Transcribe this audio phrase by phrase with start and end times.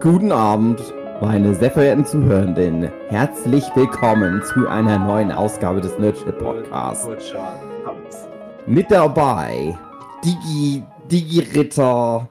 [0.00, 0.80] Guten Abend,
[1.20, 2.90] meine sehr verehrten Zuhörenden.
[3.10, 7.06] Herzlich willkommen zu einer neuen Ausgabe des Nerdship Podcasts.
[8.66, 9.76] Mit dabei
[10.24, 12.30] Digi, Digi Ritter,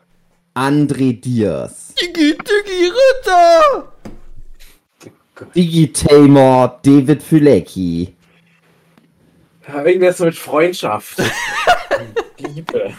[0.55, 1.93] André Diers.
[2.01, 3.93] Digi, Digi Ritter!
[5.55, 8.15] Digi Tamer, David Fülecki.
[9.67, 11.21] Ja, irgendwas mit Freundschaft.
[12.39, 12.93] Liebe.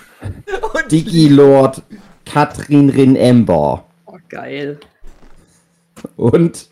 [0.89, 1.83] Digi Lord,
[2.25, 3.85] Katrin Rin-Ember.
[3.85, 3.90] Oh,
[4.31, 4.81] geil.
[6.17, 6.71] Und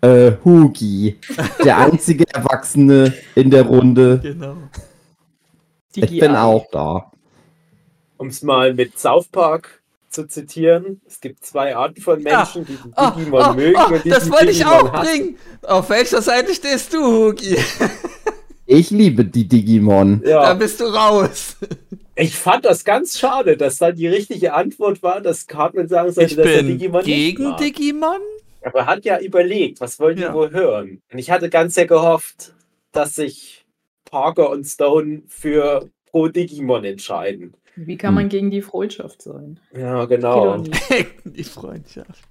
[0.00, 1.18] äh, Hugi,
[1.62, 4.20] der einzige Erwachsene in der Runde.
[4.22, 4.56] Genau.
[5.94, 7.12] Ich bin auch da.
[8.16, 12.76] Um es mal mit South Park zu zitieren, es gibt zwei Arten von Menschen, die
[12.76, 15.36] den Oh, Digimon oh, mögen oh, und die das wollte ich auch bringen.
[15.62, 17.56] Auf welcher Seite stehst du, Hugi?
[18.66, 20.22] Ich liebe die Digimon.
[20.22, 21.56] Da Ja, bist du raus.
[22.14, 26.30] ich fand das ganz schade, dass dann die richtige Antwort war, dass Cartman sagen sollte,
[26.30, 27.56] Ich dass er bin Digimon nicht gegen.
[27.56, 28.18] Digimon.
[28.64, 30.32] Aber er hat ja überlegt, was wollen die Ja.
[30.34, 31.02] wohl hören?
[31.12, 32.54] Und ich hatte ganz sehr gehofft,
[32.92, 33.66] dass sich
[34.04, 37.54] Parker und Stone für pro Digimon entscheiden.
[37.74, 39.58] Wie kann man gegen die Freundschaft sein?
[39.76, 40.62] Ja, Geht genau.
[41.24, 42.22] Die Freundschaft.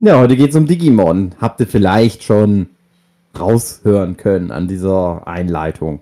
[0.00, 1.34] Ja, heute geht's um Digimon.
[1.40, 2.70] Habt ihr vielleicht schon
[3.38, 6.00] raushören können an dieser Einleitung?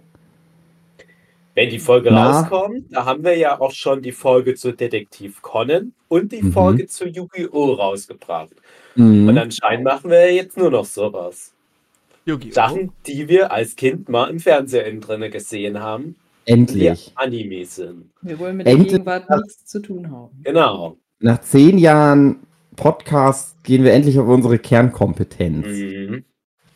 [1.54, 2.40] Wenn die Folge Na?
[2.40, 6.52] rauskommt, da haben wir ja auch schon die Folge zu Detektiv Conan und die Mhm.
[6.52, 7.72] Folge zu Yu-Gi-Oh!
[7.72, 8.50] rausgebracht.
[8.94, 9.28] Mhm.
[9.28, 11.52] Und anscheinend machen wir jetzt nur noch sowas.
[12.24, 12.52] Yugi.
[12.52, 17.12] Sachen, die wir als Kind mal im Fernseher innen drinne gesehen haben, die Endlich.
[17.16, 18.10] Anime sind.
[18.22, 20.30] Wir wollen mit der Endlich- Gegenwart nichts zu tun haben.
[20.44, 20.96] Genau.
[21.18, 22.36] Nach zehn Jahren
[22.76, 25.66] Podcast gehen wir endlich auf unsere Kernkompetenz.
[25.66, 26.24] Mhm.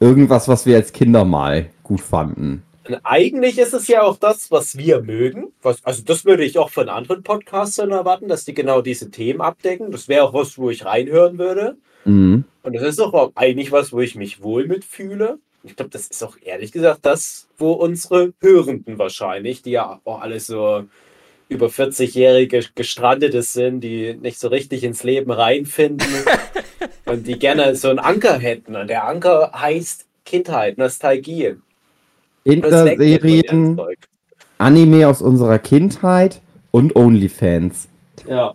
[0.01, 2.63] Irgendwas, was wir als Kinder mal gut fanden.
[2.87, 5.53] Und eigentlich ist es ja auch das, was wir mögen.
[5.63, 9.41] Was, also das würde ich auch von anderen Podcastern erwarten, dass die genau diese Themen
[9.41, 9.91] abdecken.
[9.91, 11.77] Das wäre auch was, wo ich reinhören würde.
[12.05, 12.45] Mhm.
[12.63, 15.39] Und das ist doch auch eigentlich was, wo ich mich wohl mitfühle.
[15.63, 20.21] Ich glaube, das ist auch ehrlich gesagt das, wo unsere Hörenden wahrscheinlich, die ja auch
[20.21, 20.85] alle so
[21.49, 26.09] über 40-jährige Gestrandete sind, die nicht so richtig ins Leben reinfinden
[27.05, 28.77] und die gerne so einen Anker hätten.
[28.77, 31.57] Und der Anker heißt Kindheit, Nostalgie.
[33.77, 33.99] Zeug.
[34.59, 36.41] Anime aus unserer Kindheit
[36.71, 37.89] und Onlyfans.
[38.27, 38.55] Ja.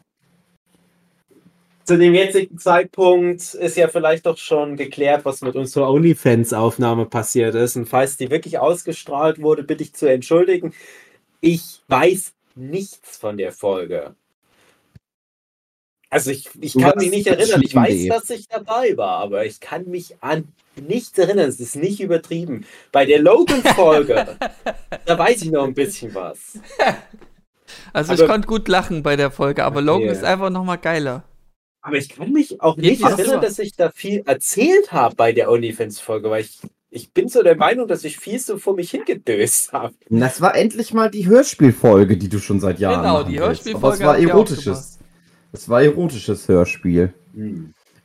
[1.83, 7.55] Zu dem jetzigen Zeitpunkt ist ja vielleicht doch schon geklärt, was mit unserer OnlyFans-Aufnahme passiert
[7.55, 7.75] ist.
[7.77, 10.73] Und falls die wirklich ausgestrahlt wurde, bitte ich zu entschuldigen.
[11.41, 14.15] Ich weiß nichts von der Folge.
[16.11, 17.61] Also ich, ich kann mich nicht erinnern.
[17.63, 21.47] Ich weiß, dass ich dabei war, aber ich kann mich an nichts erinnern.
[21.49, 22.65] Es ist nicht übertrieben.
[22.91, 24.37] Bei der Logan-Folge,
[25.05, 26.57] da weiß ich noch ein bisschen was.
[27.93, 30.17] Also ich Aber- konnte gut lachen bei der Folge, aber Logan Okay.
[30.17, 31.23] ist einfach nochmal geiler.
[31.81, 35.49] Aber ich kann mich auch nicht erinnern, dass ich da viel erzählt habe bei der
[35.51, 36.59] OnlyFans-Folge, weil ich,
[36.91, 39.93] ich bin so der Meinung, dass ich viel so vor mich hingedöst habe.
[40.09, 43.39] Das war endlich mal die Hörspielfolge, die du schon seit Jahren Genau, die.
[43.39, 44.99] Hörspielfolge Aber es war erotisches.
[45.51, 47.13] Es war erotisches Hörspiel.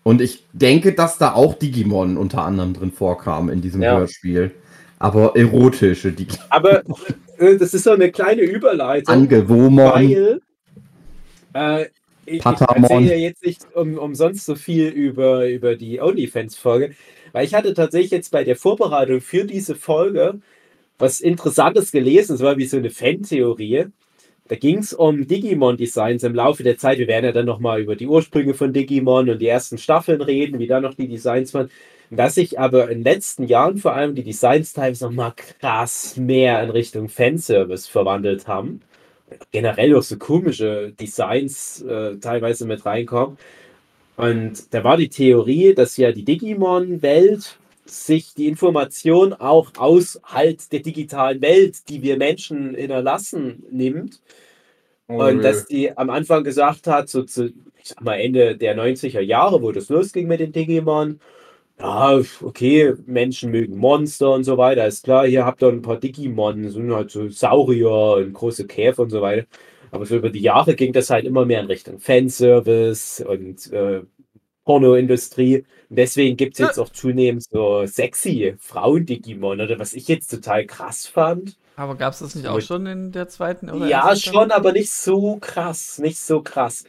[0.03, 3.99] Und ich denke, dass da auch Digimon unter anderem drin vorkam in diesem Ja.
[3.99, 4.51] Hörspiel.
[4.99, 6.45] Aber erotische Digimon.
[6.51, 6.83] Aber
[7.39, 9.93] äh, das ist so eine kleine Überleitung, Angewomon.
[9.93, 10.41] weil
[11.55, 11.87] äh,
[12.27, 16.95] ich, ich erzähle ja jetzt nicht um, umsonst so viel über, über die OnlyFans-Folge,
[17.35, 20.41] weil ich hatte tatsächlich jetzt bei der Vorbereitung für diese Folge
[20.99, 22.37] was Interessantes gelesen.
[22.37, 23.87] Es war wie so eine Fan-Theorie.
[24.47, 26.99] Da ging es um Digimon-Designs im Laufe der Zeit.
[26.99, 30.61] Wir werden ja dann nochmal über die Ursprünge von Digimon und die ersten Staffeln reden,
[30.61, 31.71] wie da noch die Designs waren.
[32.11, 36.63] Dass sich aber in den letzten Jahren vor allem die Designs teilweise nochmal krass mehr
[36.63, 38.81] in Richtung Fanservice verwandelt haben.
[39.51, 43.39] Generell auch so komische Designs äh, teilweise mit reinkommen.
[44.17, 50.73] Und da war die Theorie, dass ja die Digimon-Welt sich die Information auch aus halt
[50.73, 54.21] der digitalen Welt, die wir Menschen hinterlassen, nimmt.
[55.07, 57.47] Und dass die am Anfang gesagt hat, so zu,
[57.83, 61.21] ich sag mal, Ende der 90er Jahre, wo das losging mit den Digimon,
[61.79, 65.99] ja, okay, Menschen mögen Monster und so weiter, ist klar, hier habt ihr ein paar
[65.99, 69.47] Digimon, so halt so Saurier und große Käfer und so weiter.
[69.95, 74.03] Aber so über die Jahre ging das halt immer mehr in Richtung Fanservice und äh,
[74.65, 75.59] Pornoindustrie.
[75.89, 80.67] Und deswegen gibt es jetzt auch zunehmend so sexy Frauen-Digimon, oder was ich jetzt total
[80.67, 81.57] krass fand.
[81.77, 84.91] Aber gab es das nicht auch schon in der zweiten oder Ja, schon, aber nicht
[84.91, 86.85] so krass, nicht so krass.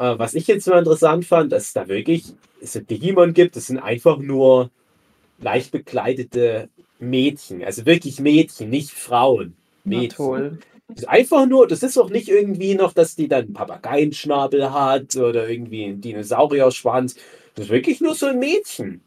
[0.00, 2.24] Äh, was ich jetzt nur interessant fand, dass es da wirklich
[2.60, 4.70] es ein Digimon gibt, das sind einfach nur
[5.40, 6.68] leicht bekleidete
[6.98, 9.54] Mädchen, also wirklich Mädchen, nicht Frauen.
[9.84, 10.58] Na Mädchen.
[10.88, 10.94] Toll.
[10.94, 14.72] Das ist einfach nur, das ist auch nicht irgendwie noch, dass die dann einen Papageienschnabel
[14.72, 17.14] hat oder irgendwie einen Dinosaurierschwanz.
[17.54, 19.02] Das ist wirklich nur so ein Mädchen.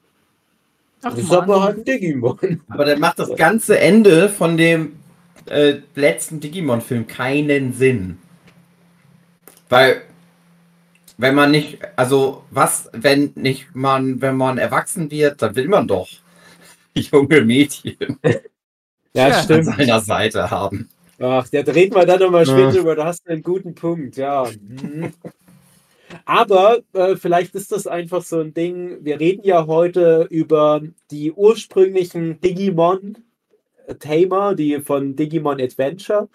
[1.04, 2.62] Ach, das ist aber halt ein Digimon.
[2.70, 5.00] Aber dann macht das ganze Ende von dem
[5.48, 8.20] äh, letzten Digimon-Film keinen Sinn.
[9.70, 10.04] Weil,
[11.18, 15.88] wenn man nicht, also was, wenn nicht man, wenn man erwachsen wird, dann will man
[15.88, 16.10] doch
[16.94, 18.20] junge Mädchen
[19.14, 20.90] Ja, an seiner Seite haben.
[21.22, 22.96] Ach, der dreht mal dann nochmal später über.
[22.96, 24.48] Da hast du einen guten Punkt, ja.
[24.60, 25.14] Mhm.
[26.26, 29.06] Aber äh, vielleicht ist das einfach so ein Ding.
[29.06, 30.82] Wir reden ja heute über
[31.12, 36.28] die ursprünglichen Digimon-Tamer, die von Digimon Adventure.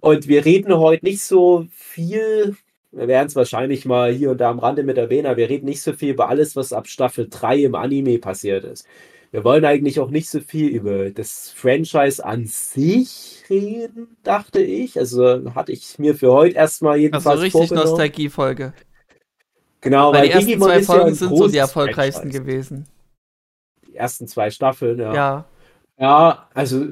[0.00, 2.56] Und wir reden heute nicht so viel.
[2.92, 5.66] Wir werden es wahrscheinlich mal hier und da am Rande mit erwähnen, aber wir reden
[5.66, 8.86] nicht so viel über alles, was ab Staffel 3 im Anime passiert ist.
[9.32, 14.98] Wir wollen eigentlich auch nicht so viel über das Franchise an sich reden, dachte ich.
[14.98, 17.70] Also hatte ich mir für heute erstmal jedenfalls Also richtig.
[17.70, 18.72] Nostalgie-Folge.
[19.80, 22.86] Genau, Weil weil, die ersten Digimon zwei ja Folgen sind so die erfolgreichsten gewesen.
[23.86, 25.14] Die ersten zwei Staffeln, ja.
[25.14, 25.44] Ja.
[25.98, 26.86] Ja, also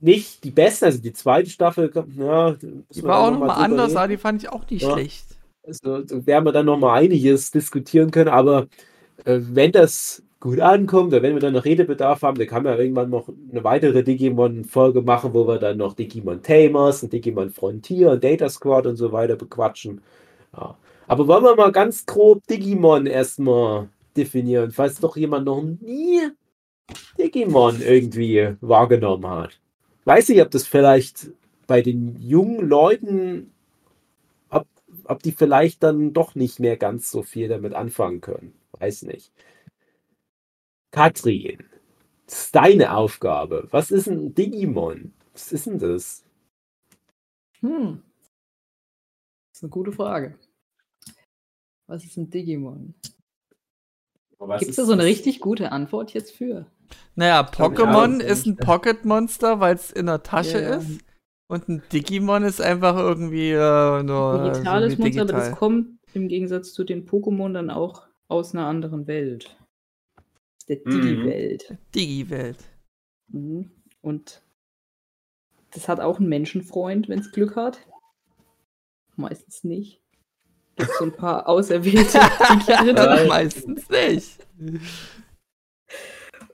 [0.00, 4.18] nicht die besten, also die zweite Staffel, ja, Die war auch nochmal anders, aber die
[4.18, 4.92] fand ich auch nicht Ja.
[4.92, 5.24] schlecht.
[5.66, 8.66] Also, werden wir dann noch mal einiges diskutieren können, aber
[9.24, 12.74] äh, wenn das gut ankommt, oder wenn wir dann noch Redebedarf haben, dann kann man
[12.74, 17.48] ja irgendwann noch eine weitere Digimon-Folge machen, wo wir dann noch Digimon Tamers und Digimon
[17.48, 20.02] Frontier und Data Squad und so weiter bequatschen.
[20.54, 20.76] Ja.
[21.06, 23.88] Aber wollen wir mal ganz grob Digimon erstmal
[24.18, 26.20] definieren, falls doch jemand noch nie
[27.18, 29.58] Digimon irgendwie wahrgenommen hat.
[30.04, 31.30] Weiß ich, ob das vielleicht
[31.66, 33.50] bei den jungen Leuten
[34.50, 34.66] ob,
[35.04, 38.52] ob die vielleicht dann doch nicht mehr ganz so viel damit anfangen können.
[38.78, 39.32] Weiß nicht.
[40.94, 41.64] Katrin,
[42.26, 43.66] das ist deine Aufgabe.
[43.72, 45.12] Was ist ein Digimon?
[45.32, 46.24] Was ist denn das?
[47.60, 48.00] Hm.
[49.50, 50.38] Das ist eine gute Frage.
[51.88, 52.94] Was ist ein Digimon?
[54.58, 56.66] Gibt es da so eine richtig gute Antwort jetzt für?
[57.16, 60.76] Naja, Pokémon ja, ist ein Pocket-Monster, weil es in der Tasche Ja, ja.
[60.76, 61.00] ist.
[61.48, 65.50] Und ein Digimon ist einfach irgendwie äh, nur äh, Digitales so wie Monster, aber digital.
[65.50, 69.56] das kommt im Gegensatz zu den Pokémon dann auch aus einer anderen Welt.
[70.68, 70.90] Der Mhm.
[70.90, 71.76] Digi-Welt.
[71.94, 72.58] Digi-Welt.
[73.28, 73.70] Mhm.
[74.00, 74.42] Und
[75.72, 77.80] das hat auch einen Menschenfreund, wenn es Glück hat.
[79.16, 80.00] Meistens nicht.
[80.76, 83.24] Gibt so ein paar auserwählte Digi-Ritter.
[83.28, 84.38] Meistens nicht.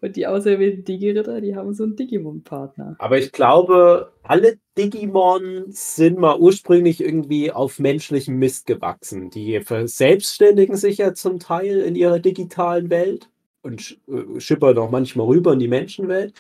[0.03, 2.97] Und die auserwählten Digi-Ritter, die haben so einen Digimon-Partner.
[2.99, 9.31] Aber ich glaube, alle Digimon sind mal ursprünglich irgendwie auf menschlichem Mist gewachsen.
[9.31, 13.31] Die verselbstständigen sich ja zum Teil in ihrer digitalen Welt
[13.63, 16.35] und äh, schippern auch manchmal rüber in die Menschenwelt.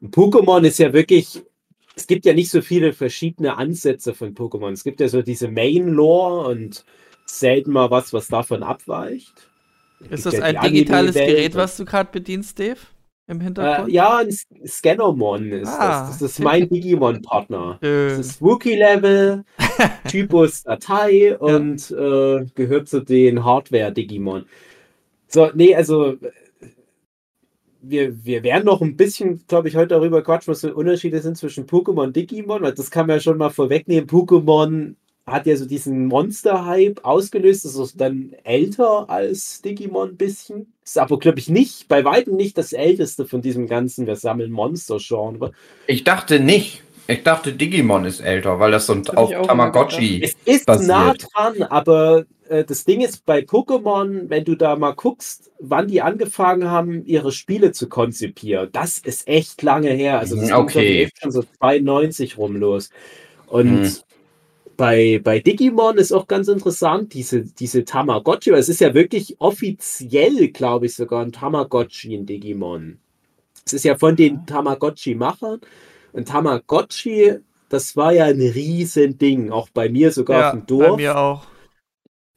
[0.00, 1.42] Und Pokémon ist ja wirklich,
[1.94, 4.72] es gibt ja nicht so viele verschiedene Ansätze von Pokémon.
[4.72, 6.84] Es gibt ja so diese Main-Lore und
[7.26, 9.48] selten mal was, was davon abweicht.
[10.10, 12.78] Ist das ja ein digitales Gerät, was du gerade bedienst, Dave?
[13.28, 13.88] Im Hintergrund?
[13.88, 14.32] Äh, ja, ein
[14.66, 16.08] Scannermon ist Ah.
[16.08, 16.18] das.
[16.18, 17.78] Das ist mein Digimon-Partner.
[17.80, 19.44] Das ist Rookie-Level,
[20.08, 24.44] Typus Datei und äh, gehört zu den Hardware-Digimon.
[25.28, 26.32] So, nee, also äh,
[27.82, 31.36] wir, wir werden noch ein bisschen, glaube ich, heute darüber quatschen, was die Unterschiede sind
[31.36, 34.08] zwischen Pokémon und Digimon, weil das kann man ja schon mal vorwegnehmen.
[34.08, 34.94] Pokémon
[35.26, 40.72] hat ja so diesen Monster-Hype ausgelöst, das ist dann älter als Digimon ein bisschen.
[40.84, 44.50] Ist aber, glaube ich, nicht, bei weitem nicht das älteste von diesem ganzen, wir sammeln
[44.50, 45.52] Monster-Genre.
[45.86, 46.82] Ich dachte nicht.
[47.08, 50.22] Ich dachte, Digimon ist älter, weil das so ein auf Tamagotchi.
[50.22, 50.88] Es ist basiert.
[50.88, 55.88] nah dran, aber äh, das Ding ist bei Pokémon, wenn du da mal guckst, wann
[55.88, 60.18] die angefangen haben, ihre Spiele zu konzipieren, das ist echt lange her.
[60.20, 61.02] Also das Mhm, ging, okay.
[61.04, 62.90] echt schon so 92 rum los.
[63.46, 63.96] Und Mhm.
[64.76, 69.36] bei, bei Digimon ist auch ganz interessant, diese, diese Tamagotchi, weil es ist ja wirklich
[69.40, 72.98] offiziell, glaube ich, sogar ein Tamagotchi in Digimon.
[73.66, 75.60] Es ist ja von den Tamagotchi-Machern.
[76.12, 77.38] Und Tamagotchi,
[77.68, 80.90] das war ja ein Riesending, auch bei mir sogar ja, auf dem Dorf.
[80.90, 81.46] bei mir auch.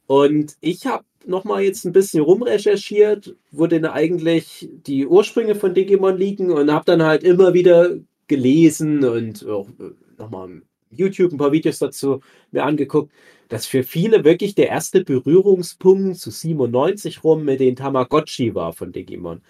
[0.06, 6.16] Und ich habe nochmal jetzt ein bisschen rumrecherchiert, wo denn eigentlich die Ursprünge von Digimon
[6.16, 7.96] liegen und habe dann halt immer wieder
[8.28, 9.68] gelesen und auch
[10.18, 12.20] nochmal YouTube ein paar Videos dazu
[12.52, 13.12] mir angeguckt,
[13.48, 18.92] dass für viele wirklich der erste Berührungspunkt zu 97 rum mit den Tamagotchi war von
[18.92, 19.42] Digimon.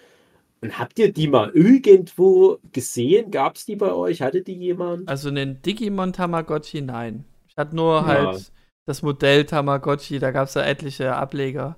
[0.61, 3.29] Und habt ihr die mal irgendwo gesehen?
[3.31, 4.21] Gab es die bei euch?
[4.21, 5.07] Hatte die jemand?
[5.07, 7.25] Also einen Digimon Tamagotchi, nein.
[7.47, 8.05] Ich hatte nur Ja.
[8.07, 8.51] halt
[8.85, 11.77] das Modell Tamagotchi, da gab es ja etliche Ableger.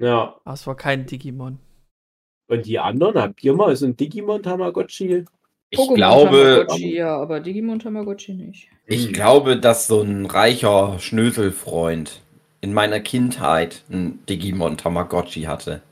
[0.00, 0.40] Ja.
[0.44, 1.58] Aber es war kein Digimon.
[2.48, 5.24] Und die anderen, habt ihr mal so ein Digimon Tamagotchi
[5.70, 8.68] Ich Pokémon glaube, Tamagotchi, ja, aber Digimon Tamagotchi nicht.
[8.86, 12.22] ich glaube, dass so ein reicher Schnöselfreund
[12.60, 15.82] in meiner Kindheit ein Digimon Tamagotchi hatte.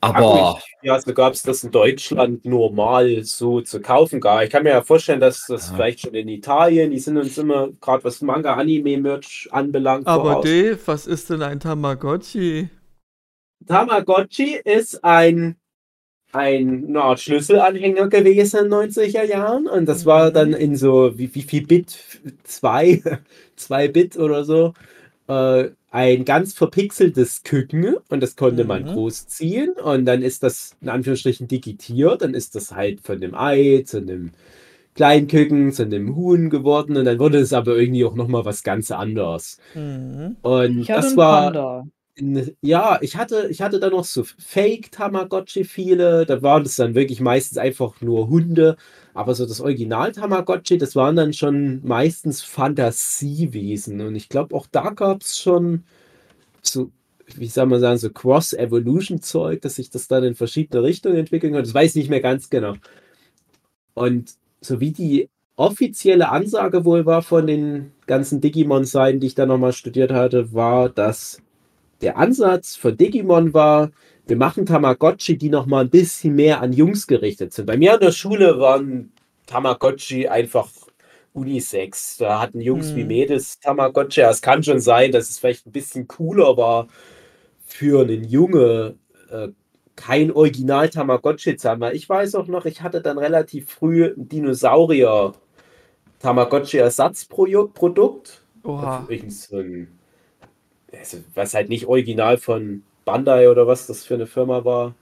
[0.00, 4.44] Aber ja, so gab es das in Deutschland normal so zu kaufen gar.
[4.44, 5.74] Ich kann mir ja vorstellen, dass das Ja.
[5.74, 10.44] vielleicht schon in Italien, die sind uns immer, gerade was Manga, Anime-Merch anbelangt, Aber voraus.
[10.44, 12.70] Dave, was ist denn ein Tamagotchi?
[13.66, 15.56] Tamagotchi ist ein,
[16.32, 21.18] ein eine Art Schlüsselanhänger gewesen in den 90er Jahren und das war dann in so,
[21.18, 21.98] wie, wie viel Bit?
[22.44, 23.02] Zwei,
[23.56, 24.74] zwei Bit oder so.
[25.28, 28.88] Äh, ein ganz verpixeltes Küken und das konnte man Mhm.
[28.88, 33.84] großziehen und dann ist das in Anführungsstrichen digitiert, dann ist das halt von dem Ei
[33.86, 34.32] zu einem
[34.96, 38.64] kleinen Küken, zu einem Huhn geworden und dann wurde es aber irgendwie auch nochmal was
[38.64, 39.58] ganz anderes.
[39.74, 40.36] Mhm.
[40.42, 41.84] Und das war, Panda.
[42.62, 46.24] Ja, ich hatte, ich hatte da noch so Fake-Tamagotchi viele.
[46.26, 48.76] Da waren das dann wirklich meistens einfach nur Hunde.
[49.14, 54.00] Aber so das Original-Tamagotchi, das waren dann schon meistens Fantasiewesen.
[54.00, 55.84] Und ich glaube, auch da gab es schon
[56.62, 56.90] so,
[57.36, 61.68] wie soll man sagen, so Cross-Evolution-Zeug, dass sich das dann in verschiedene Richtungen entwickeln konnte.
[61.68, 62.74] Das weiß ich nicht mehr ganz genau.
[63.94, 69.46] Und so wie die offizielle Ansage wohl war von den ganzen Digimon-Seiten, die ich da
[69.46, 71.38] nochmal studiert hatte, war, dass
[72.04, 73.90] der Ansatz von Digimon war,
[74.26, 77.66] wir machen Tamagotchi, die noch mal ein bisschen mehr an Jungs gerichtet sind.
[77.66, 79.12] Bei mir an der Schule waren
[79.46, 80.70] Tamagotchi einfach
[81.32, 82.18] Unisex.
[82.18, 82.96] Da hatten Jungs Hm.
[82.96, 84.20] wie Mädels Tamagotchi.
[84.20, 86.88] Es kann schon sein, dass es vielleicht ein bisschen cooler war
[87.66, 88.96] für einen Junge,
[89.30, 89.48] äh,
[89.96, 91.80] kein Original Tamagotchi zu haben.
[91.80, 95.32] Weil Ich weiß auch noch, ich hatte dann relativ früh ein Dinosaurier
[96.18, 98.42] Tamagotchi Ersatzprodukt.
[98.62, 99.06] Oha.
[99.28, 99.88] So ein,
[100.98, 104.94] also was halt nicht original von Bandai oder was das für eine Firma war.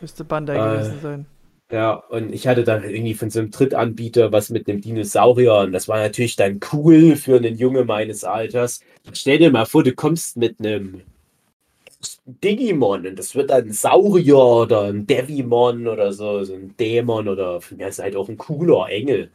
[0.00, 1.26] Müsste Bandai Äh, gewesen sein.
[1.72, 5.56] Ja, und ich hatte dann halt irgendwie von so einem Drittanbieter was mit einem Dinosaurier
[5.60, 8.80] und das war natürlich dann cool für einen Junge meines Alters.
[9.12, 11.02] Stell dir mal vor, du kommst mit einem
[12.26, 17.28] Digimon und das wird dann ein Saurier oder ein Devimon oder so, so ein Dämon
[17.28, 19.30] oder für mich ist halt auch ein cooler Engel.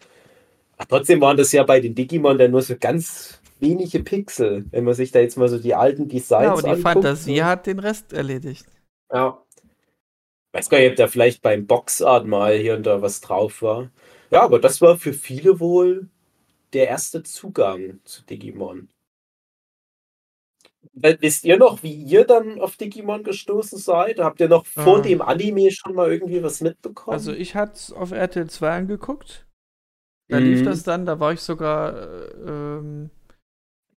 [0.78, 4.84] Ach, trotzdem waren das ja bei den Digimon dann nur so ganz wenige Pixel, wenn
[4.84, 6.84] man sich da jetzt mal so die alten Designs Ja, aber die anguckt.
[6.84, 7.44] Fantasie so.
[7.46, 8.66] hat den Rest erledigt.
[9.12, 9.42] Ja.
[10.52, 13.90] Weiß gar nicht, ob da vielleicht beim Boxart mal hier und da was drauf war.
[14.32, 16.10] Ja, aber das war für viele wohl
[16.74, 18.90] der erste Zugang zu Digimon.
[20.94, 24.20] We- Wisst ihr noch, wie ihr dann auf Digimon gestoßen seid?
[24.20, 25.02] Habt ihr noch vor Ah.
[25.02, 27.14] dem Anime schon mal irgendwie was mitbekommen?
[27.14, 29.46] Also ich hatte es auf RTL 2 angeguckt.
[30.30, 30.66] Da lief Mhm.
[30.66, 33.10] das dann, da war ich sogar äh, ähm,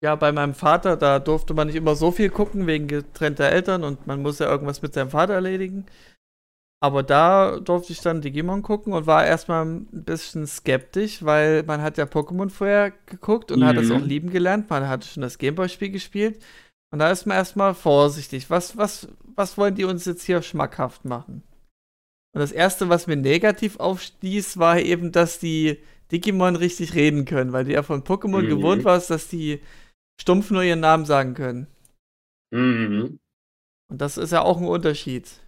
[0.02, 3.84] ja bei meinem Vater, da durfte man nicht immer so viel gucken wegen getrennter Eltern
[3.84, 5.86] und man muss ja irgendwas mit seinem Vater erledigen.
[6.82, 11.82] Aber da durfte ich dann Digimon gucken und war erstmal ein bisschen skeptisch, weil man
[11.82, 13.96] hat ja Pokémon vorher geguckt und hat es Mhm.
[13.96, 14.70] auch lieben gelernt.
[14.70, 16.44] Man hat schon das Gameboy-Spiel gespielt.
[16.92, 18.50] Und da ist man erstmal vorsichtig.
[18.50, 21.42] Was, was, was wollen die uns jetzt hier schmackhaft machen?
[22.34, 25.80] Und das erste, was mir negativ aufstieß, war eben, dass die
[26.12, 28.50] Digimon richtig reden können, weil du ja von Pokémon Mhm.
[28.50, 29.62] gewohnt warst, dass die
[30.22, 31.68] stumpf nur ihren Namen sagen können.
[32.52, 33.18] Mhm.
[33.90, 35.42] Und das ist ja auch ein Unterschied.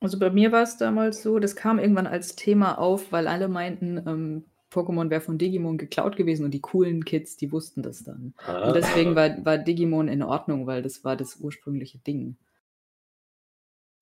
[0.00, 3.48] Also bei mir war es damals so, das kam irgendwann als Thema auf, weil alle
[3.48, 8.02] meinten, ähm, Pokémon wäre von Digimon geklaut gewesen und die coolen Kids, die wussten das
[8.04, 8.34] dann.
[8.46, 8.68] Ah.
[8.68, 12.36] Und deswegen war, war Digimon in Ordnung, weil das war das ursprüngliche Ding.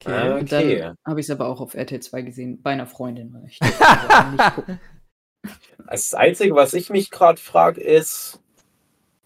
[0.06, 0.78] Ah, Und okay.
[0.80, 3.32] dann habe ich es aber auch auf RTL 2 gesehen, bei einer Freundin.
[3.32, 3.60] Weil ich
[4.32, 4.80] nicht gucken.
[5.88, 8.40] Das Einzige, was ich mich gerade frage, ist,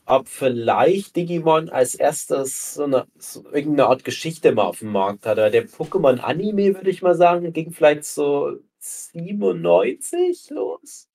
[0.09, 5.27] ob vielleicht Digimon als erstes so eine so irgendeine Art Geschichte mal auf dem Markt
[5.27, 5.51] hatte.
[5.51, 11.09] Der Pokémon-Anime, würde ich mal sagen, ging vielleicht so 97 los.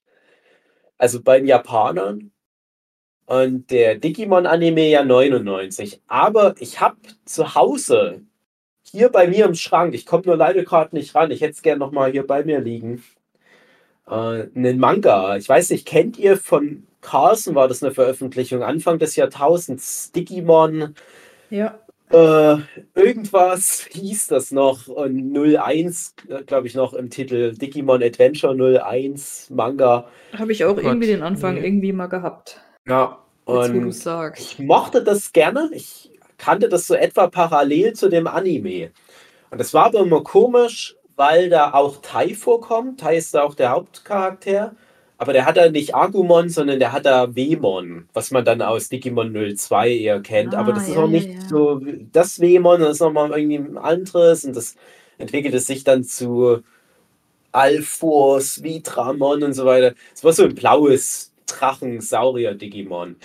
[0.97, 2.31] Also bei den Japanern.
[3.25, 6.01] Und der Digimon-Anime ja 99.
[6.07, 8.21] Aber ich habe zu Hause,
[8.83, 11.61] hier bei mir im Schrank, ich komme nur leider gerade nicht ran, ich hätte es
[11.63, 13.03] gerne nochmal hier bei mir liegen,
[14.07, 15.37] äh, einen Manga.
[15.37, 20.95] Ich weiß nicht, kennt ihr von Carlsen, war das eine Veröffentlichung, Anfang des Jahrtausends, Digimon,
[21.49, 21.79] Ja,
[22.13, 22.57] äh,
[22.93, 30.07] irgendwas hieß das noch und 01, glaube ich, noch im Titel, Digimon Adventure 01 Manga.
[30.37, 31.65] habe ich auch Gott, irgendwie den Anfang nee.
[31.65, 32.61] irgendwie mal gehabt.
[32.87, 34.43] Ja, und sagst.
[34.43, 35.71] ich mochte das gerne.
[35.73, 38.91] Ich kannte das so etwa parallel zu dem Anime.
[39.49, 42.99] Und das war aber immer komisch, weil da auch Tai vorkommt.
[42.99, 44.75] Tai ist da auch der Hauptcharakter.
[45.17, 48.89] Aber der hat da nicht Agumon, sondern der hat da Wemon, was man dann aus
[48.89, 50.53] Digimon 02 eher kennt.
[50.55, 51.47] aber Ah, das ist ja, auch ja, nicht ja.
[51.47, 54.43] so das Wemon, das ist nochmal irgendwie ein anderes.
[54.43, 54.75] Und das
[55.17, 56.61] entwickelt es sich dann zu
[57.53, 59.93] Alphors, Vitramon und so weiter.
[60.13, 63.15] Es war so ein blaues Drachen-Saurier-Digimon.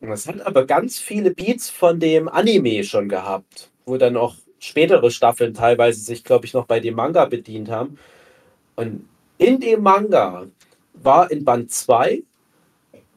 [0.00, 4.34] Und das hat aber ganz viele Beats von dem Anime schon gehabt, wo dann auch
[4.62, 7.98] spätere Staffeln teilweise sich, glaube ich, noch bei dem Manga bedient haben.
[8.76, 10.46] Und in dem Manga
[10.94, 12.22] war in Band 2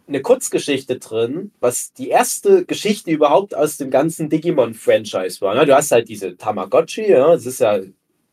[0.08, 5.66] eine Kurzgeschichte drin, was die erste Geschichte überhaupt aus dem ganzen Digimon-Franchise war.
[5.66, 7.80] Du hast halt diese Tamagotchi, das ist ja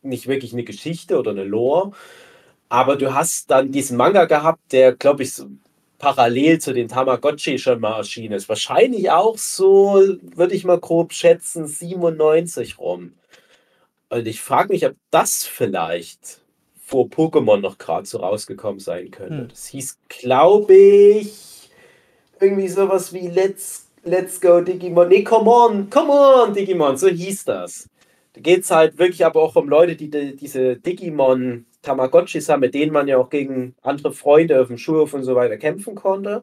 [0.02, 1.92] nicht wirklich eine Geschichte oder eine Lore,
[2.68, 5.46] aber du hast dann diesen Manga gehabt, der, glaube ich, so
[6.02, 8.48] parallel zu den Tamagotchi schon mal erschienen ist.
[8.48, 10.02] Wahrscheinlich auch so,
[10.34, 13.12] würde ich mal grob schätzen, 97 rum.
[14.10, 16.40] Und ich frage mich, ob das vielleicht
[16.84, 19.42] vor Pokémon noch gerade so rausgekommen sein könnte.
[19.42, 19.48] Hm.
[19.48, 21.70] Das hieß, glaube ich,
[22.40, 25.08] irgendwie sowas wie Let's, Let's Go Digimon.
[25.08, 27.88] Nee, come on, come on, Digimon, so hieß das.
[28.32, 32.60] Da geht es halt wirklich aber auch um Leute, die, die diese Digimon Tamagotchis haben,
[32.60, 35.94] mit denen man ja auch gegen andere Freunde auf dem Schulhof und so weiter kämpfen
[35.94, 36.42] konnte.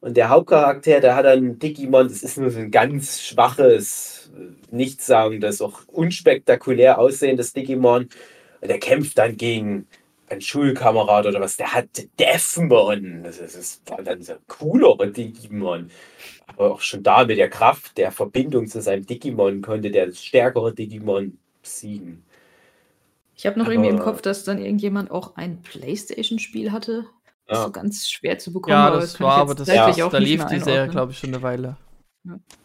[0.00, 4.30] Und der Hauptcharakter, der hat dann Digimon, das ist nur so ein ganz schwaches,
[4.70, 8.08] nichtssagendes, auch unspektakulär aussehendes Digimon.
[8.60, 9.86] Und der kämpft dann gegen
[10.28, 13.22] ein Schulkamerad oder was, der hat Deathmon.
[13.22, 15.90] Das, ist, das war dann so ein cooler Digimon.
[16.46, 20.74] Aber auch schon da mit der Kraft der Verbindung zu seinem Digimon konnte der stärkere
[20.74, 22.24] Digimon besiegen.
[23.36, 27.06] Ich habe noch Aber, irgendwie im Kopf, dass dann irgendjemand auch ein Playstation-Spiel hatte.
[27.46, 27.64] Das ja.
[27.66, 28.72] so ganz schwer zu bekommen.
[28.72, 29.90] Ja, das war aber das, ja.
[29.90, 31.76] da lief die Serie, glaube ich, schon eine Weile.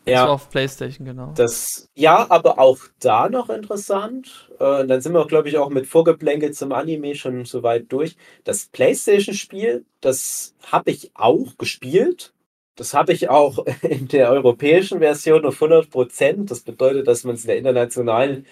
[0.08, 0.28] Ja.
[0.28, 1.34] auf PlayStation, genau.
[1.36, 4.50] Das, ja, aber auch da noch interessant.
[4.60, 8.18] Äh, dann sind wir, glaube ich, auch mit Vorgeplänkel zum Anime schon so weit durch.
[8.44, 12.34] Das PlayStation-Spiel, das habe ich auch gespielt.
[12.76, 16.50] Das habe ich auch in der europäischen Version auf 100 Prozent.
[16.50, 18.48] Das bedeutet, dass man es in der internationalen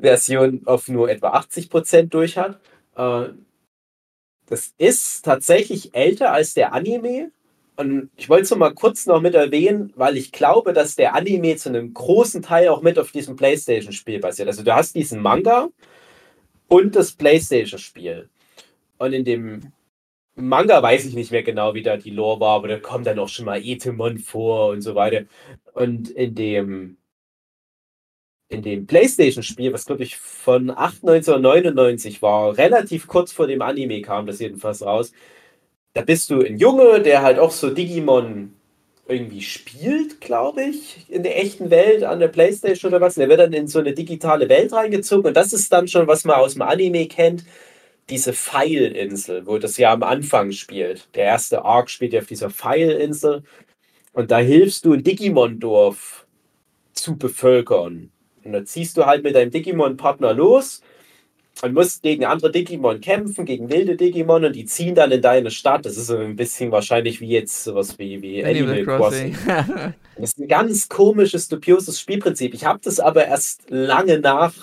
[0.00, 2.60] Version auf nur etwa 80 Prozent durch hat.
[2.96, 3.30] Äh,
[4.46, 7.30] das ist tatsächlich älter als der Anime
[7.80, 11.56] und ich wollte es mal kurz noch mit erwähnen, weil ich glaube, dass der Anime
[11.56, 14.48] zu einem großen Teil auch mit auf diesem PlayStation-Spiel basiert.
[14.48, 15.70] Also du hast diesen Manga
[16.68, 18.28] und das PlayStation-Spiel.
[18.98, 19.72] Und in dem
[20.34, 23.18] Manga weiß ich nicht mehr genau, wie da die Lore war, aber da kommt dann
[23.18, 25.24] auch schon mal Etemon vor und so weiter.
[25.72, 26.98] Und in dem
[28.50, 34.02] in dem PlayStation-Spiel, was glaube ich von 8, 1999 war, relativ kurz vor dem Anime
[34.02, 35.12] kam das jedenfalls raus,
[35.94, 38.54] da bist du ein Junge, der halt auch so Digimon
[39.08, 43.14] irgendwie spielt, glaube ich, in der echten Welt an der Playstation oder was.
[43.16, 46.24] der wird dann in so eine digitale Welt reingezogen und das ist dann schon, was
[46.24, 47.44] man aus dem Anime kennt,
[48.08, 51.08] diese Pfeilinsel, wo das ja am Anfang spielt.
[51.14, 53.44] Der erste Arc spielt ja auf dieser Pfeilinsel
[54.12, 56.26] und da hilfst du ein Digimon-Dorf
[56.92, 58.12] zu bevölkern.
[58.44, 60.82] Und da ziehst du halt mit deinem Digimon-Partner los
[61.62, 65.50] und musst gegen andere Digimon kämpfen, gegen wilde Digimon und die ziehen dann in deine
[65.50, 65.84] Stadt.
[65.84, 69.34] Das ist so ein bisschen wahrscheinlich wie jetzt sowas wie, wie Animal, Crossing.
[69.34, 69.94] Crossing.
[70.16, 72.54] das ist ein ganz komisches, dubioses Spielprinzip.
[72.54, 74.54] Ich habe das aber erst lange nach,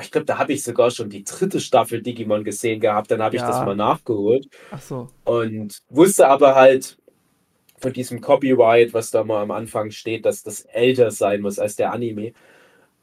[0.00, 3.36] ich glaube, da habe ich sogar schon die dritte Staffel Digimon gesehen gehabt, dann habe
[3.36, 3.48] ich ja.
[3.48, 4.48] das mal nachgeholt.
[4.70, 5.08] Ach so.
[5.24, 6.98] Und wusste aber halt
[7.78, 11.76] von diesem Copyright, was da mal am Anfang steht, dass das älter sein muss als
[11.76, 12.32] der Anime.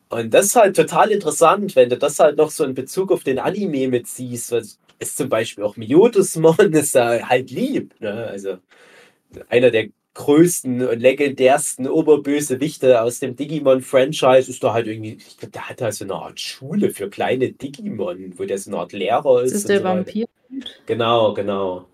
[0.10, 3.24] Und das ist halt total interessant, wenn du das halt noch so in Bezug auf
[3.24, 4.52] den Anime mitziehst.
[4.52, 8.00] Was ist zum Beispiel auch Miotismon ist da halt lieb.
[8.00, 8.28] Ne?
[8.28, 8.58] Also
[9.50, 15.52] einer der größten und legendärsten Oberbösewichte aus dem Digimon-Franchise ist da halt irgendwie, ich glaube,
[15.52, 18.94] der hat halt so eine Art Schule für kleine Digimon, wo der so eine Art
[18.94, 19.52] Lehrer ist.
[19.52, 20.26] Das ist der so Vampir.
[20.86, 21.86] Genau, genau.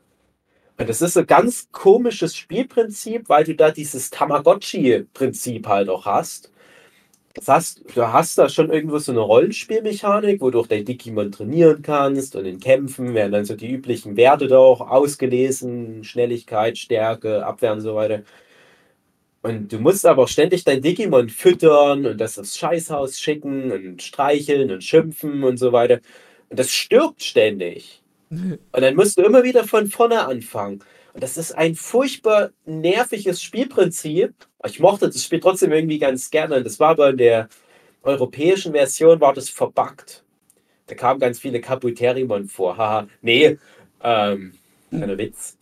[0.77, 6.51] Und das ist ein ganz komisches Spielprinzip, weil du da dieses Tamagotchi-Prinzip halt auch hast.
[7.47, 11.81] Heißt, du hast da schon irgendwo so eine Rollenspielmechanik, wo du auch dein Digimon trainieren
[11.81, 17.45] kannst und in Kämpfen werden dann so die üblichen Werte da auch ausgelesen, Schnelligkeit, Stärke,
[17.45, 18.23] Abwehr und so weiter.
[19.43, 24.01] Und du musst aber auch ständig dein Digimon füttern und das aufs Scheißhaus schicken und
[24.03, 25.99] streicheln und schimpfen und so weiter.
[26.49, 28.03] Und das stirbt ständig.
[28.31, 30.81] Und dann musst du immer wieder von vorne anfangen.
[31.13, 34.33] Und das ist ein furchtbar nerviges Spielprinzip.
[34.65, 36.63] Ich mochte das Spiel trotzdem irgendwie ganz gerne.
[36.63, 37.49] Das war aber in der
[38.03, 40.23] europäischen Version war das verbuggt.
[40.87, 42.77] Da kamen ganz viele Kabuterimon vor.
[42.77, 43.57] Haha, nee,
[44.03, 44.53] ähm,
[44.89, 45.57] kleiner Witz.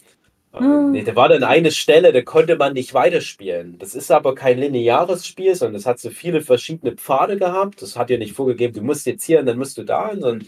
[0.54, 3.78] Ähm, nee, da war dann eine Stelle, da konnte man nicht weiterspielen.
[3.78, 7.82] Das ist aber kein lineares Spiel, sondern es hat so viele verschiedene Pfade gehabt.
[7.82, 10.48] Das hat ja nicht vorgegeben, du musst jetzt hier und dann musst du da, sondern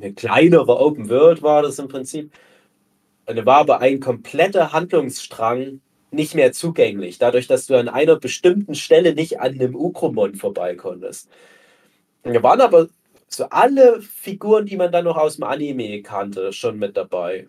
[0.00, 2.32] eine kleinere Open World war das im Prinzip.
[3.46, 9.14] War aber ein kompletter Handlungsstrang nicht mehr zugänglich, dadurch, dass du an einer bestimmten Stelle
[9.14, 10.74] nicht an einem Ukromon vorbei.
[10.74, 12.88] Da waren aber
[13.28, 17.48] so alle Figuren, die man dann noch aus dem Anime kannte, schon mit dabei.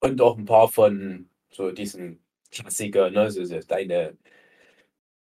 [0.00, 2.20] Und auch ein paar von so diesen
[2.52, 3.30] Klassikern, ne?
[3.30, 4.16] So, so deine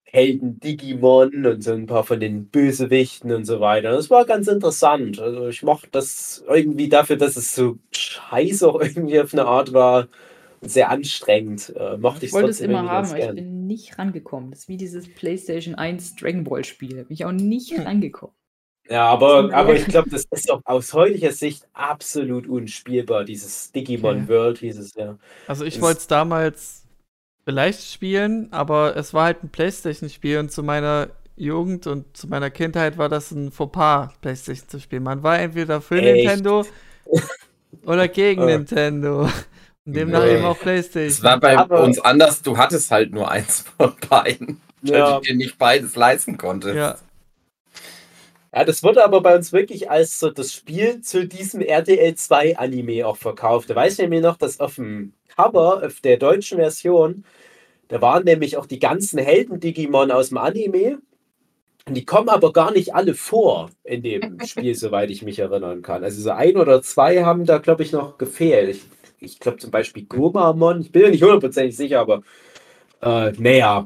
[0.10, 3.92] Helden Digimon und so ein paar von den Bösewichten und so weiter.
[3.92, 5.20] Das war ganz interessant.
[5.20, 9.74] Also ich mochte das irgendwie dafür, dass es so scheiße auch irgendwie auf eine Art
[9.74, 10.08] war,
[10.62, 11.74] sehr anstrengend.
[11.76, 14.52] Äh, mochte ich wollte es immer haben, aber ich bin nicht rangekommen.
[14.52, 17.04] Das ist wie dieses PlayStation 1 Dragon Ball Spiel.
[17.04, 17.84] Bin ich auch nicht hm.
[17.84, 18.34] rangekommen.
[18.90, 24.24] Ja, aber, aber ich glaube, das ist auch aus heutiger Sicht absolut unspielbar, dieses Digimon
[24.24, 24.30] okay.
[24.30, 25.18] World, hieß es ja.
[25.46, 26.87] Also ich wollte es damals
[27.48, 31.08] vielleicht spielen, aber es war halt ein Playstation-Spiel und zu meiner
[31.38, 35.04] Jugend und zu meiner Kindheit war das ein Fauxpas, Playstation zu spielen.
[35.04, 36.26] Man war entweder für Echt?
[36.26, 36.66] Nintendo
[37.86, 39.30] oder gegen Nintendo.
[39.86, 40.36] Und demnach nee.
[40.36, 41.08] eben auch Playstation.
[41.08, 44.60] Es war bei aber uns anders, du hattest halt nur eins von beiden.
[44.82, 44.92] Ja.
[44.92, 46.76] Weil du dir nicht beides leisten konntest.
[46.76, 46.98] Ja.
[48.54, 52.58] Ja, das wurde aber bei uns wirklich als so das Spiel zu diesem RTL 2
[52.58, 53.70] Anime auch verkauft.
[53.70, 57.24] Da weiß ich mir noch, dass auf dem Cover auf der deutschen Version,
[57.88, 61.00] da waren nämlich auch die ganzen Helden-Digimon aus dem Anime.
[61.88, 65.82] Und die kommen aber gar nicht alle vor in dem Spiel, soweit ich mich erinnern
[65.82, 66.04] kann.
[66.04, 68.70] Also so ein oder zwei haben da, glaube ich, noch gefehlt.
[68.76, 68.86] Ich,
[69.20, 72.24] ich glaube zum Beispiel Gomamon, ich bin mir nicht hundertprozentig sicher, aber
[73.02, 73.86] äh, naja,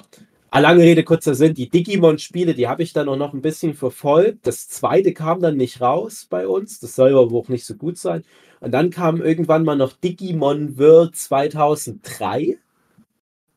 [0.54, 1.54] Ah, lange Rede, kurzer Sinn.
[1.54, 4.46] Die Digimon-Spiele, die habe ich dann auch noch ein bisschen verfolgt.
[4.46, 6.82] Das zweite kam dann nicht raus bei uns.
[6.82, 8.26] Das soll aber auch nicht so gut sein.
[8.60, 12.58] Und dann kam irgendwann mal noch Digimon World 2003.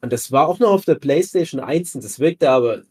[0.04, 1.96] Und das war auch noch auf der PlayStation 1.
[1.96, 2.82] Und das wirkte aber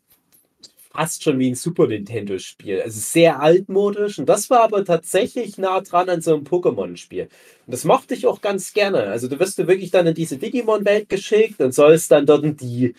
[0.91, 2.81] fast schon wie ein Super Nintendo-Spiel.
[2.81, 4.19] Also sehr altmodisch.
[4.19, 7.23] Und das war aber tatsächlich nah dran an so einem Pokémon-Spiel.
[7.23, 9.03] Und das mochte ich auch ganz gerne.
[9.03, 12.95] Also du wirst du wirklich dann in diese Digimon-Welt geschickt und sollst dann dort die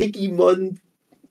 [0.00, 0.80] Digimon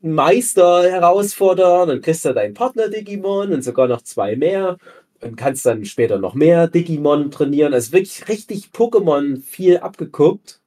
[0.01, 4.77] Meister herausfordern, dann kriegst du deinen Partner Digimon und sogar noch zwei mehr
[5.21, 7.73] und kannst dann später noch mehr Digimon trainieren.
[7.73, 10.61] Also wirklich richtig Pokémon viel abgeguckt.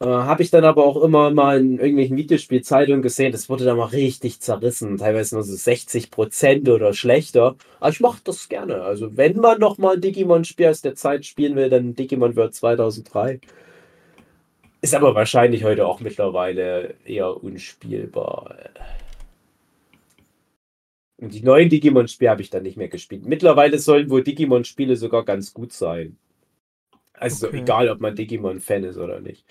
[0.00, 3.76] Äh, Habe ich dann aber auch immer mal in irgendwelchen Videospielzeitungen gesehen, das wurde dann
[3.76, 7.56] mal richtig zerrissen, teilweise nur so 60% oder schlechter.
[7.80, 8.82] Aber ich mache das gerne.
[8.82, 12.54] Also wenn man noch mal ein Digimon-Spiel aus der Zeit spielen will, dann Digimon World
[12.54, 13.40] 2003.
[14.80, 18.56] Ist aber wahrscheinlich heute auch mittlerweile eher unspielbar.
[21.16, 23.24] Und die neuen Digimon-Spiele habe ich dann nicht mehr gespielt.
[23.24, 26.18] Mittlerweile sollen wohl Digimon-Spiele sogar ganz gut sein.
[27.14, 27.60] Also okay.
[27.60, 29.46] egal, ob man Digimon-Fan ist oder nicht.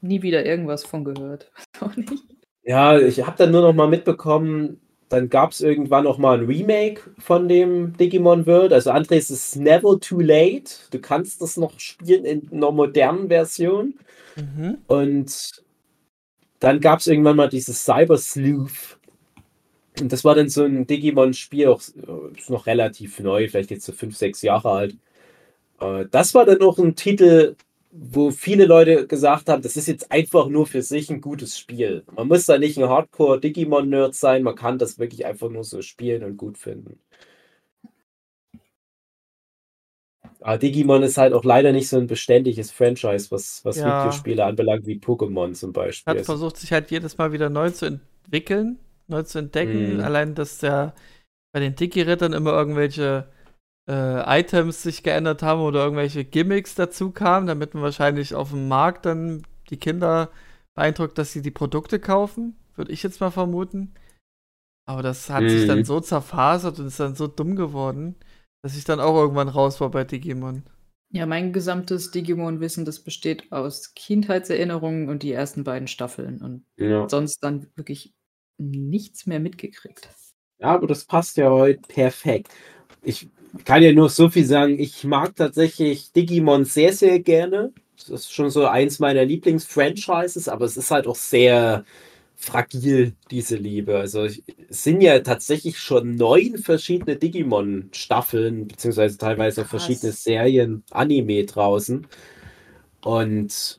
[0.00, 1.50] Nie wieder irgendwas von gehört.
[2.62, 6.46] ja, ich habe dann nur noch mal mitbekommen, dann gab es irgendwann noch mal ein
[6.46, 8.72] Remake von dem Digimon World.
[8.72, 10.72] Also André, es ist never too late.
[10.90, 13.94] Du kannst das noch spielen in einer modernen Version.
[14.34, 14.78] Mhm.
[14.88, 15.62] Und
[16.58, 18.98] dann gab es irgendwann mal dieses Cyber Sleuth.
[20.00, 23.86] Und das war dann so ein Digimon-Spiel, auch äh, ist noch relativ neu, vielleicht jetzt
[23.86, 24.96] so fünf, sechs Jahre alt.
[25.80, 27.54] Äh, das war dann noch ein Titel,
[27.98, 32.04] wo viele Leute gesagt haben, das ist jetzt einfach nur für sich ein gutes Spiel.
[32.14, 36.24] Man muss da nicht ein Hardcore-Digimon-Nerd sein, man kann das wirklich einfach nur so spielen
[36.24, 36.98] und gut finden.
[40.40, 44.02] Aber Digimon ist halt auch leider nicht so ein beständiges Franchise, was, was ja.
[44.04, 46.14] Videospiele anbelangt, wie Pokémon zum Beispiel.
[46.14, 48.78] Hat versucht, sich halt jedes Mal wieder neu zu entwickeln,
[49.08, 49.96] neu zu entdecken.
[49.96, 50.00] Mm.
[50.00, 50.94] Allein, dass der
[51.52, 53.28] bei den Digi-Rittern immer irgendwelche
[53.88, 58.68] äh, Items sich geändert haben oder irgendwelche Gimmicks dazu kamen, damit man wahrscheinlich auf dem
[58.68, 60.30] Markt dann die Kinder
[60.74, 63.94] beeindruckt, dass sie die Produkte kaufen, würde ich jetzt mal vermuten.
[64.88, 65.48] Aber das hat mhm.
[65.48, 65.84] sich dann mhm.
[65.84, 68.14] so zerfasert und ist dann so dumm geworden,
[68.62, 70.62] dass ich dann auch irgendwann raus war bei Digimon.
[71.10, 77.08] Ja, mein gesamtes Digimon-Wissen, das besteht aus Kindheitserinnerungen und die ersten beiden Staffeln und ja.
[77.08, 78.14] sonst dann wirklich
[78.58, 80.08] nichts mehr mitgekriegt.
[80.58, 82.52] Ja, aber das passt ja heute perfekt.
[83.02, 83.28] Ich
[83.64, 87.72] kann ja nur so viel sagen, ich mag tatsächlich Digimon sehr, sehr gerne.
[87.96, 91.84] Das ist schon so eins meiner Lieblingsfranchises, aber es ist halt auch sehr
[92.36, 93.98] fragil, diese Liebe.
[93.98, 99.70] Also es sind ja tatsächlich schon neun verschiedene Digimon-Staffeln, beziehungsweise teilweise Krass.
[99.70, 102.06] verschiedene Serien, Anime draußen.
[103.00, 103.78] Und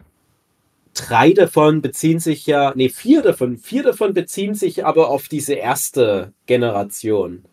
[0.95, 5.53] drei davon beziehen sich ja, nee, vier davon, vier davon beziehen sich aber auf diese
[5.53, 7.43] erste Generation.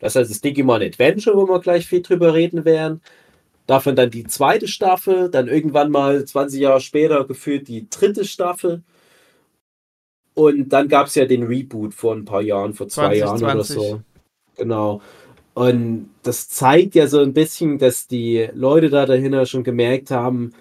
[0.00, 3.00] Das heißt, das Digimon Adventure, wo wir gleich viel drüber reden werden.
[3.66, 8.82] Davon dann die zweite Staffel, dann irgendwann mal 20 Jahre später gefühlt die dritte Staffel.
[10.34, 13.44] Und dann gab es ja den Reboot vor ein paar Jahren, vor zwei 20, Jahren
[13.44, 14.00] oder so.
[14.56, 15.00] Genau.
[15.54, 20.52] Und das zeigt ja so ein bisschen, dass die Leute da dahinter schon gemerkt haben,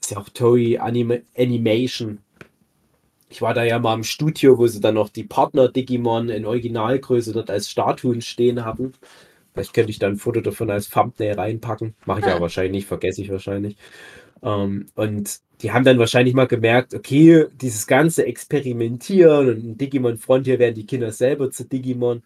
[0.00, 2.18] ist ja auch Toei Anima Animation.
[3.28, 7.32] Ich war da ja mal im Studio, wo sie dann noch die Partner-Digimon in Originalgröße
[7.32, 8.92] dort als Statuen stehen hatten.
[9.52, 11.94] Vielleicht könnte ich da ein Foto davon als Thumbnail reinpacken.
[12.06, 13.76] Mache ich ja wahrscheinlich nicht, vergesse ich wahrscheinlich.
[14.42, 20.58] Ähm, und die haben dann wahrscheinlich mal gemerkt, okay, dieses ganze Experimentieren und Digimon Frontier
[20.58, 22.22] werden die Kinder selber zu Digimon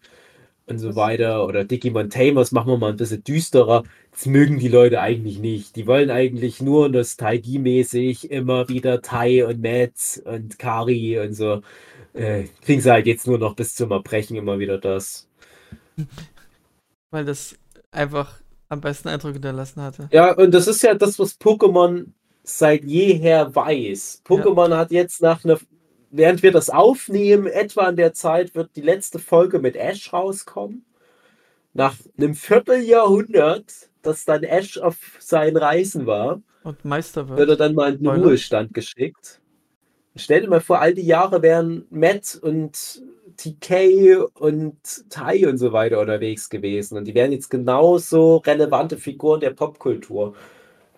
[0.69, 1.45] und so weiter.
[1.45, 3.83] Oder Digimon Tamers machen wir mal ein bisschen düsterer.
[4.11, 5.75] Das mögen die Leute eigentlich nicht.
[5.75, 11.61] Die wollen eigentlich nur nostalgiemäßig immer wieder Tai und Metz und Kari und so.
[12.13, 15.27] Äh, kriegen sie halt jetzt nur noch bis zum Erbrechen immer wieder das.
[17.11, 17.55] Weil das
[17.91, 20.09] einfach am besten Eindruck hinterlassen hatte.
[20.11, 22.05] Ja, und das ist ja das, was Pokémon
[22.43, 24.21] seit jeher weiß.
[24.25, 24.77] Pokémon ja.
[24.77, 25.59] hat jetzt nach einer,
[26.11, 30.85] während wir das aufnehmen, etwa in der Zeit wird die letzte Folge mit Ash rauskommen.
[31.73, 36.41] Nach einem Vierteljahrhundert, dass dann Ash auf seinen Reisen war.
[36.63, 37.39] Und Meister wird.
[37.39, 39.39] Wird er dann mal in den Ruhestand geschickt.
[40.15, 43.03] Stell dir mal vor, all die Jahre wären Matt und
[43.37, 44.77] TK und
[45.09, 46.97] Tai und so weiter unterwegs gewesen.
[46.97, 50.35] Und die wären jetzt genauso relevante Figuren der Popkultur.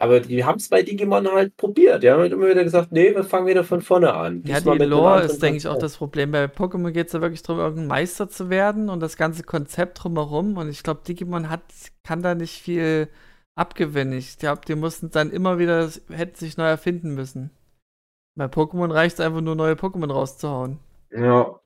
[0.01, 2.01] Aber die haben es bei Digimon halt probiert.
[2.01, 4.41] Die haben halt immer wieder gesagt, nee, wir fangen wieder von vorne an.
[4.47, 6.31] Ja, die Lore ist, denke ich, auch das Problem.
[6.31, 10.03] Bei Pokémon geht es ja wirklich darum, irgendein Meister zu werden und das ganze Konzept
[10.03, 10.57] drumherum.
[10.57, 11.61] Und ich glaube, Digimon hat,
[12.03, 13.09] kann da nicht viel
[13.53, 14.17] abgewinnen.
[14.17, 17.51] Ich glaube, die mussten dann immer wieder, hätten sich neu erfinden müssen.
[18.35, 20.79] Bei Pokémon reicht es einfach nur, neue Pokémon rauszuhauen.
[21.11, 21.59] Ja.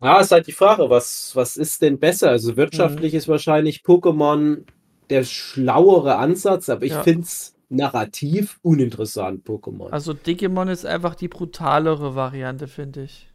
[0.00, 2.30] Ja, ist halt die Frage, was, was ist denn besser?
[2.30, 3.18] Also wirtschaftlich mhm.
[3.18, 4.66] ist wahrscheinlich Pokémon
[5.10, 7.02] der schlauere Ansatz, aber ich ja.
[7.02, 9.90] finde es narrativ uninteressant, Pokémon.
[9.90, 13.28] Also Digimon ist einfach die brutalere Variante, finde ich.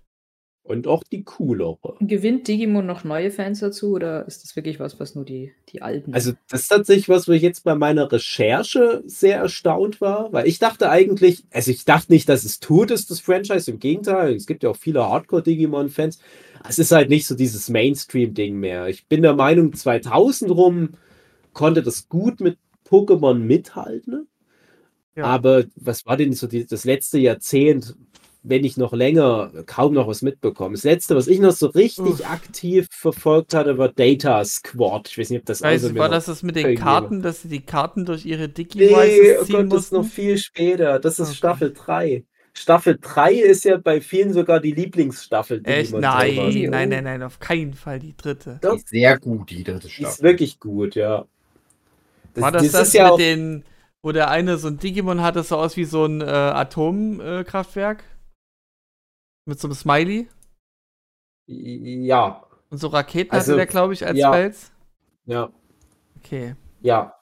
[0.63, 1.95] Und auch die coolere.
[2.01, 5.81] Gewinnt Digimon noch neue Fans dazu oder ist das wirklich was, was nur die, die
[5.81, 6.13] alten?
[6.13, 10.47] Also, das ist tatsächlich was, wo ich jetzt bei meiner Recherche sehr erstaunt war, weil
[10.47, 14.35] ich dachte eigentlich, also ich dachte nicht, dass es tot ist, das Franchise, im Gegenteil,
[14.35, 16.19] es gibt ja auch viele Hardcore-Digimon-Fans.
[16.69, 18.87] Es ist halt nicht so dieses Mainstream-Ding mehr.
[18.87, 20.89] Ich bin der Meinung, 2000 rum
[21.53, 22.59] konnte das gut mit
[22.91, 24.27] Pokémon mithalten.
[25.15, 25.25] Ja.
[25.25, 27.95] Aber was war denn so die, das letzte Jahrzehnt,
[28.43, 30.73] wenn nicht noch länger, kaum noch was mitbekommen?
[30.73, 32.31] Das letzte, was ich noch so richtig Uff.
[32.31, 35.09] aktiv verfolgt hatte, war Data Squad.
[35.09, 37.49] Ich weiß nicht, ob das weiß, also War das das mit den Karten, dass sie
[37.49, 40.99] die Karten durch ihre Digi-Devices nee, oh Gott, das ist noch viel später.
[40.99, 41.37] Das ist okay.
[41.37, 42.25] Staffel 3.
[42.53, 45.61] Staffel 3 ist ja bei vielen sogar die Lieblingsstaffel.
[45.61, 45.93] Die Echt?
[45.93, 48.59] Nein, nein, nein, nein, auf keinen Fall die dritte.
[48.75, 50.11] Ist sehr gut, die dritte Staffel.
[50.11, 51.25] Ist wirklich gut, ja.
[52.33, 53.63] Das, War das das, das ja mit den,
[54.01, 57.99] wo der eine so ein Digimon hatte, so aus wie so ein äh, Atomkraftwerk?
[57.99, 58.03] Äh,
[59.45, 60.27] mit so einem Smiley?
[61.47, 62.43] Ja.
[62.69, 64.31] Und so Raketen also, hatte der, glaube ich, als ja.
[64.31, 64.71] Fels?
[65.25, 65.49] Ja.
[66.17, 66.55] Okay.
[66.81, 67.15] Ja.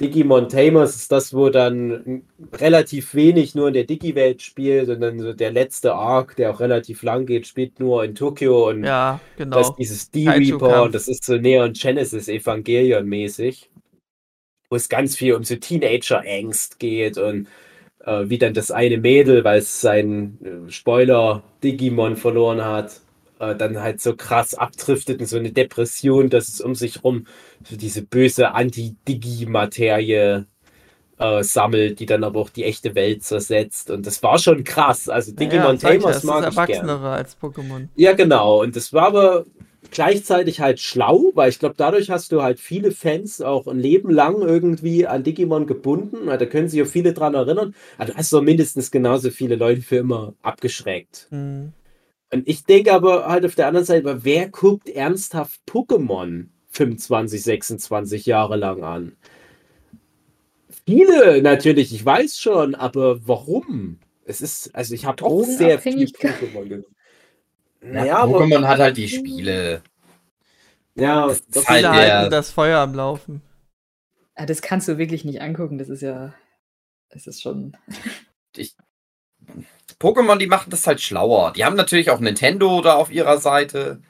[0.00, 5.32] Digimon Tamers ist das, wo dann relativ wenig nur in der Digi-Welt spielt, sondern so
[5.32, 9.56] der letzte Arc, der auch relativ lang geht, spielt nur in Tokio und ja, genau.
[9.56, 13.70] das ist dieses D-Reaper und das ist so Neon Genesis Evangelion mäßig
[14.74, 17.46] wo es ganz viel um so Teenager-Angst geht und
[18.04, 23.00] äh, wie dann das eine Mädel, weil es sein äh, Spoiler-Digimon verloren hat,
[23.38, 27.28] äh, dann halt so krass abdriftet in so eine Depression, dass es um sich rum
[27.62, 30.46] so diese böse Anti-Digi-Materie
[31.20, 33.92] äh, sammelt, die dann aber auch die echte Welt zersetzt.
[33.92, 35.08] Und das war schon krass.
[35.08, 36.98] Also Digimon ja, Tamers mag ich gerne.
[36.98, 37.86] als Pokémon.
[37.94, 38.62] Ja, genau.
[38.62, 39.44] Und das war aber
[39.90, 44.10] gleichzeitig halt schlau, weil ich glaube, dadurch hast du halt viele Fans auch ein Leben
[44.10, 46.26] lang irgendwie an Digimon gebunden.
[46.26, 47.74] Da können sich auch viele dran erinnern.
[47.98, 51.28] Also du hast doch mindestens genauso viele Leute für immer abgeschreckt.
[51.30, 51.72] Mhm.
[52.32, 58.26] Und ich denke aber halt auf der anderen Seite, wer guckt ernsthaft Pokémon 25, 26
[58.26, 59.12] Jahre lang an?
[60.86, 64.00] Viele natürlich, ich weiß schon, aber warum?
[64.24, 66.94] Es ist, also ich habe auch sehr viel Pokémon gesehen.
[67.84, 69.82] Naja, Pokémon hat halt die Spiele.
[70.94, 73.42] Ja, das ist halt halten das Feuer am Laufen.
[74.38, 75.78] Ja, das kannst du wirklich nicht angucken.
[75.78, 76.32] Das ist ja.
[77.10, 77.76] Das ist schon.
[78.56, 78.76] Ich,
[79.98, 81.52] Pokémon, die machen das halt schlauer.
[81.54, 84.00] Die haben natürlich auch Nintendo da auf ihrer Seite,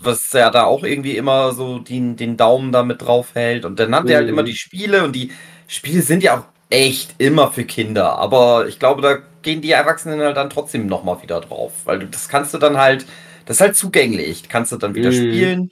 [0.00, 3.64] was ja da auch irgendwie immer so den, den Daumen da mit drauf hält.
[3.64, 4.10] Und dann hat mhm.
[4.10, 5.32] er halt immer die Spiele und die
[5.66, 8.16] Spiele sind ja auch echt immer für Kinder.
[8.16, 11.72] Aber ich glaube, da gehen die Erwachsenen halt dann trotzdem nochmal wieder drauf.
[11.84, 13.06] Weil du, das kannst du dann halt,
[13.46, 14.48] das ist halt zugänglich.
[14.48, 15.12] Kannst du dann wieder mm.
[15.12, 15.70] spielen.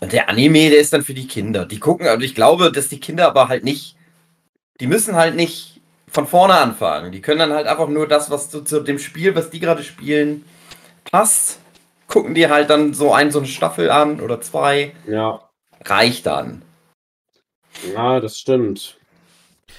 [0.00, 1.66] Und der Anime, der ist dann für die Kinder.
[1.66, 3.96] Die gucken, aber ich glaube, dass die Kinder aber halt nicht,
[4.80, 7.12] die müssen halt nicht von vorne anfangen.
[7.12, 9.82] Die können dann halt einfach nur das, was zu, zu dem Spiel, was die gerade
[9.82, 10.44] spielen,
[11.04, 11.58] passt.
[12.06, 14.92] Gucken die halt dann so ein, so eine Staffel an oder zwei.
[15.06, 15.48] Ja.
[15.84, 16.62] Reicht dann.
[17.94, 18.98] Ja, das stimmt.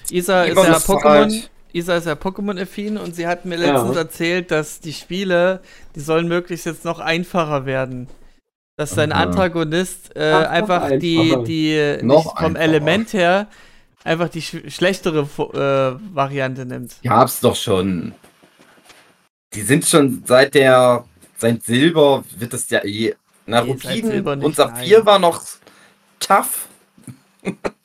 [0.09, 1.49] Isa ist ja Pokémon.
[1.73, 3.73] Isa ist ja Pokémon-affin und sie hat mir Ja.
[3.73, 5.61] letztens erzählt, dass die Spiele,
[5.95, 8.07] die sollen möglichst jetzt noch einfacher werden.
[8.77, 9.23] Dass dein Aha.
[9.23, 12.63] Antagonist äh, Ach, einfach die, die Noch vom einfacher.
[12.63, 13.47] Element her
[14.03, 16.95] einfach die sch schlechtere äh, Variante nimmt.
[17.03, 18.13] Gab's doch schon.
[19.53, 21.03] Die sind schon seit der,
[21.37, 23.13] seit Silber wird es ja eh.
[23.45, 25.05] Na, Nee, Rubin und Saphir nein.
[25.05, 25.43] war noch
[26.19, 26.67] tough.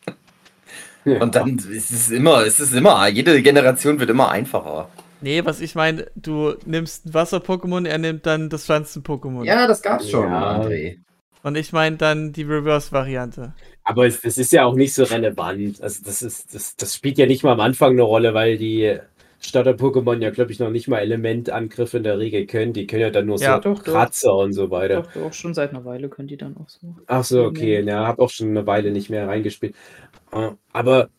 [1.07, 1.21] Ja.
[1.23, 4.89] Und dann ist es immer, es ist immer, jede Generation wird immer einfacher.
[5.23, 9.45] Nee, was ich meine, du nimmst ein Wasser-Pokémon, er nimmt dann das Pflanzen-Pokémon.
[9.45, 10.61] Ja, das gab's schon, Ja.
[10.61, 10.99] André.
[11.43, 13.55] Und ich meine dann die Reverse-Variante.
[13.85, 15.81] Aber es, das ist ja auch nicht so relevant.
[15.81, 18.99] Also das ist, das, das spielt ja nicht mal am Anfang eine Rolle, weil die
[19.41, 22.73] Starter-Pokémon ja, glaube ich, noch nicht mal Elementangriffe in der Regel können.
[22.73, 23.93] Die können ja dann nur Ja, so doch, doch.
[23.93, 25.03] Kratzer und so weiter.
[25.03, 26.97] Doch, doch, schon seit einer Weile können die dann auch so.
[27.07, 27.83] Ach so, okay.
[27.83, 29.75] Ja, habe auch schon eine Weile nicht mehr reingespielt.
[30.33, 31.11] Äh, Aber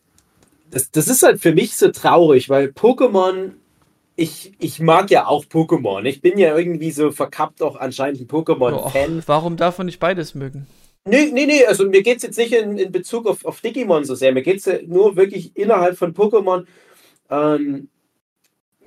[0.70, 3.52] das, das ist halt für mich so traurig, weil Pokémon,
[4.16, 6.04] ich, ich mag ja auch Pokémon.
[6.04, 9.22] Ich bin ja irgendwie so verkappt auch anscheinend ein Pokémon-Fan.
[9.26, 10.66] warum darf man nicht beides mögen?
[11.04, 14.04] Nee, nee, nee, also mir geht es jetzt nicht in, in Bezug auf, auf Digimon
[14.04, 14.32] so sehr.
[14.32, 16.66] Mir geht es ja nur wirklich innerhalb von Pokémon.
[17.30, 17.88] Ähm,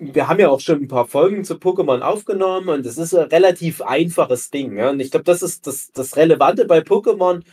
[0.01, 3.27] wir haben ja auch schon ein paar Folgen zu Pokémon aufgenommen und es ist ein
[3.27, 4.75] relativ einfaches Ding.
[4.75, 4.89] Ja?
[4.89, 7.43] Und ich glaube, das ist das, das Relevante bei Pokémon.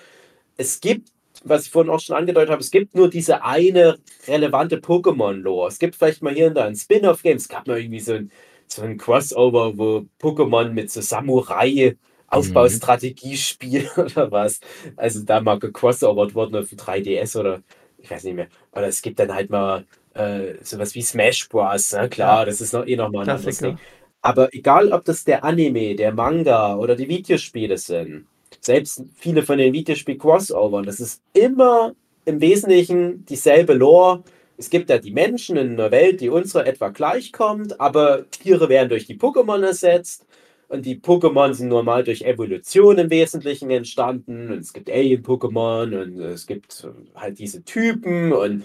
[0.56, 1.10] Es gibt,
[1.44, 5.68] was ich vorhin auch schon angedeutet habe, es gibt nur diese eine relevante Pokémon-Lore.
[5.68, 7.36] Es gibt vielleicht mal hier und da ein Spin-off-Game.
[7.36, 8.30] Es gab mal irgendwie so ein,
[8.66, 11.96] so ein Crossover, wo Pokémon mit so Samurai
[12.28, 14.60] Aufbaustrategiespiel oder was.
[14.96, 17.62] Also da mal gecrossovert worden auf dem 3DS oder
[17.98, 18.48] ich weiß nicht mehr.
[18.72, 21.92] Oder es gibt dann halt mal äh, sowas wie Smash Bros.
[21.92, 22.08] Ne?
[22.08, 22.44] Klar, Ja.
[22.46, 23.58] das ist noch eh nochmal ein anderes.
[23.58, 23.78] Ding.
[24.22, 28.26] Aber egal, ob das der Anime, der Manga oder die Videospiele sind,
[28.60, 31.94] selbst viele von den Videospiel-Crossovern, das ist immer
[32.24, 34.24] im Wesentlichen dieselbe Lore.
[34.56, 38.88] Es gibt ja die Menschen in einer Welt, die unserer etwa gleichkommt, aber Tiere werden
[38.88, 40.24] durch die Pokémon ersetzt.
[40.66, 44.50] Und die Pokémon sind normal durch Evolution im Wesentlichen entstanden.
[44.52, 48.32] Und es gibt Alien-Pokémon und es gibt halt diese Typen.
[48.34, 48.64] Und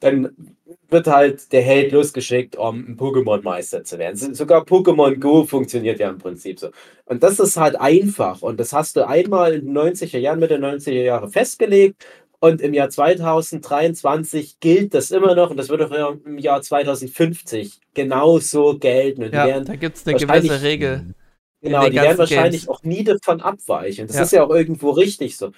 [0.00, 0.56] dann
[0.90, 4.16] wird halt der Held losgeschickt, um ein Pokémon-Meister zu werden.
[4.16, 6.68] So- Sogar Pokémon Go funktioniert ja im Prinzip so.
[7.04, 8.42] Und das ist halt einfach.
[8.42, 12.04] Und das hast du einmal in den 90er Jahren, Mitte der 90er Jahre festgelegt.
[12.40, 15.50] Und im Jahr 2023 gilt das immer noch.
[15.50, 19.24] Und das wird auch im Jahr 2050 genauso gelten.
[19.24, 21.14] Und Ja, werden da gibt es eine gewisse Regel.
[21.60, 22.68] Genau, die werden wahrscheinlich Games.
[22.68, 24.06] auch nie davon abweichen.
[24.06, 24.22] Das Ja.
[24.22, 25.50] ist ja auch irgendwo richtig so.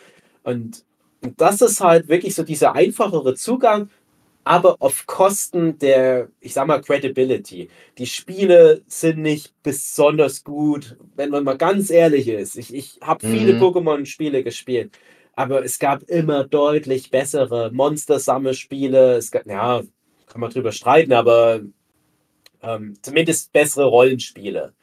[0.43, 0.83] Und,
[1.23, 3.91] und das ist halt wirklich so dieser einfachere Zugang,
[4.45, 7.69] aber auf Kosten der, ich sag mal, Credibility.
[7.99, 12.57] Die Spiele sind nicht besonders gut, wenn man mal ganz ehrlich ist.
[12.57, 13.59] Ich, ich habe viele Mhm.
[13.59, 14.99] Pokémon-Spiele gespielt,
[15.35, 19.17] aber es gab immer deutlich bessere Monster-Sammelspiele.
[19.17, 19.83] Es gab, ja,
[20.27, 21.61] kann man drüber streiten, aber
[22.63, 24.75] ähm, zumindest bessere Rollenspiele.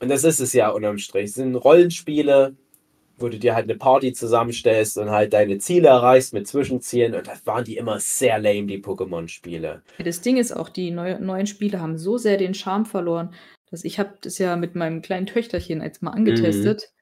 [0.00, 1.26] Und das ist es ja unterm Strich.
[1.26, 2.56] Es sind Rollenspiele,
[3.22, 7.14] wo du dir halt eine Party zusammenstellst und halt deine Ziele erreichst mit Zwischenzielen.
[7.14, 9.82] Und das waren die immer sehr lame, die Pokémon-Spiele.
[10.04, 13.32] Das Ding ist auch, die neu, neuen Spiele haben so sehr den Charme verloren,
[13.70, 16.92] dass ich habe das ja mit meinem kleinen Töchterchen jetzt mal angetestet,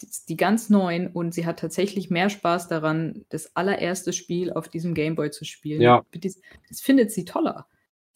[0.00, 4.68] die, die ganz neuen, und sie hat tatsächlich mehr Spaß daran, das allererste Spiel auf
[4.68, 5.80] diesem Gameboy zu spielen.
[5.80, 6.04] Ja.
[6.12, 7.66] Das, das findet sie toller.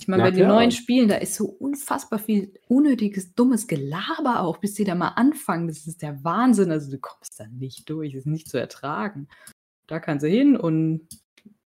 [0.00, 0.54] Ich meine, Na bei den klar.
[0.56, 5.08] neuen Spielen, da ist so unfassbar viel unnötiges, dummes Gelaber auch, bis sie da mal
[5.08, 5.66] anfangen.
[5.66, 6.70] Das ist der Wahnsinn.
[6.70, 9.28] Also du kommst da nicht durch, das ist nicht zu ertragen.
[9.88, 11.08] Da kann sie hin und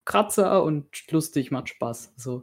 [0.04, 2.14] Kratzer und lustig, macht Spaß.
[2.16, 2.42] So.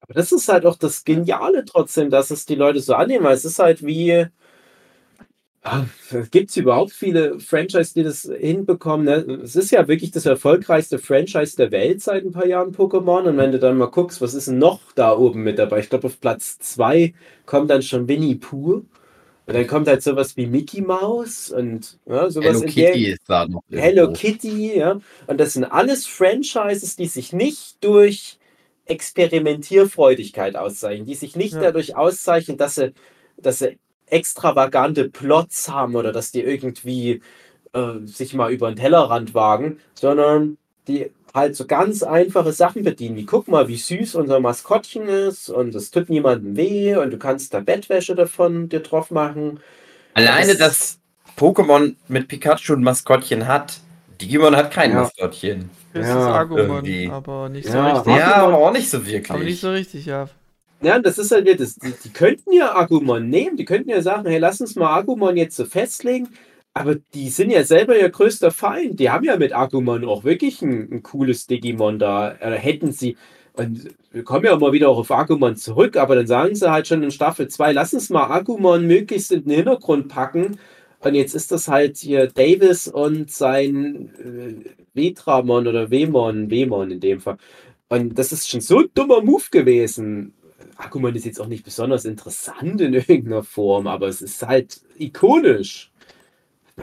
[0.00, 3.24] Aber das ist halt auch das Geniale trotzdem, dass es die Leute so annehmen.
[3.24, 4.26] weil Es ist halt wie.
[6.30, 9.04] Gibt es überhaupt viele Franchise, die das hinbekommen?
[9.06, 9.40] Ne?
[9.42, 13.24] Es ist ja wirklich das erfolgreichste Franchise der Welt seit ein paar Jahren Pokémon.
[13.28, 15.80] Und wenn du dann mal guckst, was ist denn noch da oben mit dabei?
[15.80, 17.14] Ich glaube, auf Platz 2
[17.46, 18.84] kommt dann schon Winnie Pooh.
[19.48, 23.10] Und dann kommt halt sowas wie Mickey Mouse und ja, sowas Hello in der- Kitty
[23.12, 23.62] ist da noch.
[23.70, 24.20] Hello irgendwo.
[24.20, 24.98] Kitty, ja.
[25.28, 28.38] Und das sind alles Franchises, die sich nicht durch
[28.86, 31.60] Experimentierfreudigkeit auszeichnen, die sich nicht Ja.
[31.62, 32.92] dadurch auszeichnen, dass sie,
[33.36, 37.22] dass sie extravagante Plots haben oder dass die irgendwie
[37.72, 43.16] äh, sich mal über den Tellerrand wagen, sondern die halt so ganz einfache Sachen bedienen,
[43.16, 47.18] wie guck mal, wie süß unser Maskottchen ist und es tut niemandem weh und du
[47.18, 49.60] kannst da Bettwäsche davon dir drauf machen.
[50.14, 50.98] Alleine, Das- dass
[51.36, 53.80] Pokémon mit Pikachu ein Maskottchen hat.
[54.20, 55.02] Digimon hat kein Ja.
[55.02, 55.68] Maskottchen.
[55.92, 57.10] Das Ja, ist irgendwie.
[57.10, 57.72] aber nicht Ja.
[57.72, 58.16] so richtig.
[58.16, 59.30] Ja, aber auch nicht so wirklich.
[59.30, 60.28] Aber nicht so richtig, ja.
[60.82, 61.76] Ja, das ist halt das.
[61.76, 65.36] Die, die könnten ja Agumon nehmen, die könnten ja sagen, hey, lass uns mal Agumon
[65.36, 66.28] jetzt so festlegen.
[66.74, 69.00] Aber die sind ja selber ihr größter Feind.
[69.00, 72.32] Die haben ja mit Agumon auch wirklich ein, ein cooles Digimon da.
[72.32, 73.16] Äh, hätten sie.
[73.54, 76.86] Und wir kommen ja immer wieder auch auf Agumon zurück, aber dann sagen sie halt
[76.86, 80.58] schon in Staffel 2, lass uns mal Agumon möglichst in den Hintergrund packen.
[81.00, 87.00] Und jetzt ist das halt hier Davis und sein äh, Vetramon oder Wemon, Wemon in
[87.00, 87.38] dem Fall.
[87.88, 90.34] Und das ist schon so ein dummer Move gewesen.
[90.76, 95.90] Agumon ist jetzt auch nicht besonders interessant in irgendeiner Form, aber es ist halt ikonisch.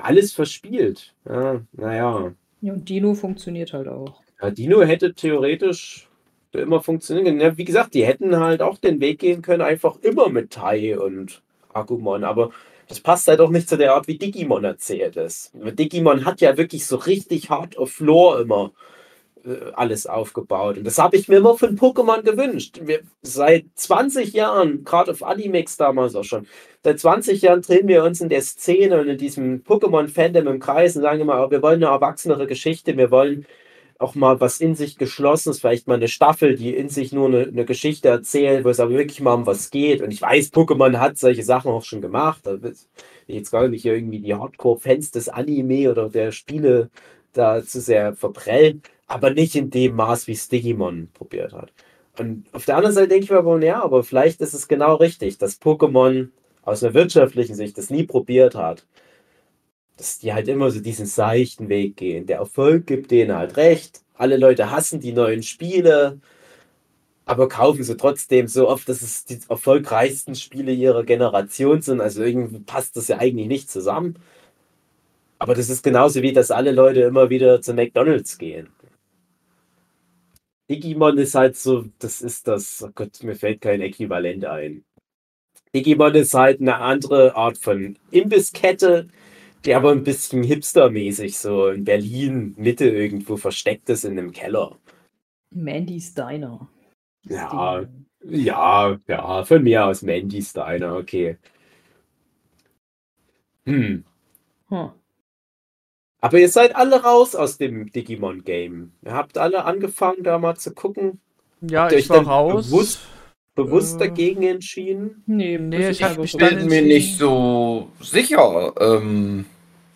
[0.02, 1.14] Alles verspielt.
[1.26, 2.34] Ja, naja.
[2.62, 4.22] Ja, und Dino funktioniert halt auch.
[4.42, 6.10] Ja, Dino hätte theoretisch
[6.52, 7.42] immer funktionieren können.
[7.42, 10.98] Ja, wie gesagt, die hätten halt auch den Weg gehen können, einfach immer mit Tai
[10.98, 11.42] und
[11.74, 12.52] Agumon, aber
[12.88, 15.52] das passt halt auch nicht zu der Art, wie Digimon erzählt ist.
[15.54, 18.72] Digimon hat ja wirklich so richtig hart auf Floor immer
[19.74, 20.78] alles aufgebaut.
[20.78, 22.80] Und das habe ich mir immer von Pokémon gewünscht.
[22.84, 26.48] Wir, seit 20 Jahren, gerade auf Animex damals auch schon,
[26.84, 30.96] seit 20 Jahren drehen wir uns in der Szene und in diesem Pokémon-Fandom im Kreis
[30.96, 33.46] und sagen immer, wir wollen eine erwachsenere Geschichte, wir wollen
[34.00, 37.44] auch mal was in sich geschlossenes, vielleicht mal eine Staffel, die in sich nur eine,
[37.44, 40.02] eine, Geschichte erzählt, wo es aber wirklich mal um was geht.
[40.02, 42.42] Und ich weiß, Pokémon hat solche Sachen auch schon gemacht.
[43.28, 46.90] Ich jetzt gar nicht irgendwie die Hardcore-Fans des Anime oder der Spiele
[47.34, 51.72] da zu sehr verprellen, aber nicht in dem Maß, wie es Digimon probiert hat.
[52.18, 54.96] Und auf der anderen Seite denke ich mir aber, ja, aber vielleicht ist es genau
[54.96, 56.30] richtig, dass Pokémon
[56.62, 58.86] aus einer wirtschaftlichen Sicht das nie probiert hat
[59.98, 62.26] dass die halt immer so diesen seichten Weg gehen.
[62.26, 64.02] Der Erfolg gibt denen halt recht.
[64.16, 66.20] Alle Leute hassen die neuen Spiele,
[67.26, 72.02] aber kaufen sie trotzdem so oft, dass es die erfolgreichsten Spiele ihrer Generation sind.
[72.02, 74.16] Also irgendwie passt das ja eigentlich nicht zusammen.
[75.40, 78.70] Aber das ist genauso wie, dass alle Leute immer wieder zu McDonalds gehen.
[80.70, 84.86] Digimon ist halt so, das ist das, oh Gott, mir fällt kein Äquivalent ein.
[85.76, 89.10] Digimon ist halt eine andere Art von Imbisskette,
[89.66, 94.78] die aber ein bisschen hipstermäßig so in Berlin Mitte irgendwo versteckt ist in einem Keller.
[95.52, 96.70] Mandy's Diner.
[97.28, 97.86] Ja,
[98.24, 101.38] ja, ja, von mir aus Mandy's Diner, okay.
[103.66, 104.04] Hm.
[104.70, 104.92] Hm.
[106.24, 108.94] Aber ihr seid alle raus aus dem Digimon-Game.
[109.02, 111.20] Ihr habt alle angefangen, da mal zu gucken.
[111.60, 112.68] Ja, habt ich war raus.
[112.68, 113.00] Bewusst,
[113.56, 115.22] bewusst äh, dagegen entschieden?
[115.26, 118.74] Nee, nee ich, ich bin mir nicht so sicher.
[118.80, 119.44] Ähm,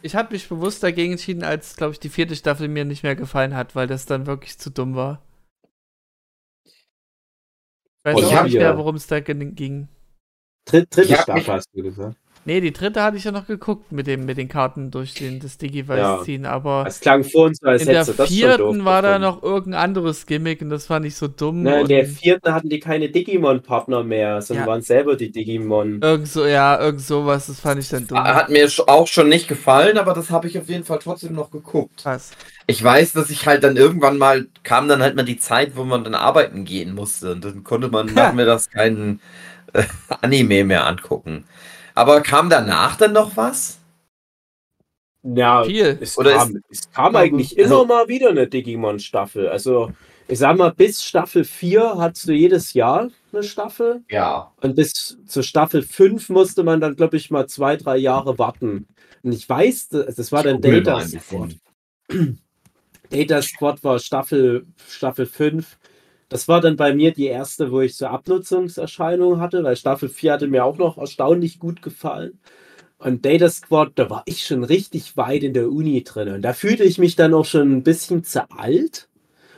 [0.02, 3.16] ich habe mich bewusst dagegen entschieden, als, glaube ich, die vierte Staffel mir nicht mehr
[3.16, 5.22] gefallen hat, weil das dann wirklich zu dumm war.
[6.66, 6.74] Ich
[8.04, 9.88] weiß auch nicht mehr, worum es da ging.
[10.66, 12.18] Dritte Staffel hast du gesagt.
[12.48, 15.42] Nee, die dritte hatte ich ja noch geguckt mit, dem, mit den Karten durch den,
[15.42, 16.22] das Digivice ja.
[16.24, 16.86] ziehen, aber.
[16.88, 20.70] Es klang vor uns, als in der vierten war da noch irgendein anderes Gimmick und
[20.70, 21.64] das fand ich so dumm.
[21.64, 24.72] Na, in der vierten hatten die keine Digimon-Partner mehr, sondern ja.
[24.72, 26.00] waren selber die Digimon.
[26.02, 28.18] Irgend so, ja, irgend sowas, das fand ich dann dumm.
[28.18, 31.52] Hat mir auch schon nicht gefallen, aber das habe ich auf jeden Fall trotzdem noch
[31.52, 32.06] geguckt.
[32.06, 32.32] Was?
[32.66, 35.84] Ich weiß, dass ich halt dann irgendwann mal, kam dann halt mal die Zeit, wo
[35.84, 39.20] man dann arbeiten gehen musste und dann konnte man nach mir das keinen
[39.74, 39.84] äh,
[40.22, 41.44] Anime mehr angucken.
[41.98, 43.80] Aber kam danach dann noch was?
[45.24, 45.98] Ja, Viel.
[46.00, 49.50] Es, Oder kam, es kam eigentlich also, immer mal wieder eine Digimon-Staffel.
[49.50, 49.92] Also,
[50.28, 54.04] ich sag mal, bis Staffel 4 hattest du jedes Jahr eine Staffel.
[54.12, 54.54] Ja.
[54.62, 58.86] Und bis zur Staffel 5 musste man dann, glaube ich, mal zwei, drei Jahre warten.
[59.24, 61.56] Und ich weiß, das war dann Data Squad.
[63.10, 65.80] Data Squad war Staffel, Staffel 5.
[66.30, 70.34] Das war dann bei mir die erste, wo ich so Abnutzungserscheinungen hatte, weil Staffel 4
[70.34, 72.40] hatte mir auch noch erstaunlich gut gefallen.
[72.98, 76.30] Und Data Squad, da war ich schon richtig weit in der Uni drin.
[76.30, 79.08] Und da fühlte ich mich dann auch schon ein bisschen zu alt.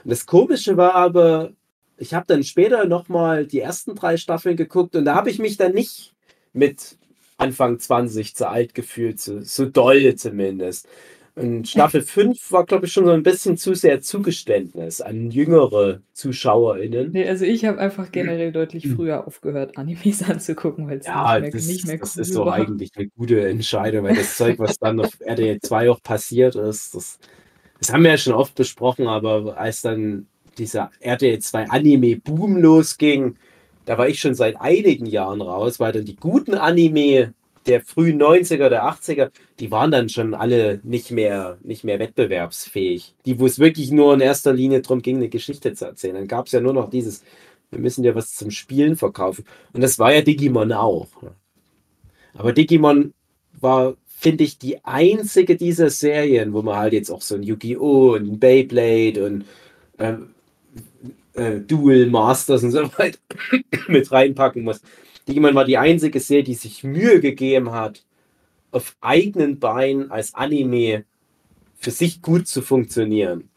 [0.03, 1.51] Und das Komische war aber,
[1.97, 5.57] ich habe dann später nochmal die ersten drei Staffeln geguckt und da habe ich mich
[5.57, 6.13] dann nicht
[6.53, 6.97] mit
[7.37, 10.87] Anfang 20 zu alt gefühlt, so, so doll zumindest.
[11.39, 16.01] Und Staffel 5 war, glaube ich, schon so ein bisschen zu sehr Zugeständnis an jüngere
[16.13, 17.11] ZuschauerInnen.
[17.11, 18.95] Nee, also ich habe einfach generell deutlich hm.
[18.95, 22.53] früher aufgehört, Animes anzugucken, weil es ja, nicht mehr, das, nicht mehr das ist war.
[22.53, 26.95] eigentlich eine gute Entscheidung, weil das Zeug, was dann auf RDL 2 auch passiert ist,
[26.95, 27.19] das,
[27.79, 30.27] das haben wir ja schon oft besprochen, aber als dann
[30.57, 33.35] dieser RDL 2 Anime-Boom losging,
[33.85, 37.33] da war ich schon seit einigen Jahren raus, weil dann die guten Anime
[37.65, 43.15] der frühen 90er, der 80er, die waren dann schon alle nicht mehr, nicht mehr wettbewerbsfähig.
[43.25, 46.15] Die, wo es wirklich nur in erster Linie darum ging, eine Geschichte zu erzählen.
[46.15, 47.23] Dann gab es ja nur noch dieses,
[47.69, 49.45] wir müssen ja was zum Spielen verkaufen.
[49.73, 51.07] Und das war ja Digimon auch.
[52.33, 53.13] Aber Digimon
[53.59, 58.13] war, finde ich, die einzige dieser Serien, wo man halt jetzt auch so ein Yu-Gi-Oh!
[58.13, 59.45] und ein Beyblade und
[59.97, 60.15] äh,
[61.33, 63.17] äh, Dual Masters und so weiter
[63.87, 64.81] mit reinpacken muss.
[65.29, 68.03] Digimon war die einzige Serie, die sich Mühe gegeben hat,
[68.71, 71.05] auf eigenen Beinen als Anime
[71.75, 73.49] für sich gut zu funktionieren.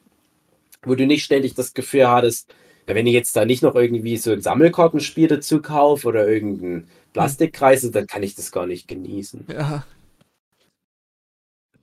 [0.83, 2.55] Wo du nicht ständig das Gefühl hattest,
[2.87, 7.89] wenn ich jetzt da nicht noch irgendwie so ein Sammelkartenspiel dazu kaufe oder irgendein Plastikkreis,
[7.91, 9.47] dann kann ich das gar nicht genießen.
[9.49, 9.85] Ja.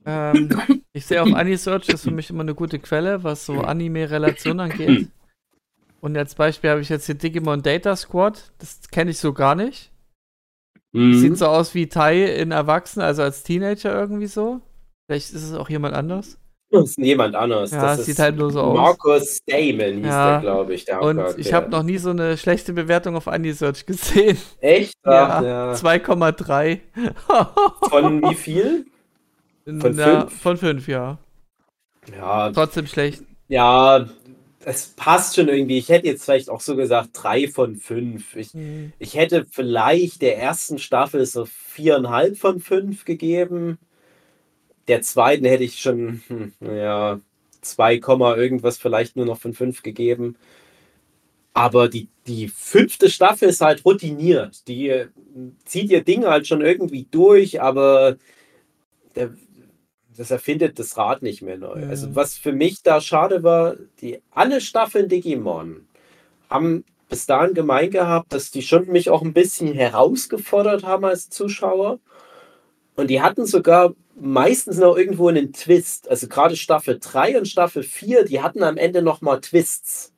[0.04, 0.50] Ähm,
[0.92, 4.60] ich sehe auch Anisearch, das ist für mich immer eine gute Quelle, was so Anime-Relation
[4.60, 5.08] angeht.
[6.00, 8.52] Und als Beispiel habe ich jetzt hier Digimon Data Squad.
[8.58, 9.90] Das kenne ich so gar nicht.
[10.92, 11.14] Mhm.
[11.14, 14.60] Sieht so aus wie Tai in Erwachsenen, also als Teenager irgendwie so.
[15.06, 16.38] Vielleicht ist es auch jemand anders.
[16.72, 17.72] Das ist jemand anders.
[17.72, 18.76] Ja, das sieht halt nur so aus.
[18.76, 20.30] Markus Stamen hieß Ja.
[20.32, 20.84] der, glaube ich.
[20.84, 21.38] Der Und Hauptcharakter.
[21.40, 24.38] ich habe noch nie so eine schlechte Bewertung auf Anisearch gesehen.
[24.60, 24.94] Echt?
[25.04, 25.72] Ja, ja.
[25.74, 26.80] 2,3.
[27.88, 28.86] Von wie viel?
[29.64, 30.40] Von Ja, fünf?
[30.42, 31.18] Von 5, ja.
[32.16, 33.22] Ja, Trotzdem schlecht.
[33.48, 34.06] ja,
[34.64, 35.78] es passt schon irgendwie.
[35.78, 38.36] Ich hätte jetzt vielleicht auch so gesagt drei von fünf.
[38.36, 38.92] Ich, Hm.
[38.98, 43.78] ich hätte vielleicht der ersten Staffel so viereinhalb von fünf gegeben.
[44.88, 47.20] Der zweiten hätte ich schon, hm, naja,
[47.62, 50.36] 2, Komma irgendwas vielleicht nur noch von fünf gegeben.
[51.52, 54.66] Aber die, die fünfte Staffel ist halt routiniert.
[54.68, 55.08] Die äh,
[55.64, 58.16] zieht ihr Ding halt schon irgendwie durch, aber
[59.16, 59.34] der,
[60.16, 61.80] das erfindet das Rad nicht mehr neu.
[61.80, 61.88] Ja.
[61.88, 65.86] Also was für mich da schade war, die alle Staffeln Digimon
[66.48, 71.28] haben bis dahin gemein gehabt, dass die schon mich auch ein bisschen herausgefordert haben als
[71.28, 71.98] Zuschauer.
[72.96, 76.08] Und die hatten sogar meistens noch irgendwo einen Twist.
[76.08, 80.12] Also gerade Staffel 3 und Staffel 4, die hatten am Ende nochmal Twists.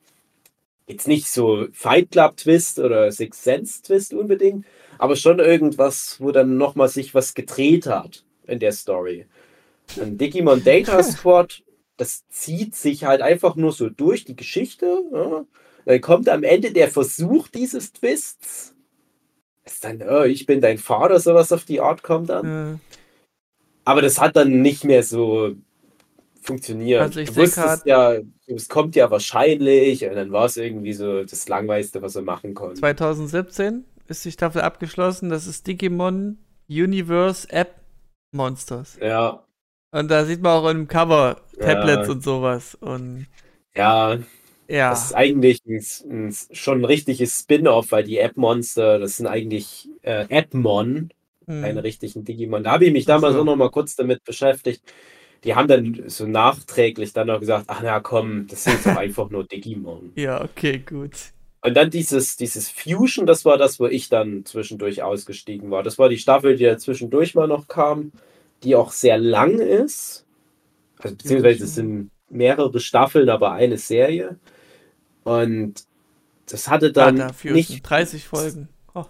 [0.85, 4.65] Jetzt nicht so Fight Club Twist oder Six Sense Twist unbedingt,
[4.97, 9.25] aber schon irgendwas, wo dann nochmal sich was gedreht hat in der Story.
[9.99, 11.63] Und Digimon Data Squad,
[11.97, 15.03] das zieht sich halt einfach nur so durch die Geschichte.
[15.11, 15.45] Ja.
[15.85, 18.73] Dann kommt am Ende der Versuch dieses Twists.
[19.65, 22.75] Ist dann, oh, ich bin dein Vater, sowas auf die Art kommt dann.
[22.75, 22.77] Äh,
[23.85, 25.55] Aber das hat dann nicht mehr so
[26.41, 27.01] funktioniert.
[27.01, 28.17] Also ich du wusstest ja,
[28.47, 32.53] es kommt ja wahrscheinlich und dann war es irgendwie so das Langweiligste, was er machen
[32.53, 32.81] konnte.
[32.81, 35.29] 2017 ist die Staffel abgeschlossen.
[35.29, 37.75] Das ist Digimon Universe App
[38.31, 38.97] Monsters.
[39.01, 39.45] Ja,
[39.93, 42.13] Und da sieht man auch im Cover Tablets Ja.
[42.13, 42.75] und sowas.
[42.81, 43.27] Und
[43.75, 44.17] ja,
[44.67, 44.89] ja.
[44.89, 49.87] das ist eigentlich ein, ein, schon ein richtiges Spin-off, weil die App-Monster, das sind eigentlich
[50.01, 51.11] äh, Appmon,
[51.45, 51.61] hm.
[51.61, 52.63] keine richtigen Digimon.
[52.63, 53.41] Da habe ich mich damals so.
[53.41, 54.81] auch noch mal kurz damit beschäftigt.
[55.43, 59.29] Die haben dann so nachträglich dann noch gesagt, ach na komm, das sind doch einfach
[59.29, 60.11] nur Digimon.
[60.15, 61.11] Ja, okay, gut.
[61.61, 65.83] Und dann dieses, dieses Fusion, das war das, wo ich dann zwischendurch ausgestiegen war.
[65.83, 68.11] Das war die Staffel, die da zwischendurch mal noch kam,
[68.63, 70.25] die auch sehr lang ist.
[70.99, 74.37] Also beziehungsweise es sind mehrere Staffeln, aber eine Serie.
[75.23, 75.83] Und
[76.47, 77.81] das hatte dann Dann dafür nicht.
[77.83, 78.69] 30 Folgen.
[78.93, 79.05] Oh,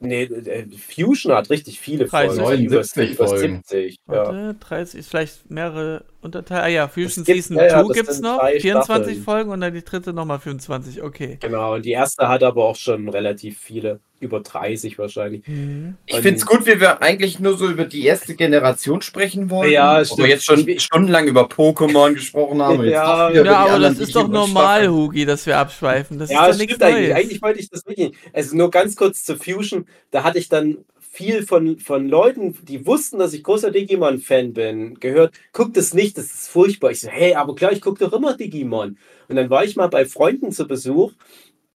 [0.00, 2.40] Nee, äh, Fusion hat richtig viele 30.
[2.40, 2.64] Folgen.
[2.64, 3.62] 79 über, über Folgen.
[3.66, 3.96] 70.
[4.08, 4.14] Ja.
[4.14, 6.62] warte, 30 ist vielleicht mehrere Unterteile.
[6.62, 8.38] Ah ja, Fusion gibt- Season ja, ja, 2 das gibt's sind noch.
[8.40, 9.22] drei 24 Staffeln.
[9.24, 11.02] Folgen und dann die dritte nochmal 25.
[11.02, 11.36] Okay.
[11.40, 15.46] Genau, und die erste hat aber auch schon relativ viele, über 30 wahrscheinlich.
[15.46, 15.96] Mhm.
[16.06, 19.70] Ich finde es gut, wie wir eigentlich nur so über die erste Generation sprechen wollen.
[19.70, 20.28] Ja, aber stimmt.
[20.28, 22.82] jetzt schon stundenlang über Pokémon gesprochen haben.
[22.86, 24.88] Ja, Ja, aber das ist doch normal.
[24.88, 26.18] Hugi, dass wir abschweifen.
[26.18, 27.08] Das Ja, ist doch nichts eigentlich.
[27.10, 27.16] Neues.
[27.18, 28.12] Eigentlich wollte ich das wirklich.
[28.32, 29.86] Also nur ganz kurz zu Fusion.
[30.10, 30.78] Da hatte ich dann
[31.14, 36.18] viel von, von Leuten, die wussten, dass ich großer Digimon-Fan bin, gehört, guck das nicht,
[36.18, 36.90] das ist furchtbar.
[36.90, 38.98] Ich so, hey, aber klar, ich gucke doch immer Digimon.
[39.28, 41.12] Und dann war ich mal bei Freunden zu Besuch,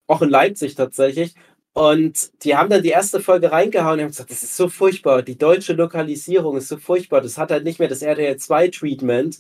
[0.08, 1.36] auch in Leipzig tatsächlich.
[1.74, 5.22] Und die haben dann die erste Folge reingehauen und haben gesagt, das ist so furchtbar.
[5.22, 7.22] Die deutsche Lokalisierung ist so furchtbar.
[7.22, 9.40] Das hat halt nicht mehr das RTL 2-Treatment.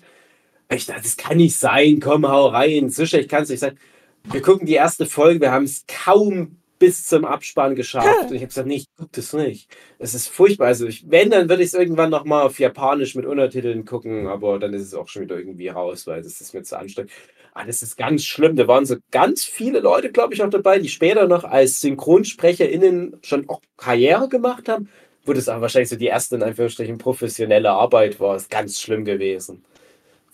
[0.71, 1.99] Ich dachte, das kann nicht sein.
[1.99, 2.91] Komm, hau rein.
[2.91, 3.79] So schlecht kann es nicht sein.
[4.25, 5.41] Wir gucken die erste Folge.
[5.41, 8.29] Wir haben es kaum bis zum Abspann geschafft.
[8.29, 9.69] Und ich habe gesagt, nee, ich guck das nicht.
[9.99, 10.67] Es ist furchtbar.
[10.67, 14.27] Also, ich, wenn, dann würde ich es irgendwann nochmal auf Japanisch mit Untertiteln gucken.
[14.27, 17.11] Aber dann ist es auch schon wieder irgendwie raus, weil das ist mir zu anstrengend.
[17.53, 18.55] Ah, das ist ganz schlimm.
[18.55, 23.17] Da waren so ganz viele Leute, glaube ich, auch dabei, die später noch als SynchronsprecherInnen
[23.23, 24.89] schon auch Karriere gemacht haben,
[25.25, 28.35] wo das aber wahrscheinlich so die erste, in Anführungsstrichen, professionelle Arbeit war.
[28.35, 29.65] Ist ganz schlimm gewesen.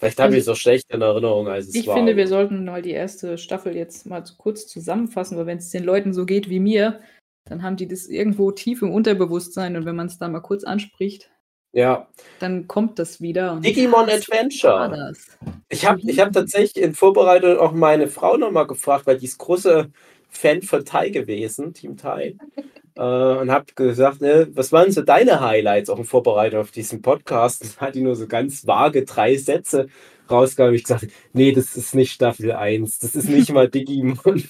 [0.03, 1.95] Vielleicht habe Also- ich es so schlecht in Erinnerung, als es Ich war.
[1.95, 5.83] finde, wir sollten mal die erste Staffel jetzt mal kurz zusammenfassen, weil wenn es den
[5.83, 6.99] Leuten so geht wie mir,
[7.45, 10.63] dann haben die das irgendwo tief im Unterbewusstsein und wenn man es da mal kurz
[10.63, 11.29] anspricht,
[11.73, 12.07] ja.
[12.39, 13.59] dann kommt das wieder.
[13.63, 15.13] Digimon Adventure.
[15.69, 19.37] Ich habe ich hab tatsächlich in Vorbereitung auch meine Frau nochmal gefragt, weil die ist
[19.39, 19.91] große
[20.29, 22.37] Fan von Tai gewesen, Team Tai.
[22.95, 27.01] Äh, und habe gesagt, ne, was waren so deine Highlights auch in Vorbereitung auf diesen
[27.01, 27.63] Podcast?
[27.63, 29.87] Und hat die nur so ganz vage drei Sätze
[30.29, 30.73] rausgehauen.
[30.75, 34.43] Ich gesagt, nee, das ist nicht Staffel 1, das ist nicht mal Digimon.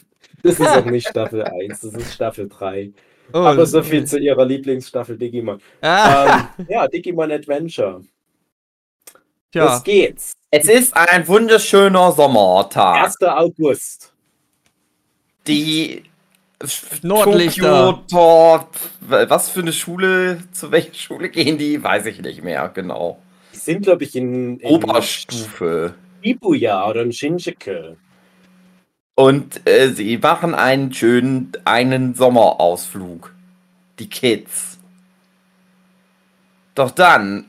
[0.44, 2.92] Das ist auch nicht Staffel 1, das ist Staffel 3.
[3.32, 5.60] Oh, Aber so viel zu ihrer Lieblingsstaffel Digimon.
[5.82, 8.02] Ah, ähm, ja, Digimon Adventure.
[9.52, 9.66] tja.
[9.66, 10.34] Los geht's.
[10.52, 13.06] Es ist ein wunderschöner Sommertag.
[13.06, 13.22] 1.
[13.22, 14.14] August.
[15.48, 16.04] die
[17.02, 17.92] Nordlichter.
[17.92, 22.70] Tokyo, dort, was für eine Schule, zu welcher Schule gehen die, weiß ich nicht mehr,
[22.74, 23.20] genau.
[23.54, 25.96] Die sind, glaube ich, in, in Oberstufe.
[26.24, 27.96] Shibuya oder in Shinjuku.
[29.16, 33.34] Und äh, sie machen einen schönen, einen Sommerausflug.
[34.00, 34.80] Die Kids.
[36.74, 37.46] Doch dann,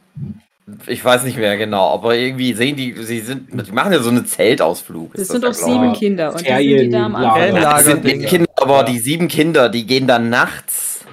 [0.87, 4.09] ich weiß nicht mehr genau, aber irgendwie sehen die, sie sind, die machen ja so
[4.11, 5.13] einen Zeltausflug.
[5.15, 5.93] Das sind doch sieben.
[5.93, 7.15] Kinder und die sind die da am.
[7.17, 7.55] Anfang.
[7.61, 8.19] Das sind die.
[8.21, 8.83] Kinder, aber Ja.
[8.85, 11.05] die sieben Kinder, die gehen dann nachts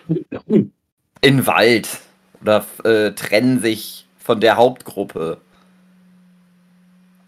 [0.48, 0.72] in
[1.22, 1.90] den Wald
[2.42, 5.38] oder äh, trennen sich von der Hauptgruppe.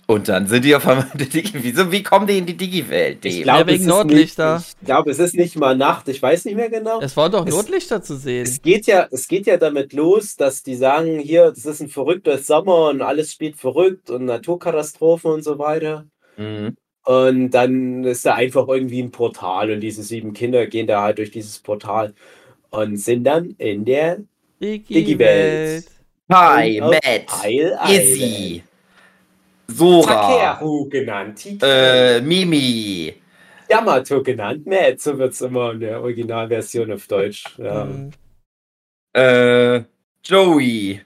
[0.06, 1.52] Und dann sind die auf einmal in der Digi.
[1.54, 3.24] Wieso, wie kommen die in die Digi-Welt?
[3.24, 4.58] Ich glaube, es ist Nordlichter.
[4.58, 6.10] Nicht, ich glaube, es ist nicht mal Nacht.
[6.10, 7.00] Ich weiß nicht mehr genau.
[7.00, 8.44] Es waren doch Es- Nordlichter zu sehen.
[8.44, 11.88] Es geht ja, es geht ja damit los, dass die sagen, hier, das ist ein
[11.88, 16.06] verrückter Sommer und alles spielt verrückt und Naturkatastrophen und so weiter.
[16.36, 16.76] Mhm.
[17.06, 21.18] Und dann ist da einfach irgendwie ein Portal und diese sieben Kinder gehen da halt
[21.18, 22.14] durch dieses Portal
[22.72, 24.20] und sind dann in der
[24.62, 25.86] Digi-Welt.
[26.32, 28.64] Hi, Und auf Matt, Isle Izzy,
[29.74, 30.14] Sora,
[30.58, 31.64] Takeru genannt, TK.
[31.64, 33.14] äh, Mimi,
[33.70, 37.44] Yamato genannt, Matt, so wird es immer in der Originalversion auf Deutsch.
[37.58, 37.86] Ja.
[37.86, 38.12] Mhm.
[39.14, 39.82] äh,
[40.24, 41.02] Joey,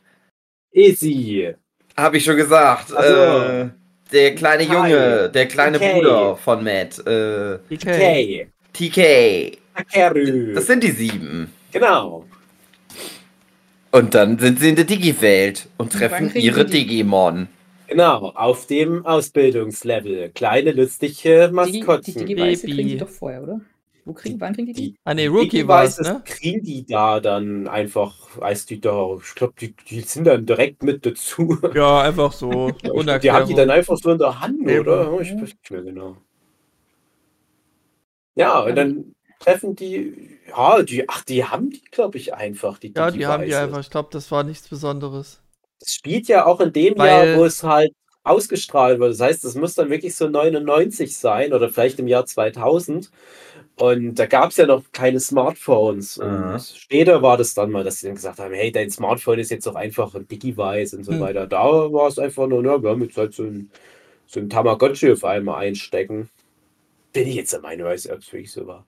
[0.71, 1.53] Izzy,
[1.95, 2.93] habe ich schon gesagt.
[2.95, 3.13] Ach so.
[3.13, 3.69] Äh,
[4.11, 4.73] der kleine Kai.
[4.73, 5.93] Junge, der kleine TK.
[5.93, 7.57] Bruder von Matt, äh.
[7.77, 9.57] Kay, TK.
[9.75, 10.53] Takeru.
[10.53, 11.51] Das sind die sieben.
[11.71, 12.25] genau.
[13.91, 17.47] Und dann sind sie in der Digi-Welt und treffen ihre Digimon.
[17.87, 20.29] Genau, auf dem Ausbildungslevel.
[20.29, 22.25] Kleine, lustige Die, die Maskottchen.
[22.25, 22.73] Digi-Weiße Baby.
[22.73, 23.61] kriegen die doch vorher, oder?
[24.07, 24.95] Wo kriegen, wann kriegen die die?
[25.03, 26.21] Ah, nee, Rookie war es, ne?
[26.23, 30.81] kriegen die da dann einfach, als die da, ich glaube, die, die sind dann direkt
[30.81, 31.57] mit dazu.
[31.73, 32.71] Ja, einfach so.
[32.81, 34.79] die haben die dann einfach so in der Hand, Eben.
[34.79, 35.19] oder?
[35.19, 36.17] Ich weiß nicht mehr genau.
[38.35, 42.93] Ja, und dann treffen die, ja, die, ach, die haben die, glaube ich, einfach, die
[42.95, 43.79] Ja, die haben die einfach.
[43.79, 45.41] Ich glaube, das war nichts Besonderes.
[45.79, 47.91] Das spielt ja auch in dem Weil- Jahr, wo es halt
[48.23, 49.11] ausgestrahlt wird.
[49.13, 53.09] Das heißt, es muss dann wirklich so 99 sein oder vielleicht im Jahr 2000.
[53.79, 56.17] Und da gab es ja noch keine Smartphones.
[56.17, 56.23] Mhm.
[56.53, 59.51] Und später war das dann mal, dass sie dann gesagt haben, hey, dein Smartphone ist
[59.51, 61.19] jetzt doch einfach ein Digi-Weiß und so Hm.
[61.21, 61.47] weiter.
[61.47, 61.63] Da
[61.93, 63.69] war es einfach nur, na, wir haben jetzt halt so ein,
[64.25, 66.29] so ein Tamagotchi auf einmal einstecken.
[67.13, 68.85] Bin ich jetzt der Meinung, weiß, ob es wirklich so war.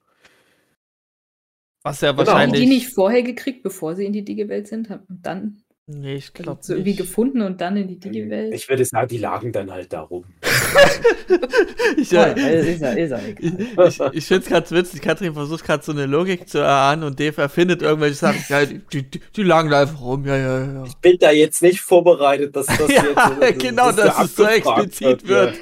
[1.83, 2.19] Was ja Genau.
[2.19, 2.61] Haben die wahrscheinlich.
[2.61, 4.89] die nicht vorher gekriegt, bevor sie in die Digi-Welt sind?
[4.89, 5.61] Haben dann
[5.91, 8.53] Nee, ich also glaube so irgendwie gefunden und dann in die Digi-Welt?
[8.53, 10.23] Ich würde sagen, die lagen dann halt da rum.
[11.97, 13.19] ich, ja, ist ja, ist ja
[13.87, 15.01] ich, ich, finde es ganz witzig.
[15.01, 18.39] Katrin versucht gerade so eine Logik zu erahnen und Dave erfindet irgendwelche Sachen.
[18.49, 20.25] Ja, die, die, die lagen da einfach rum.
[20.25, 20.83] Ja, ja, ja.
[20.85, 24.35] Ich bin da jetzt nicht vorbereitet, dass das Ja, jetzt dass genau, da dass es
[24.35, 25.27] so explizit ja.
[25.27, 25.59] wird.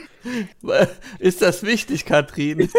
[1.20, 2.70] Ist das wichtig, Katrin?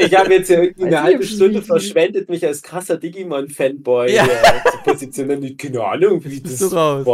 [0.00, 4.26] Ich habe jetzt hier irgendwie eine halbe Stunde verschwendet, mich als krasser Digimon-Fanboy Ja.
[4.26, 4.70] ja.
[4.72, 5.42] zu positionieren.
[5.42, 7.04] Ich- Keine Ahnung, wie Bist das war.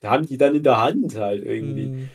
[0.00, 1.82] Da haben die dann in der Hand halt irgendwie.
[1.84, 2.08] Hm.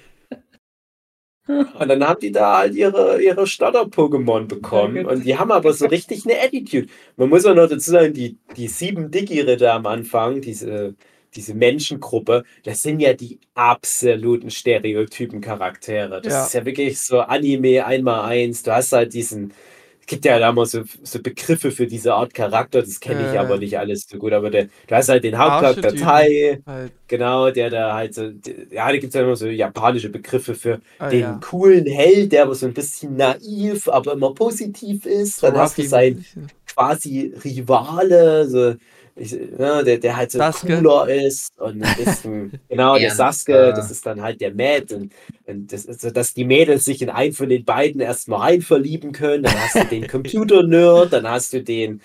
[1.79, 4.97] Und dann haben die da halt ihre, ihre Starter-Pokémon bekommen.
[4.97, 6.85] Ja, und die haben aber so richtig eine Attitude.
[7.17, 10.93] Man muss auch noch dazu sagen, die, die sieben Digi-Ritter am Anfang, diese,
[11.35, 16.21] diese Menschengruppe, das sind ja die absoluten Stereotypen-Charaktere.
[16.21, 16.45] Das Ja.
[16.45, 18.63] ist ja wirklich so Anime einmal eins.
[18.63, 19.53] Du hast halt diesen.
[20.01, 23.33] Es gibt ja da mal so, so Begriffe für diese Art Charakter, das kenne ich
[23.35, 23.37] Äh.
[23.37, 24.33] aber nicht alles so gut.
[24.33, 25.93] Aber der, du hast halt den Hauptcharakter.
[25.95, 28.23] Tai, Halt, genau, der da halt so,
[28.71, 31.39] ja, da gibt es ja immer so japanische Begriffe für ah, den ja.
[31.43, 35.43] coolen Held, der aber so ein bisschen naiv, aber immer positiv ist.
[35.43, 36.25] Dann hast du seinen
[36.65, 38.75] quasi Rivale, so,
[39.19, 40.77] ich, ja, der, der halt so Sasuke.
[40.77, 43.71] cooler ist und ein bisschen, genau, der ja.
[43.71, 45.11] das ist dann halt der Matt und,
[45.45, 48.61] und das ist so, dass die Mädels sich in einen von den beiden erstmal rein
[48.61, 49.43] verlieben können.
[49.43, 52.01] Dann hast du den Computer-Nerd, dann hast du den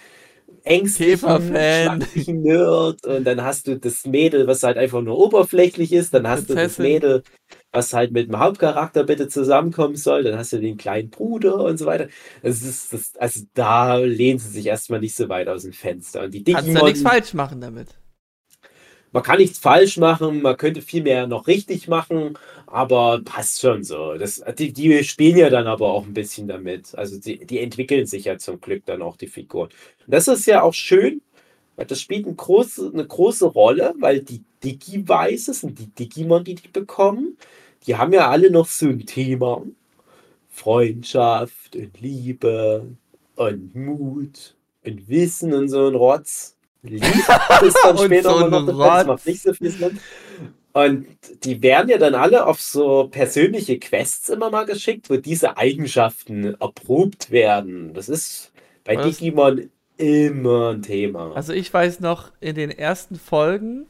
[0.64, 6.26] ängstlichen, Nerd und dann hast du das Mädel, was halt einfach nur oberflächlich ist, dann
[6.26, 6.82] hast du das Prinzessin.
[6.84, 7.22] Mädel,
[7.74, 11.78] was halt mit dem Hauptcharakter bitte zusammenkommen soll, dann hast du den kleinen Bruder und
[11.78, 12.08] so weiter.
[12.42, 16.22] Das ist, das, also da lehnen sie sich erstmal nicht so weit aus dem Fenster.
[16.24, 17.88] Und die Kannst ja Digimon, nichts falsch machen damit.
[19.12, 23.84] man kann nichts falsch machen, man könnte viel mehr noch richtig machen, aber passt schon
[23.84, 24.14] so.
[24.14, 26.94] Das, die, die spielen ja dann aber auch ein bisschen damit.
[26.96, 29.68] Also die, die entwickeln sich ja zum Glück dann auch die Figuren.
[30.06, 31.22] Und das ist ja auch schön,
[31.76, 36.56] weil das spielt eine große, eine große Rolle, weil die Digi-Weißes und die Digimon, die
[36.56, 37.36] die bekommen,
[37.87, 39.62] die haben ja alle noch so ein Thema.
[40.49, 42.87] Freundschaft und Liebe
[43.37, 44.55] und Mut
[44.85, 46.57] und Wissen und so ein Rotz.
[46.82, 47.05] Liebe
[47.66, 49.99] ist dann Und später so noch das macht nicht so viel Sinn.
[50.72, 51.07] Und
[51.45, 56.55] die werden ja dann alle auf so persönliche Quests immer mal geschickt, wo diese Eigenschaften
[56.61, 57.95] erprobt werden.
[57.95, 58.53] Das ist,
[58.85, 61.32] bei War das- Digimon immer ein Thema.
[61.35, 63.87] Also ich weiß noch, in den ersten Folgen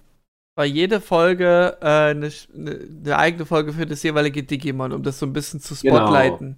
[0.56, 5.18] war jede Folge äh, eine, eine, eine eigene Folge für das jeweilige Digimon, um das
[5.18, 5.96] so ein bisschen zu Genau.
[5.98, 6.56] spotlighten.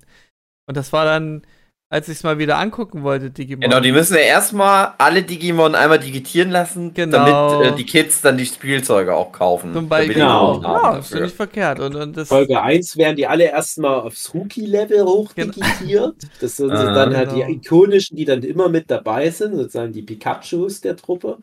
[0.69, 1.43] Und das war dann,
[1.89, 3.61] als ich es mal wieder angucken wollte, Digimon.
[3.63, 7.61] Genau, die müssen ja erstmal alle Digimon einmal digitieren lassen, Genau.
[7.61, 9.73] damit äh, die Kids dann die Spielzeuge auch kaufen.
[9.73, 10.15] Zum Beispiel.
[10.15, 10.61] Genau.
[10.61, 11.79] Ja, ist ja nicht verkehrt.
[11.81, 16.17] Und, und das, Folge 1 werden die alle erstmal aufs Rookie-Level hochdigitiert.
[16.41, 17.47] Das sind so Ah, dann halt genau.
[17.47, 21.39] die ikonischen, die dann immer mit dabei sind, sozusagen die Pikachus der Truppe.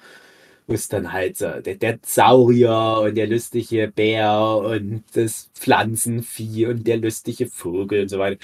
[0.67, 6.87] Es dann halt so der, der Saurier und der lustige Bär und das Pflanzenvieh und
[6.87, 8.39] der lustige Vogel und so weiter.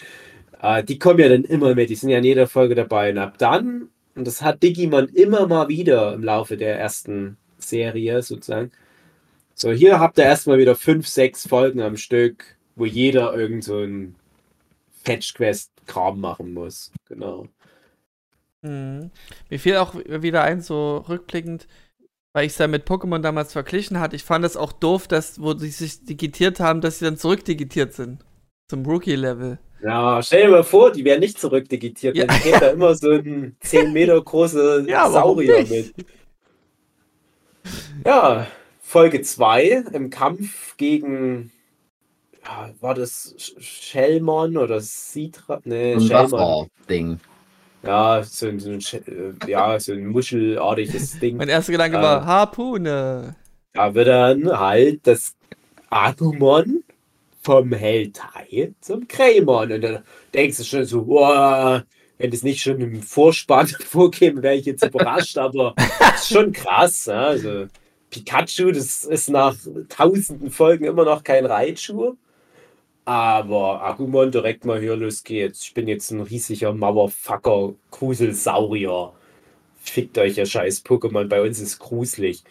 [0.61, 3.11] Äh, die kommen ja dann immer mit, die sind ja in jeder Folge dabei.
[3.11, 8.22] Und ab dann, und das hat Digimon immer mal wieder im Laufe der ersten Serie
[8.22, 8.72] sozusagen,
[9.55, 13.80] so, hier habt ihr erstmal wieder fünf, sechs Folgen am Stück, wo jeder irgend so
[13.80, 14.15] ein
[15.03, 16.93] Fetch-Quest-Kram machen muss.
[17.09, 17.47] Genau.
[18.61, 19.11] Mhm.
[19.49, 21.67] Mir fiel auch wieder ein, so rückblickend,
[22.39, 24.15] weil ich es ja mit Pokémon damals verglichen hatte.
[24.15, 27.91] Ich fand es auch doof, dass, wo sie sich digitiert haben, dass sie dann zurückdigitiert
[27.91, 28.23] sind.
[28.69, 29.59] Zum Rookie-Level.
[29.83, 32.27] Ja, stell dir mal vor, die wären nicht zurückdigitiert, Ja.
[32.27, 35.93] dann geht da immer so ein 10 Meter großer Ja, Saurier mit.
[38.05, 38.47] Ja,
[38.79, 41.51] Folge 2 im Kampf gegen,
[42.79, 45.59] war das Shellmon oder Citra?
[45.65, 46.31] Nee, Shellmon.
[46.31, 47.19] Wasser-Ding.
[47.84, 51.38] Ja, so ein, so ein, äh, ja, so ein muschelartiges Ding.
[51.38, 52.03] Mein erster Gedanke Ja.
[52.03, 53.36] war Harpune.
[53.73, 55.36] Da wird dann halt das
[55.89, 56.84] Agumon
[57.41, 59.71] vom Helltai zum Greymon.
[59.71, 60.03] Und dann
[60.34, 61.84] denkst du schon so, boah,
[62.17, 65.73] wenn das nicht schon im Vorspann vorkäme, wäre ich jetzt überrascht, aber
[66.15, 67.05] ist schon krass.
[67.05, 67.27] Ja?
[67.27, 67.67] Also
[68.09, 69.55] Pikachu, das ist nach
[69.88, 72.15] tausenden Folgen immer noch kein Raichu.
[73.10, 75.64] Aber Agumon direkt mal hier, los geht's.
[75.64, 79.14] Ich bin jetzt ein riesiger Mauerfucker, Gruselsaurier.
[79.82, 82.43] Fickt euch, ihr scheiß Pokémon, bei uns ist gruselig.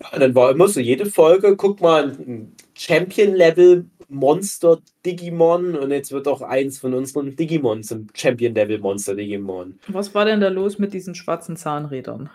[0.00, 6.12] Ja, dann war immer so jede Folge, guck mal, ein Champion-Level Monster Digimon und jetzt
[6.12, 9.80] wird auch eins von unseren Digimon zum Champion-Level Monster Digimon.
[9.88, 12.30] Was war denn da los mit diesen schwarzen Zahnrädern?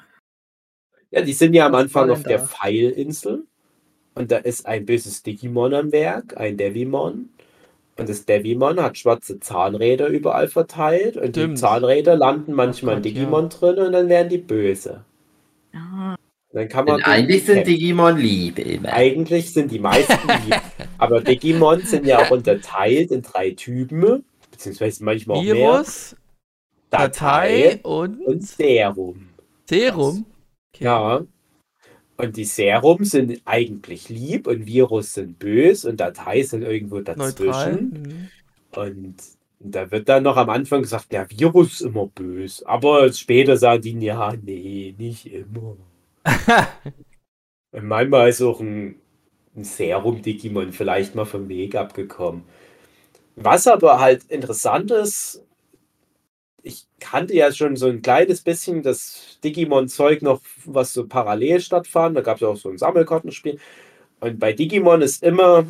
[1.10, 2.48] Ja, die sind ja am Anfang auf denn der da?
[2.48, 3.46] Pfeilinsel
[4.16, 7.30] und da ist ein böses Digimon am Werk, ein Devimon.
[7.98, 11.60] Und das Devimon hat schwarze Zahnräder überall verteilt und die Stimmt.
[11.60, 13.14] Zahnräder landen manchmal in Gott, ja.
[13.14, 15.06] Digimon drin und dann werden die böse.
[15.74, 16.16] Ah,
[16.54, 17.74] Dann kann man Denn eigentlich sind kämpfen.
[17.74, 18.94] Digimon lieb immer.
[18.94, 20.62] Eigentlich sind die meisten lieb.
[20.98, 25.56] Aber Digimon sind ja auch unterteilt in drei Typen, beziehungsweise manchmal auch mehr.
[25.56, 26.16] Virus,
[26.90, 29.30] Datei und, und Serum.
[29.70, 30.26] Serum.
[30.74, 30.84] Okay.
[30.86, 31.26] Ja.
[32.18, 38.30] Und die Serum sind eigentlich lieb und Virus sind böse und Datei sind irgendwo dazwischen.
[38.74, 38.80] Mhm.
[38.80, 39.16] Und
[39.60, 42.68] da wird dann noch am Anfang gesagt, der Virus ist immer böse.
[42.68, 45.78] Aber später sagen die, ja, nee, nicht immer.
[47.72, 48.96] Und manchmal ist auch ein,
[49.56, 52.44] ein Serum-Digimon vielleicht mal vom Weg abgekommen.
[53.36, 55.44] Was aber halt interessant ist,
[56.66, 62.18] ich kannte ja schon so ein kleines bisschen das Digimon-Zeug noch, was so parallel stattfand.
[62.18, 63.60] Da gab es ja auch so ein Sammelkartenspiel.
[64.22, 65.66] Und bei Digimon ist immer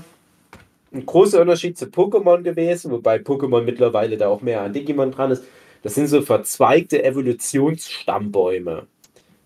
[0.94, 5.32] ein großer Unterschied zu Pokémon gewesen, wobei Pokémon mittlerweile da auch mehr an Digimon dran
[5.32, 5.44] ist.
[5.84, 8.88] Das sind so verzweigte Evolutionsstammbäume.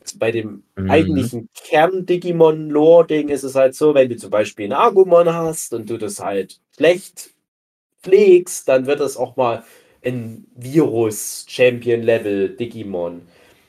[0.02, 0.88] Also bei dem Mhm.
[0.88, 5.98] eigentlichen Kern-Digimon-Lore-Ding ist es halt so, wenn du zum Beispiel einen Agumon hast und du
[5.98, 7.32] das halt schlecht
[8.04, 9.64] pflegst, dann wird das auch mal
[10.04, 13.22] ein Virus-Champion-Level-Digimon.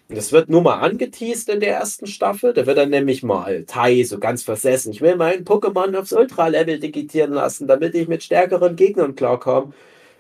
[0.08, 2.52] Und das wird nur mal angeteased in der ersten Staffel.
[2.52, 4.90] Da wird dann nämlich mal Tai so ganz versessen.
[4.90, 9.72] Ich will meinen Pokémon aufs Ultra-Level digitieren lassen, damit ich mit stärkeren Gegnern klarkomme.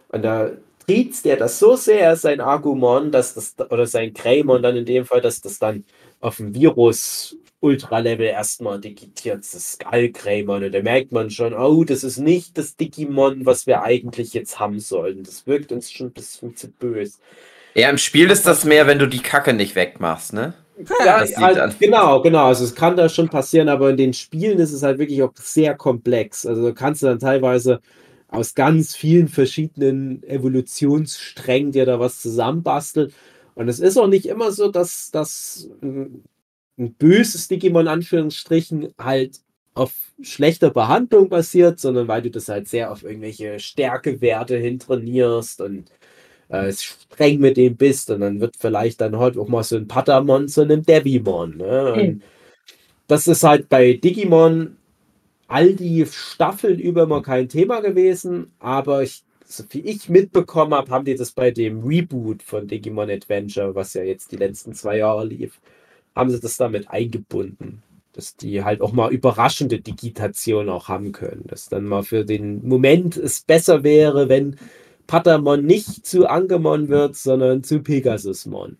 [0.08, 0.52] Und da
[0.86, 5.06] triezt der das so sehr, sein Agumon, dass das, oder sein Greymon dann in dem
[5.06, 5.84] Fall, dass das dann
[6.20, 10.64] auf dem Virus Ultra-Level erstmal digitiert, das Skull-Greymon.
[10.64, 14.58] Und da merkt man schon, oh, das ist nicht das Digimon, was wir eigentlich jetzt
[14.58, 15.22] haben sollten.
[15.24, 17.18] Das wirkt uns schon ein bisschen zu böse.
[17.74, 20.54] Ja, im Spiel ist das mehr, wenn du die Kacke nicht wegmachst, ne?
[21.04, 22.46] Ja, halt, dann- genau, genau.
[22.46, 25.32] Also es kann da schon passieren, aber in den Spielen ist es halt wirklich auch
[25.36, 26.46] sehr komplex.
[26.46, 27.80] Also kannst du dann teilweise
[28.28, 33.12] aus ganz vielen verschiedenen Evolutionssträngen dir da was zusammenbasteln.
[33.54, 36.24] Und es ist auch nicht immer so, dass das ein,
[36.80, 39.40] ein böses Digimon, in Anführungsstrichen, halt
[39.74, 45.90] auf schlechter Behandlung basiert, sondern weil du das halt sehr auf irgendwelche Stärkewerte hintrainierst und
[46.48, 49.88] äh, streng mit dem bist und dann wird vielleicht dann heute auch mal so ein
[49.88, 51.56] Patamon zu einem Devimon.
[51.56, 51.94] Ne?
[51.96, 52.22] Mhm.
[53.06, 54.76] Das ist halt bei Digimon
[55.46, 60.90] all die Staffeln über mal kein Thema gewesen, aber ich so wie ich mitbekommen habe,
[60.92, 64.98] haben die das bei dem Reboot von Digimon Adventure, was ja jetzt die letzten zwei
[64.98, 65.60] Jahre lief,
[66.14, 67.82] haben sie das damit eingebunden.
[68.12, 71.44] Dass die halt auch mal überraschende Digitation auch haben können.
[71.46, 74.56] Dass dann mal für den Moment es besser wäre, wenn
[75.06, 78.78] Patamon nicht zu Angemon wird, sondern zu Pegasusmon.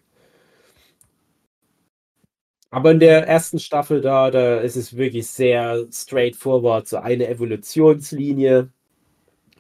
[2.73, 8.73] Aber in der ersten Staffel da, da ist es wirklich sehr straightforward, so eine Evolutionslinie.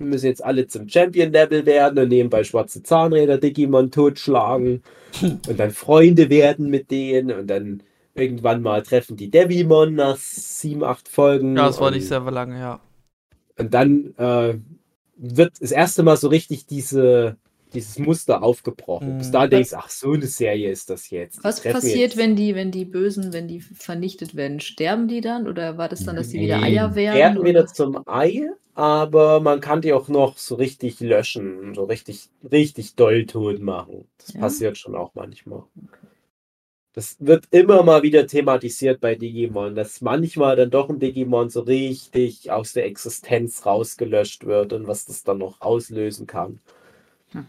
[0.01, 4.82] Wir müssen jetzt alle zum Champion-Level werden und nebenbei schwarze Zahnräder Digimon totschlagen
[5.22, 7.82] und dann Freunde werden mit denen und dann
[8.14, 11.55] irgendwann mal treffen die Devimon nach sieben, acht Folgen.
[11.55, 12.80] Ja, es war und, nicht sehr lange, ja.
[13.59, 14.55] Und dann äh,
[15.16, 17.36] wird das erste Mal so richtig diese,
[17.74, 19.16] dieses Muster aufgebrochen.
[19.16, 19.18] Mhm.
[19.18, 21.44] Bis da denkst du, ach, so eine Serie ist das jetzt.
[21.44, 24.61] Was passiert, jetzt- wenn die, wenn die Bösen, wenn die vernichtet werden?
[24.61, 25.46] Sterben die dann?
[25.46, 27.18] Oder war das dann, dass die wieder Eier werden?
[27.18, 27.48] werden oder?
[27.51, 28.48] wieder zum Ei,
[28.81, 34.09] aber man kann die auch noch so richtig löschen, so richtig, richtig doll tot machen.
[34.16, 34.41] Das Ja?
[34.41, 35.64] passiert schon auch manchmal.
[36.95, 41.61] Das wird immer mal wieder thematisiert bei Digimon, dass manchmal dann doch ein Digimon so
[41.61, 46.59] richtig aus der Existenz rausgelöscht wird und was das dann noch auslösen kann.
[47.33, 47.47] Hm.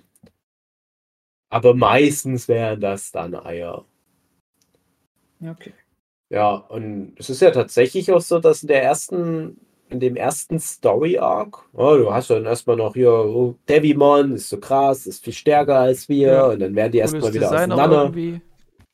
[1.50, 3.86] Aber meistens wären das dann Eier.
[5.42, 5.74] Okay.
[6.30, 9.60] Ja, und es ist ja tatsächlich auch so, dass in der ersten,
[9.92, 14.50] in dem ersten Story Arc, oh, du hast dann erstmal noch hier, oh, Devimon ist
[14.50, 16.46] so krass, ist viel stärker als wir, Ja.
[16.48, 18.12] und dann werden die erstmal wieder Design auseinander.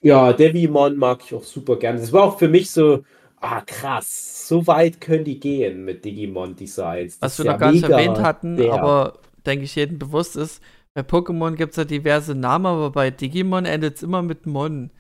[0.02, 2.00] Ja, Devimon mag ich auch super gerne.
[2.00, 3.04] Das war auch für mich so,
[3.40, 7.18] ah krass, so weit können die gehen mit Digimon-Designs.
[7.22, 8.74] Was wir ist noch gar nicht erwähnt hatten, der.
[8.74, 10.62] aber denke ich jedem bewusst ist,
[10.94, 14.92] bei Pokémon gibt es ja diverse Namen, aber bei Digimon endet es immer mit Mon.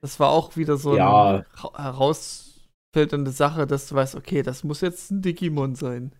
[0.00, 1.26] Das war auch wieder so Ja.
[1.28, 1.90] eine ra-
[2.92, 6.12] herausfilternde Sache, dass du weißt, okay, das muss jetzt ein Digimon sein.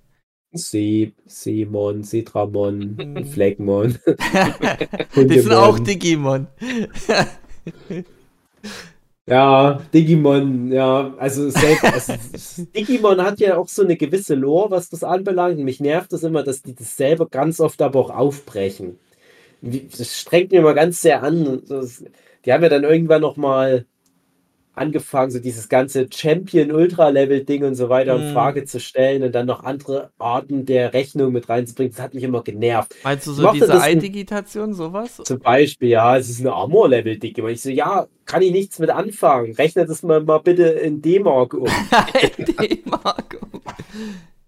[0.55, 3.27] See, Seemon, Setramon, Mhm.
[3.27, 3.99] Fleckmon.
[5.17, 5.79] Die sind auch.
[5.79, 6.47] Digimon.
[9.25, 12.15] Ja, Digimon, ja, also, selbst, also
[12.75, 15.59] Digimon hat ja auch so eine gewisse Lore, was das anbelangt.
[15.61, 18.99] Mich nervt das immer, dass die das selber ganz oft aber auch aufbrechen.
[19.63, 21.63] Das strengt mir immer ganz sehr an.
[21.69, 22.05] Das-
[22.45, 23.87] Die haben ja dann irgendwann noch mal
[24.75, 28.33] angefangen, so dieses ganze Champion-Ultra-Level-Ding und so weiter in Mhm.
[28.33, 31.93] Frage zu stellen und dann noch andere Arten der Rechnung mit reinzubringen.
[31.93, 32.95] Das hat mich immer genervt.
[33.05, 35.17] Meinst du so diese in- Eidigitation, sowas?
[35.25, 37.51] Zum Beispiel, ja, es ist eine Armor-Level-Digimon.
[37.51, 39.53] Ich so, ja, kann ich nichts mit anfangen.
[39.55, 41.67] Rechne das mal, mal bitte in D-Mark um.
[42.39, 43.39] D-Mark.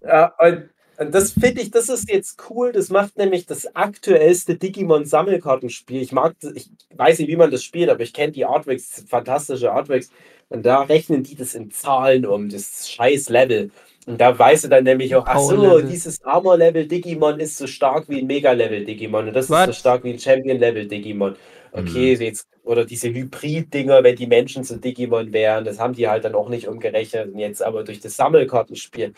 [0.02, 2.72] Ja, und, und das finde ich, das ist jetzt cool.
[2.72, 6.02] Das macht nämlich das aktuellste Digimon-Sammelkartenspiel.
[6.02, 9.04] Ich mag das, ich weiß nicht, wie man das spielt, aber ich kenne die Artworks,
[9.08, 10.10] fantastische Artworks.
[10.48, 13.70] Und da rechnen die das in Zahlen um, das scheiß Level.
[14.06, 18.08] Und da weißt du dann nämlich auch, ach so, dieses Armor-Level Digimon ist so stark
[18.08, 19.28] wie ein Mega-Level Digimon.
[19.28, 19.74] Und das ist so What?
[19.74, 21.36] stark wie ein Champion-Level Digimon.
[21.72, 26.24] Okay, jetzt, oder diese Hybrid-Dinger, wenn die Menschen zu Digimon wären, das haben die halt
[26.24, 27.32] dann auch nicht umgerechnet.
[27.32, 29.14] Und jetzt aber durch das Sammelkartenspiel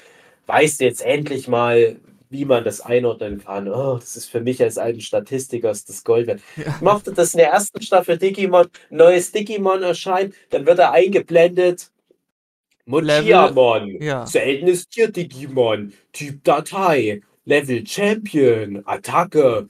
[0.46, 1.96] weißt du jetzt endlich mal,
[2.30, 3.68] wie man das einordnen kann.
[3.68, 6.40] Oh, das ist für mich als alten Statistiker ist das Gold wert.
[6.56, 6.64] Ja.
[6.68, 11.90] Ich mochte das in der ersten Staffel Digimon, neues Digimon erscheint, dann wird er eingeblendet.
[12.84, 14.26] Mochiamon, ja.
[14.26, 19.68] seltenes Tier Digimon, Typ Datei, Level Champion, Attacke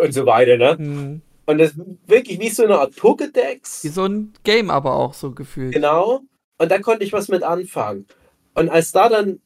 [0.00, 0.76] und so weiter, ne?
[0.76, 1.22] Hm.
[1.46, 3.82] Und das ist wirklich wie so eine Art Pokédex.
[3.82, 5.72] Wie so ein Game aber auch so gefühlt.
[5.72, 6.20] Genau.
[6.58, 8.06] Und da konnte ich was mit anfangen.
[8.54, 9.40] Und als da dann,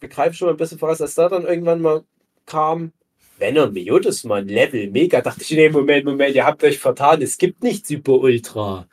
[0.00, 2.04] wir greifen schon mal ein bisschen voraus, als da dann irgendwann mal
[2.46, 2.92] kam,
[3.38, 7.22] Venom Miotis mal ein Level Mega, dachte ich, nee, Moment, Moment, ihr habt euch vertan,
[7.22, 8.86] es gibt nicht Super Ultra.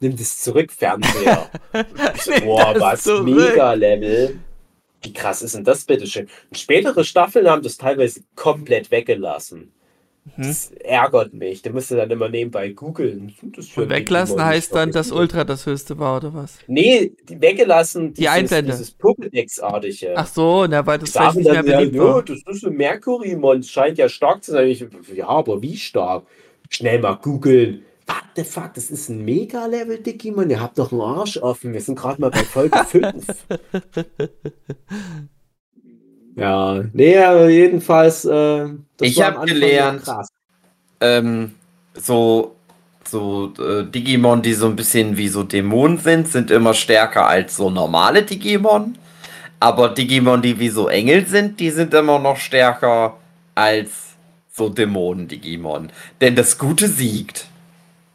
[0.00, 1.50] Nimm das zurück, Fernseher.
[2.16, 3.26] So, Boah, was zurück.
[3.26, 4.38] Mega Level.
[5.02, 6.28] Wie krass ist denn das bitteschön?
[6.50, 9.72] Und spätere Staffeln haben das teilweise komplett weggelassen.
[10.36, 10.42] Mhm.
[10.42, 11.62] Das ärgert mich.
[11.62, 13.34] Da müsst ihr dann immer nebenbei googeln.
[13.76, 14.44] Weglassen Digimon?
[14.44, 15.10] heißt dann, dass.
[15.12, 16.58] Ultra das höchste war, oder was?
[16.66, 18.70] Nee, die weggelassen, Die Einblende.
[18.72, 20.12] dieses Pokédex-artige.
[20.14, 22.22] Ach so, na, weil das vielleicht nicht mehr ja, beliebt ja, war.
[22.22, 24.68] das ist ein Mercury-Mon, scheint ja stark zu sein.
[24.68, 26.24] Ich, ja, aber wie stark?
[26.68, 27.82] Schnell mal googeln.
[28.06, 30.50] What the fuck, das ist ein Mega-Level-Digimon?
[30.50, 31.72] Ihr habt doch einen Arsch offen.
[31.72, 33.26] Wir sind gerade mal bei Folge 5.
[36.36, 38.24] ja, nee, aber jedenfalls.
[38.24, 40.02] Äh, das Ich war hab am Anfang gelernt,
[41.00, 41.54] ähm,
[41.94, 42.56] so,
[43.04, 47.56] so äh, Digimon, die so ein bisschen wie so Dämonen sind, sind immer stärker als
[47.56, 48.96] so normale Digimon.
[49.58, 53.16] Aber Digimon, die wie so Engel sind, die sind immer noch stärker
[53.54, 53.90] als
[54.52, 55.90] so Dämonen-Digimon.
[56.20, 57.46] Denn das Gute siegt.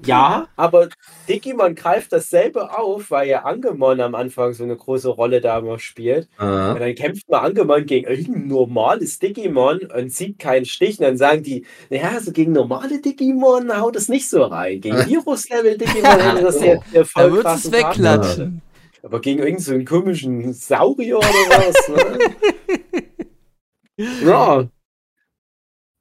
[0.05, 0.89] Ja, aber
[1.27, 5.79] Digimon greift dasselbe auf, weil ja Angemon am Anfang so eine große Rolle da immer
[5.79, 6.29] spielt.
[6.39, 10.99] Und Äh, dann kämpft man Angemon gegen irgendein normales Digimon und sieht keinen Stich.
[10.99, 14.81] Und dann sagen die, naja, so gegen normale Digimon haut es nicht so rein.
[14.81, 16.65] Gegen Virus-Level-Digimon hätte das so.
[16.65, 18.61] jetzt der Da voll wird es wegklatschen.
[19.03, 22.19] Aber gegen irgendeinen so einen komischen Saurier oder was, ne?
[24.25, 24.67] ja.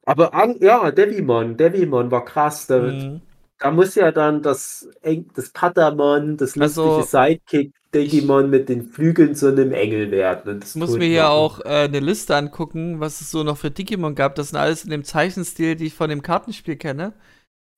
[0.06, 2.66] Aber an, ja, Devimon, Devimon war krass.
[2.66, 3.20] Da, Mhm.
[3.58, 4.88] Da muss ja dann das,
[5.34, 10.54] das Patamon, das lustige Also, Sidekick Digimon mit den Flügeln zu einem Engel werden.
[10.54, 13.56] Und das Ich muss mir hier auch äh, eine Liste angucken, was es so noch
[13.58, 14.34] für Digimon gab.
[14.34, 17.14] Das sind alles in dem Zeichenstil, die ich von dem Kartenspiel kenne.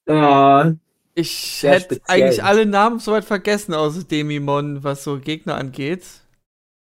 [0.07, 0.75] Ja,
[1.15, 2.05] Ich hätte speziell.
[2.07, 6.05] eigentlich alle Namen soweit vergessen, außer Demimon, was so Gegner angeht.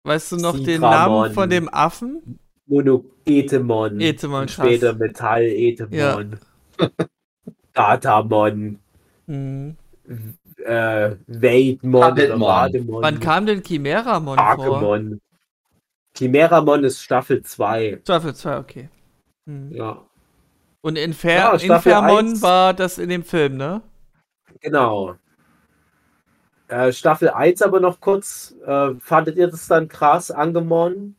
[0.04, 0.90] Weißt du noch den Sidramon.
[0.90, 2.40] Namen von dem Affen?
[2.66, 4.00] Mono-Etemon.
[4.00, 4.54] Etemon, krass.
[4.66, 6.40] Später Metall-Etemon.
[7.74, 8.80] Datamon.
[9.28, 9.78] Hm.
[10.66, 11.16] Äh.
[11.28, 13.02] Wademon.
[13.04, 14.46] Wann kam denn Chimeramon vor?
[14.46, 15.22] Archemon.
[16.16, 18.00] Chimeramon ist Staffel 2.
[18.04, 18.90] Staffel 2, okay.
[19.48, 19.72] Hm.
[19.72, 20.02] Ja,
[20.82, 22.42] Und Infer Ja, Infermon 1.
[22.42, 23.82] war das in dem Film, ne?
[24.62, 25.16] genau.
[26.70, 28.56] Äh, Staffel 1 aber noch kurz.
[28.66, 30.32] Äh, fandet ihr das dann krass?
[30.32, 31.16] Angemon?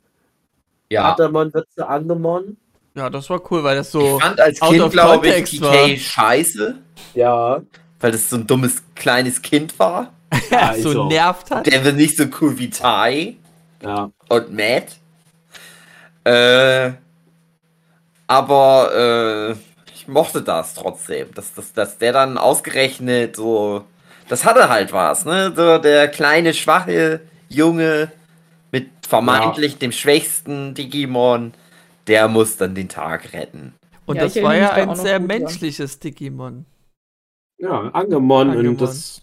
[0.91, 1.11] ja.
[1.11, 2.57] Patamon wird zu Angemon?
[2.95, 4.17] Ja, das war cool, weil das so.
[4.17, 5.89] ich fand als out Kind, of glaube ich, context PK war.
[5.97, 6.79] scheiße,
[7.15, 7.63] Ja.
[8.05, 10.13] Weil das so ein dummes kleines Kind war.
[10.51, 11.09] so also.
[11.09, 11.67] nervt hat.
[11.67, 13.35] Der wird nicht so cool wie Tai
[13.83, 14.11] Ja.
[14.29, 14.99] und Matt.
[16.25, 16.93] Äh,
[18.27, 23.87] aber äh, ich mochte das trotzdem, dass, dass, dass der dann ausgerechnet so,
[24.29, 25.55] das hatte halt was, ne?
[25.57, 28.13] So der kleine, schwache Junge
[28.71, 31.55] mit vermeintlich dem schwächsten Digimon,
[32.07, 33.73] der muss dann den Tag retten.
[34.05, 36.67] Und Ja, das war ja ein sehr menschliches Digimon.
[37.65, 38.51] Ja, Angemon.
[38.51, 38.69] Angemon.
[38.73, 39.23] Und das,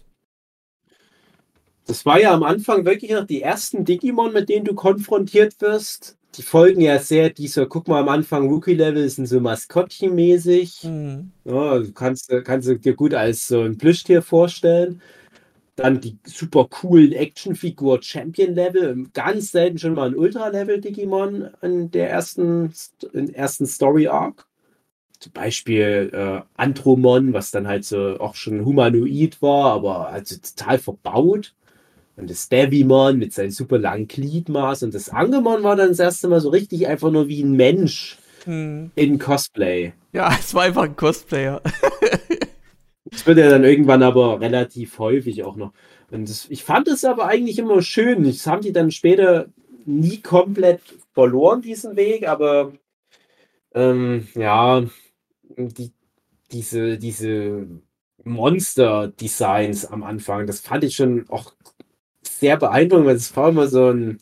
[1.86, 6.18] das war ja am Anfang wirklich noch die ersten Digimon, mit denen du konfrontiert wirst.
[6.34, 10.80] Die folgen ja sehr dieser, guck mal, am Anfang Rookie-Level sind so Maskottchenmäßig.
[10.80, 11.30] Hm.
[11.44, 15.00] Ja, du kannst, kannst du dir gut als so ein Plüschtier vorstellen.
[15.76, 21.48] Dann die super coolen Actionfigur Champion Level, ganz selten schon mal ein Ultra Level Digimon
[21.62, 22.72] in der ersten,
[23.12, 24.46] in ersten Story Arc.
[25.22, 30.78] Zum Beispiel äh, Andromon, was dann halt so auch schon humanoid war, aber also total
[30.78, 31.54] verbaut.
[32.16, 36.26] Und das Devimon mit seinem super langen Gliedmaß und das Angemon war dann das erste
[36.26, 38.90] Mal so richtig einfach nur wie ein Mensch Hm.
[38.96, 39.92] in Cosplay.
[40.12, 41.62] Ja, es war einfach ein Cosplayer.
[43.04, 45.72] Das wird ja dann irgendwann aber relativ häufig auch noch.
[46.10, 48.24] Und das, ich fand es aber eigentlich immer schön.
[48.24, 49.46] Das haben die dann später
[49.84, 50.80] nie komplett
[51.12, 52.72] verloren, diesen Weg, aber
[53.74, 54.82] ähm, ja,
[55.56, 55.92] die,
[56.50, 57.66] diese, diese
[58.24, 61.54] Monster-Designs am Anfang, das fand ich schon auch
[62.22, 64.18] sehr beeindruckend, weil es war immer so ein,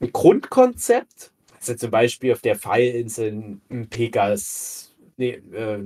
[0.00, 1.32] ein Grundkonzept.
[1.58, 5.84] Also zum Beispiel auf der Pfeilinsel ein Pegas, nee, äh,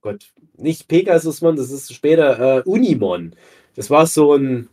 [0.00, 3.36] Gott, nicht Pegasusmon, das ist später äh, Unimon.
[3.76, 4.68] Das war so ein,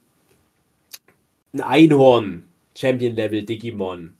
[1.53, 2.45] ein Einhorn,
[2.75, 4.15] Champion-Level Digimon.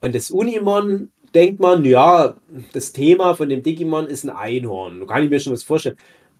[0.00, 2.34] Und das Unimon denkt man, ja,
[2.72, 5.00] das Thema von dem Digimon ist ein Einhorn.
[5.00, 5.98] Da kann ich mir schon was vorstellen.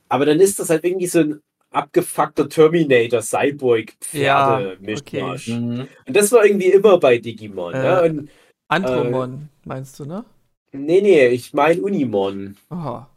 [0.09, 1.41] Aber dann ist das halt irgendwie so ein
[1.71, 5.49] abgefuckter Terminator, Cyborg, Ja, Pferde, Mischmasch.
[5.49, 5.87] Mhm.
[6.07, 7.75] Und das war irgendwie immer bei Digimon.
[7.75, 7.85] Äh.
[7.85, 8.03] ja?
[8.03, 8.31] Und,
[8.69, 10.25] Andromon, meinst du, ne?
[10.73, 12.57] nee, nee, ich meine Unimon.
[12.71, 13.09] Aha.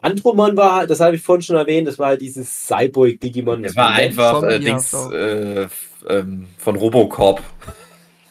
[0.00, 3.62] Andromon war halt, das habe ich vorhin schon erwähnt, das war halt dieses Cyborg-Digimon.
[3.62, 5.68] Das war einfach äh, Dings äh,
[6.08, 7.40] ähm, von Robocop.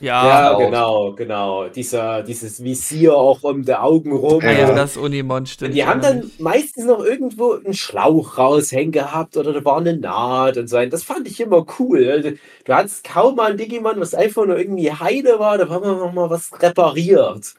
[0.01, 1.67] Ja, Ja, genau, genau.
[1.69, 4.41] Dieser, dieses Visier auch um die Augen rum.
[4.41, 4.73] ja, Ja.
[4.73, 5.75] das Unimon stimmt.
[5.75, 10.57] Die haben dann meistens noch irgendwo einen Schlauch raushängen gehabt oder da war eine Naht
[10.57, 10.77] und so.
[10.77, 10.89] ein.
[10.89, 12.09] Das fand ich immer cool.
[12.09, 12.31] Also,
[12.65, 15.97] Du hattest kaum mal ein Digimon, was einfach nur irgendwie Heide war, da war man
[15.97, 17.53] noch mal was repariert.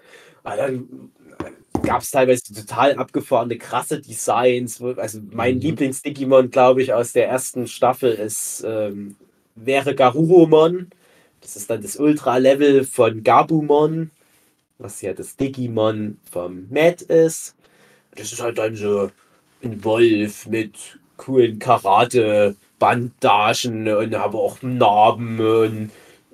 [0.44, 0.88] Aber dann
[1.84, 4.80] gab es teilweise total abgefahrene, krasse Designs.
[4.96, 5.60] Also mein Mhm.
[5.62, 9.16] Lieblings-Digimon, glaube ich, aus der ersten Staffel ist, ähm,
[9.54, 10.90] wäre Garurumon.
[11.42, 14.10] Das ist dann das Ultra-Level von Gabumon,
[14.78, 17.54] was ja das Digimon vom Matt ist.
[18.14, 19.10] Das ist halt dann so
[19.62, 25.90] ein Wolf mit coolen Karate-Bandagen und aber auch Narben und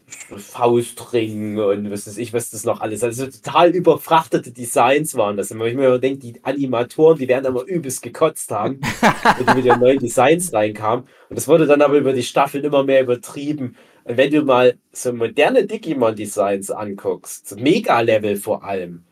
[0.09, 3.05] Faustringen und was weiß ich, was das noch alles.
[3.05, 5.51] Also total überfrachtete Designs waren das.
[5.51, 8.81] Und wenn ich mir denke, die Animatoren, die werden aber übelst gekotzt haben,
[9.39, 11.05] wenn die mit den neuen Designs reinkamen.
[11.29, 13.77] Und das wurde dann aber über die Staffeln immer mehr übertrieben.
[14.11, 19.05] Wenn du mal so moderne Digimon-Designs anguckst, so Mega-Level vor allem,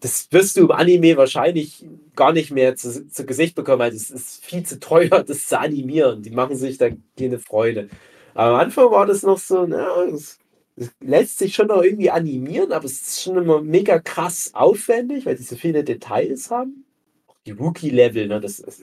[0.00, 4.10] das wirst du im Anime wahrscheinlich gar nicht mehr zu, zu Gesicht bekommen, weil es
[4.10, 6.22] ist viel zu teuer, das zu animieren.
[6.22, 7.88] Die machen sich da keine Freude.
[8.34, 10.38] Aber am Anfang war das noch so, na, es,
[10.76, 15.26] es lässt sich schon noch irgendwie animieren, aber es ist schon immer mega krass aufwendig,
[15.26, 16.84] weil die so viele Details haben.
[17.28, 18.82] Auch die Rookie-Level, ne, das, das,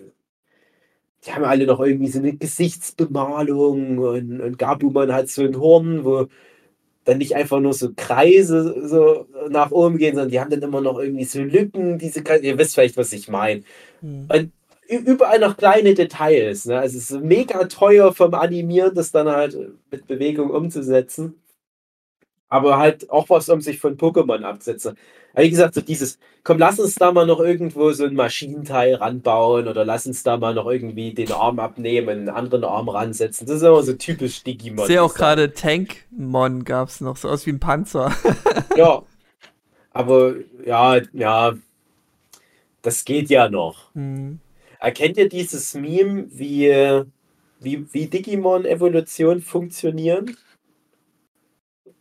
[1.25, 6.05] die haben alle noch irgendwie so eine Gesichtsbemalung und, und Gabuman hat so ein Horn,
[6.05, 6.27] wo
[7.05, 10.81] dann nicht einfach nur so Kreise so nach oben gehen, sondern die haben dann immer
[10.81, 12.45] noch irgendwie so Lücken, diese Kreise.
[12.45, 13.63] Ihr wisst vielleicht, was ich meine.
[14.01, 14.27] Hm.
[14.27, 14.51] Und
[14.87, 16.65] überall noch kleine Details.
[16.65, 16.79] Ne?
[16.79, 19.57] Also es ist mega teuer vom Animieren, das dann halt
[19.91, 21.35] mit Bewegung umzusetzen.
[22.49, 24.97] Aber halt auch was, um sich von Pokémon abzusetzen.
[25.33, 28.93] Aber wie gesagt, so dieses, komm, lass uns da mal noch irgendwo so ein Maschinenteil
[28.95, 33.47] ranbauen oder lass uns da mal noch irgendwie den Arm abnehmen, einen anderen Arm ransetzen.
[33.47, 34.83] Das ist immer so typisch Digimon.
[34.83, 38.15] Ich sehe auch gerade Tankmon gab es noch, so aus wie ein Panzer.
[38.77, 39.03] Ja.
[39.91, 40.33] Aber
[40.65, 41.53] ja, ja,
[42.81, 43.93] das geht ja noch.
[43.93, 44.39] Hm.
[44.79, 46.69] Erkennt ihr dieses Meme, wie,
[47.61, 50.35] wie, wie Digimon-Evolution funktionieren?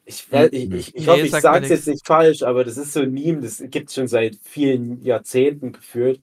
[0.07, 2.93] Ich, ich, ich, ich Nee, hoffe, ich sage es jetzt nicht falsch, aber das ist
[2.93, 6.21] so ein Meme, das gibt es schon seit vielen Jahrzehnten geführt.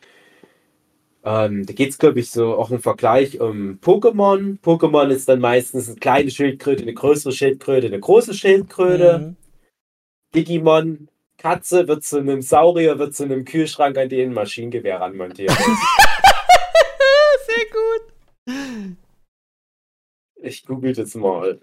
[1.24, 4.60] Ähm, da geht es, glaube ich, so auch im Vergleich um Pokémon.
[4.62, 9.16] Pokémon ist dann meistens eine kleine Schildkröte, eine größere Schildkröte, eine große Schildkröte.
[9.16, 9.36] Hm.
[10.34, 15.52] Digimon, Katze wird zu einem Saurier, wird zu einem Kühlschrank, an den ein Maschinengewehr ranmontiert.
[17.48, 18.96] Sehr gut.
[20.36, 21.60] ich google das mal.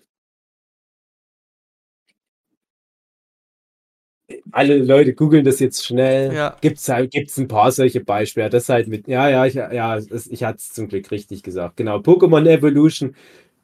[4.53, 6.33] Alle Leute googeln das jetzt schnell.
[6.35, 6.57] Ja.
[6.61, 8.49] Gibt's halt, gibt's ein paar solche Beispiele.
[8.51, 11.77] Das halt mit, ja, ja, ich, ja, es- ich hatte es zum Glück richtig gesagt.
[11.77, 13.15] Genau, Pokémon Evolution.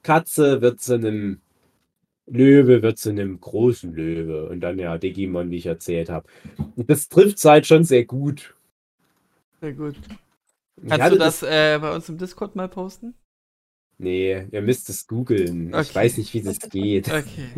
[0.02, 1.40] Katze wird zu einem
[2.26, 4.48] Löwe, wird zu einem großen Löwe.
[4.48, 6.26] Und dann ja Digimon, wie ich erzählt habe.
[6.76, 8.54] Das trifft halt schon sehr gut.
[9.60, 9.96] Sehr gut.
[10.82, 13.14] Ich Kannst du das äh, bei uns im Discord mal posten?
[13.96, 15.68] Nee, ihr müsst es googeln.
[15.68, 15.94] Ich Okay.
[15.94, 17.08] weiß nicht, wie das geht.
[17.08, 17.48] Okay.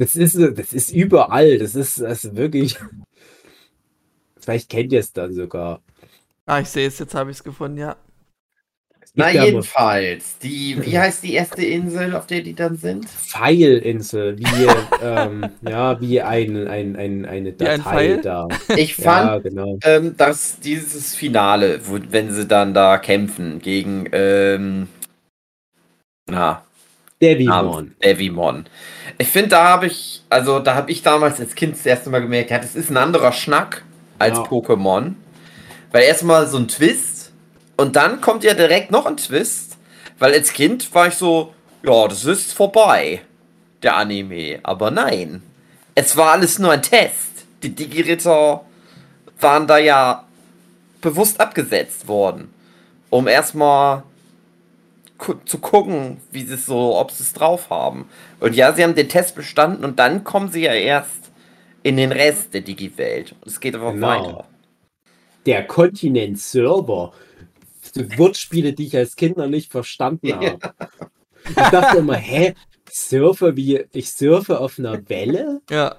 [0.00, 1.58] Das ist, das ist überall.
[1.58, 2.78] Das ist, das ist wirklich.
[4.40, 5.82] Vielleicht kennt ihr es dann sogar.
[6.46, 7.96] Ah, ich sehe es, jetzt habe ich es gefunden, ja.
[9.14, 10.38] Na, ja jedenfalls.
[10.38, 13.08] Die, wie heißt die erste Insel, auf der die dann sind?
[13.10, 14.44] Pfeilinsel, wie,
[15.02, 18.22] ähm, ja, wie ein, ein, ein, eine Wie ein Datei Pfeil?
[18.22, 18.48] da.
[18.76, 19.78] Ich Ja, fand, genau.
[19.84, 24.88] ähm, dass dieses Finale, wo, wenn sie dann da kämpfen gegen, ähm,
[26.26, 26.64] na,
[27.20, 27.94] Devimon.
[28.02, 28.64] Devimon.
[29.18, 32.20] Ich finde, da habe ich, also da habe ich damals als Kind das erste Mal
[32.22, 33.84] gemerkt, ja, das ist ein anderer Schnack
[34.18, 34.44] als Ja.
[34.44, 35.14] Pokémon.
[35.92, 37.32] Weil erstmal so ein Twist
[37.76, 39.76] und dann kommt ja direkt noch ein Twist.
[40.18, 43.22] Weil als Kind war ich so, ja, das ist vorbei,
[43.82, 44.60] der Anime.
[44.62, 45.42] Aber nein,
[45.94, 47.46] es war alles nur ein Test.
[47.62, 48.62] Die Digi-Ritter
[49.40, 50.24] waren da ja
[51.00, 52.52] bewusst abgesetzt worden,
[53.08, 54.02] um erstmal
[55.44, 58.08] zu gucken, wie sie es so, ob sie es drauf haben.
[58.40, 61.30] Und ja, sie haben den Test bestanden und dann kommen sie ja erst
[61.82, 63.32] in den Rest der Digi-Welt.
[63.40, 64.06] Und es geht einfach Genau.
[64.06, 64.44] weiter.
[65.46, 67.12] Der Kontinent-Server.
[67.92, 70.58] So Wortspiele, die ich als Kind noch nicht verstanden habe.
[71.48, 72.54] Ich dachte immer, hä?
[72.90, 75.62] Surfe wie, ich surfe auf einer Welle?
[75.70, 75.96] Ja.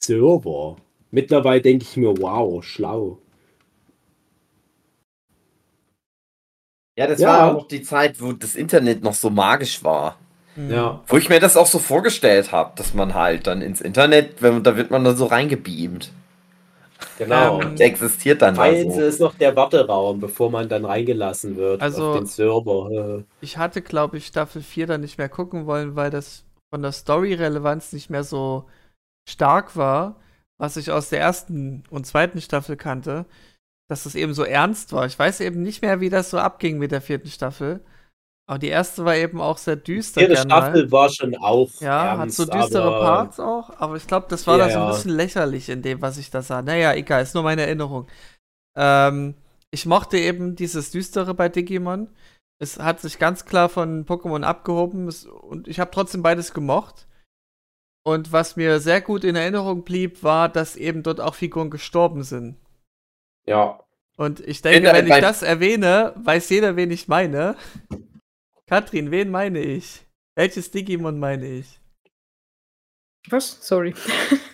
[0.00, 0.76] Server.
[1.10, 3.18] Mittlerweile denke ich mir, wow, schlau.
[6.96, 7.28] Ja, das Ja.
[7.28, 10.16] war auch noch die Zeit, wo das Internet noch so magisch war.
[10.54, 10.70] Hm.
[10.70, 11.00] Ja.
[11.08, 14.62] Wo ich mir das auch so vorgestellt habe, dass man halt dann ins Internet, wenn,
[14.62, 16.12] da wird man dann so reingebeamt.
[17.18, 17.60] Genau.
[17.60, 19.08] Ähm, Und existiert dann da Pfeilinsel so.
[19.08, 23.24] ist noch der Warteraum, bevor man dann reingelassen wird Also- auf den Server.
[23.40, 26.92] Ich hatte, glaube ich, Staffel 4 dann nicht mehr gucken wollen, weil das von der
[26.92, 28.64] Story-Relevanz nicht mehr so
[29.28, 30.16] stark war,
[30.58, 33.26] was ich aus der ersten und zweiten Staffel kannte,
[33.88, 35.06] dass es eben so ernst war.
[35.06, 37.84] Ich weiß eben nicht mehr, wie das so abging mit der vierten Staffel.
[38.46, 40.20] Aber die erste war eben auch sehr düster.
[40.20, 40.62] Jede gern mal.
[40.62, 44.26] Staffel war schon auch Ja, hat so ernst, düstere aber Parts auch, aber ich glaube,
[44.28, 46.60] das war Ja, da so ein bisschen lächerlich in dem, was ich da sah.
[46.60, 48.06] Naja, egal, ist nur meine Erinnerung.
[48.76, 49.34] Ähm,
[49.70, 52.08] ich mochte eben dieses Düstere bei Digimon.
[52.60, 57.06] Es hat sich ganz klar von Pokémon abgehoben es, und ich habe trotzdem beides gemocht.
[58.06, 62.22] Und was mir sehr gut in Erinnerung blieb, war, dass eben dort auch Figuren gestorben
[62.22, 62.56] sind.
[63.46, 63.80] Ja,
[64.16, 67.56] Und ich denke, wenn ich das erwähne, weiß jeder, wen ich meine.
[68.66, 70.02] Katrin, wen meine ich?
[70.36, 71.80] Welches Digimon meine ich?
[73.28, 73.58] Was?
[73.66, 73.94] Sorry.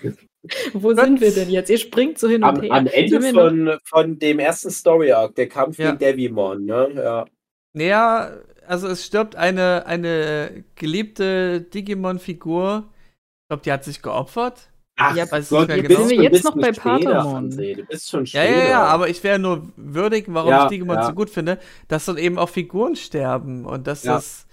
[0.73, 1.69] Wo sind wir denn jetzt?
[1.71, 2.73] Ihr springt so hin und am, her.
[2.73, 5.87] am Ende von, von dem ersten Story Arc, der Kampf Ja.
[5.93, 6.91] gegen Devimon, ne?
[6.95, 7.27] Ja.
[7.75, 12.89] Naja, also es stirbt eine, eine geliebte Digimon-Figur.
[12.93, 14.71] Ich glaube, die hat sich geopfert.
[15.03, 15.89] Ach Ja, weiß Gott, nicht mehr genau.
[15.89, 17.33] bist Sind wir jetzt noch bei?
[17.35, 18.59] Hansi, Du bist schon Ja, später.
[18.63, 21.07] ja, ja, aber ich wäre nur würdigen, warum Ja, ich Digimon ja.
[21.07, 21.59] so gut finde,
[21.89, 24.15] dass dann eben auch Figuren sterben und dass Ja.
[24.15, 24.47] das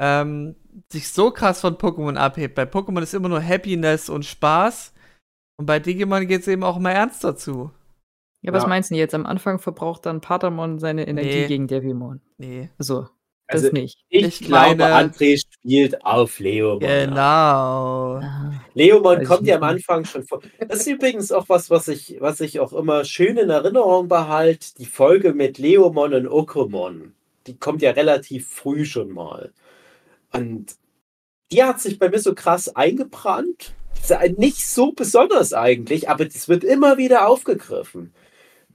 [0.00, 0.56] ähm,
[0.90, 2.54] sich so krass von Pokémon abhebt.
[2.54, 4.92] Bei Pokémon ist immer nur Happiness und Spaß
[5.58, 7.70] und bei Digimon geht es eben auch mal ernst dazu.
[8.44, 8.68] Ja, was Ja.
[8.70, 9.14] meinst du jetzt?
[9.14, 11.46] Am Anfang verbraucht dann Patamon seine Energie Nee.
[11.46, 12.20] gegen Devilmon.
[12.38, 12.70] Nee.
[13.52, 13.98] Also, das Also, nicht.
[14.08, 16.80] Ich, Ich glaube, meine- André spielt auf Leomon.
[16.80, 17.20] Genau.
[18.22, 18.52] Ah.
[18.74, 19.62] Leomon Weiß kommt ja am.
[19.64, 20.40] Anfang schon vor.
[20.66, 24.68] Das ist übrigens auch was, was ich, was ich auch immer schön in Erinnerung behalte.
[24.78, 27.14] Die Folge mit Leomon und Okromon.
[27.46, 29.52] Die kommt ja relativ früh schon mal.
[30.32, 30.74] Und
[31.50, 33.74] die hat sich bei mir so krass eingebrannt.
[34.36, 38.12] Nicht so besonders eigentlich, aber das wird immer wieder aufgegriffen.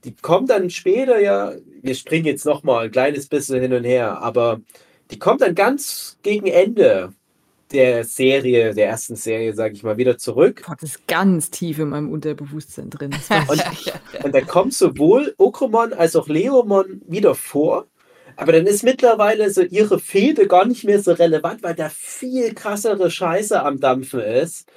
[0.04, 1.52] Die kommt dann später ja,
[1.82, 4.60] wir springen jetzt noch mal ein kleines bisschen hin und her, aber
[5.10, 7.12] die kommt dann ganz gegen Ende
[7.72, 10.62] der Serie, der ersten Serie, sage ich mal, wieder zurück.
[10.66, 13.14] Boah, das ist ganz tief in meinem Unterbewusstsein drin.
[13.48, 17.86] Und, und da kommt sowohl Okromon als auch Leomon wieder vor.
[18.36, 22.54] Aber dann ist mittlerweile so ihre Fehde gar nicht mehr so relevant, weil da viel
[22.54, 24.70] krassere Scheiße am Dampfen ist.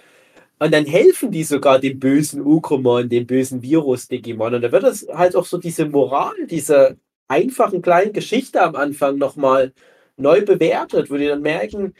[0.61, 4.53] Und dann helfen die sogar dem bösen Ukromon, dem bösen Virus-Digimon.
[4.53, 6.97] Und da wird es halt auch so diese Moral dieser
[7.27, 9.73] einfachen kleinen Geschichte am Anfang nochmal
[10.17, 11.95] neu bewertet, wo die dann merken,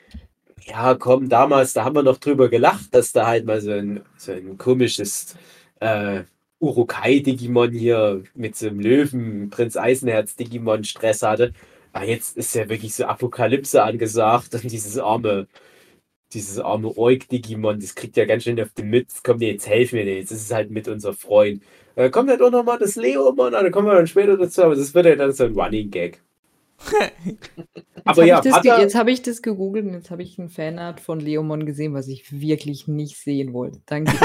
[0.64, 4.02] ja, komm, damals, da haben wir noch drüber gelacht, dass da halt mal so ein,
[4.16, 5.36] so ein komisches
[5.80, 6.22] äh,
[6.60, 11.54] Urukai-Digimon hier mit so einem Löwen, Prinz Eisenherz-Digimon Stress hatte.
[11.94, 15.48] Aber jetzt ist ja wirklich so Apokalypse angesagt und dieses arme,
[16.34, 19.22] dieses arme Oik-Digimon, das kriegt ja ganz schön auf den Mütz.
[19.24, 21.62] Komm, jetzt helfen wir dir, jetzt ist es halt mit unser Freund.
[21.96, 24.94] Da kommt halt auch nochmal das Leomon, da kommen wir dann später dazu, aber das
[24.94, 26.22] wird ja dann so ein Running Gag.
[28.06, 30.10] aber Jetzt ja, habe ich, das ge- Pata- jetzt hab ich das gegoogelt und jetzt
[30.10, 33.82] habe ich ein Fanart von Leomon gesehen, was ich wirklich nicht sehen wollte.
[33.86, 34.14] Danke.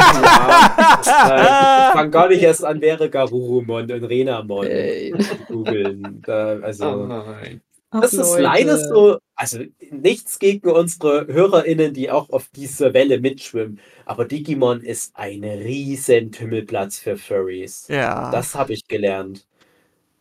[1.07, 5.13] Ja, äh, ich fang gar nicht erst an, wäre Garurumon und Renamon Äh,
[5.49, 6.23] googeln.
[6.25, 7.61] Da, also, Oh nein.
[7.97, 8.43] Ach, das ist Leute.
[8.43, 9.19] leider so.
[9.35, 9.61] Also
[9.91, 13.81] nichts gegen unsere HörerInnen, die auch auf dieser Welle mitschwimmen.
[14.07, 17.87] Aber Digimon ist ein riesen Tümmelplatz für Furries.
[17.89, 18.31] Ja.
[18.31, 19.47] Das habe ich gelernt.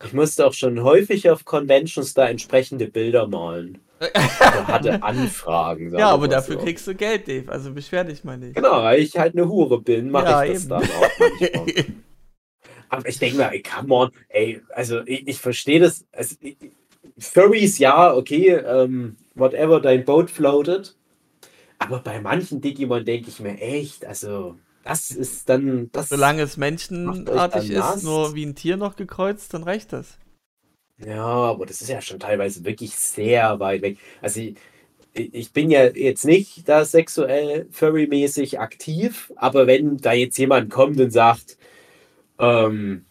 [0.04, 3.78] Ich musste auch schon häufig auf Conventions da entsprechende Bilder malen.
[3.98, 5.96] Oder hatte Anfragen.
[5.96, 6.64] ja, aber dafür so.
[6.64, 7.50] kriegst du Geld, Dave.
[7.50, 8.54] Also beschwer dich mal nicht.
[8.54, 10.68] Genau, weil ich halt eine Hure bin, mache Ja, ich das eben.
[10.68, 11.84] dann auch manchmal.
[12.88, 16.04] Aber ich denke mir, ey, come on, ey, also ich, ich verstehe das.
[16.12, 16.56] Also, ich-
[17.18, 20.96] Furries, ja, okay, ähm, whatever, dein Boat floatet.
[21.78, 25.90] Aber bei manchen Digimon denke ich mir echt, also, das ist dann.
[25.92, 30.18] Das, Solange es menschenartig ist, nur wie ein Tier noch gekreuzt, dann reicht das.
[30.98, 33.98] Ja, aber das ist ja schon teilweise wirklich sehr weit weg.
[34.22, 34.56] Also ich,
[35.12, 40.98] ich bin ja jetzt nicht da sexuell Furry-mäßig aktiv, aber wenn da jetzt jemand kommt
[41.00, 41.58] und sagt,
[42.38, 43.04] ähm,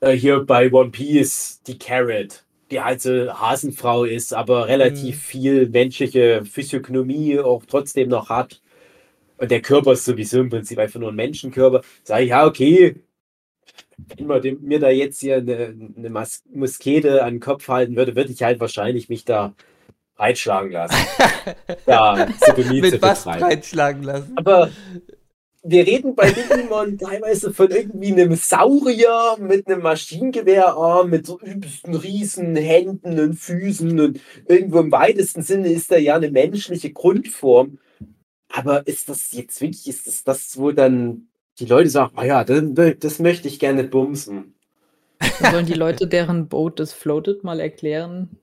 [0.00, 5.20] äh, hier bei One Piece die Carrot, die halt so Hasenfrau ist, aber relativ Mhm.
[5.20, 8.60] viel menschliche Physiognomie auch trotzdem noch hat.
[9.38, 11.82] Und der Körper ist sowieso im Prinzip einfach nur ein Menschenkörper.
[12.04, 12.96] Sage ich, ja, okay,
[14.16, 17.96] wenn man dem, mir da jetzt hier eine, eine Mas Muskete an den Kopf halten
[17.96, 19.54] würde, würde ich halt wahrscheinlich mich da
[20.16, 20.96] breitschlagen lassen.
[22.40, 23.40] zu Mit was betreiben.
[23.40, 24.32] breitschlagen lassen.
[24.36, 24.70] Aber
[25.62, 31.94] wir reden bei Digimon teilweise von irgendwie einem Saurier mit einem Maschinengewehrarm, mit so übelsten
[31.94, 37.78] riesen Händen und Füßen und irgendwo im weitesten Sinne ist da ja eine menschliche Grundform.
[38.48, 41.28] Aber ist das jetzt wirklich, ist das das, wo dann
[41.58, 42.62] die Leute sagen, ah ja, das,
[42.98, 44.54] das möchte ich gerne bumsen.
[45.40, 48.41] Sollen die Leute, deren Boot das floatet, mal erklären,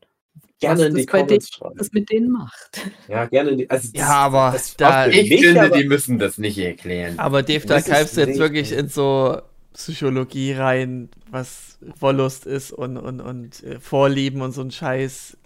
[0.60, 1.76] Gerne Was in die das Comments schreiben.
[1.80, 2.82] was mit denen macht?
[3.08, 6.20] Ja, gerne in die, also Ja, aber das da- Ich mich finde, aber- die müssen
[6.20, 7.18] das nicht erklären.
[7.18, 8.42] Aber Dave, da Das greifst du jetzt richtig.
[8.42, 9.42] wirklich in so
[9.74, 15.38] Psychologie rein, was Wollust ist und, und, und äh, Vorlieben und so ein Scheiß.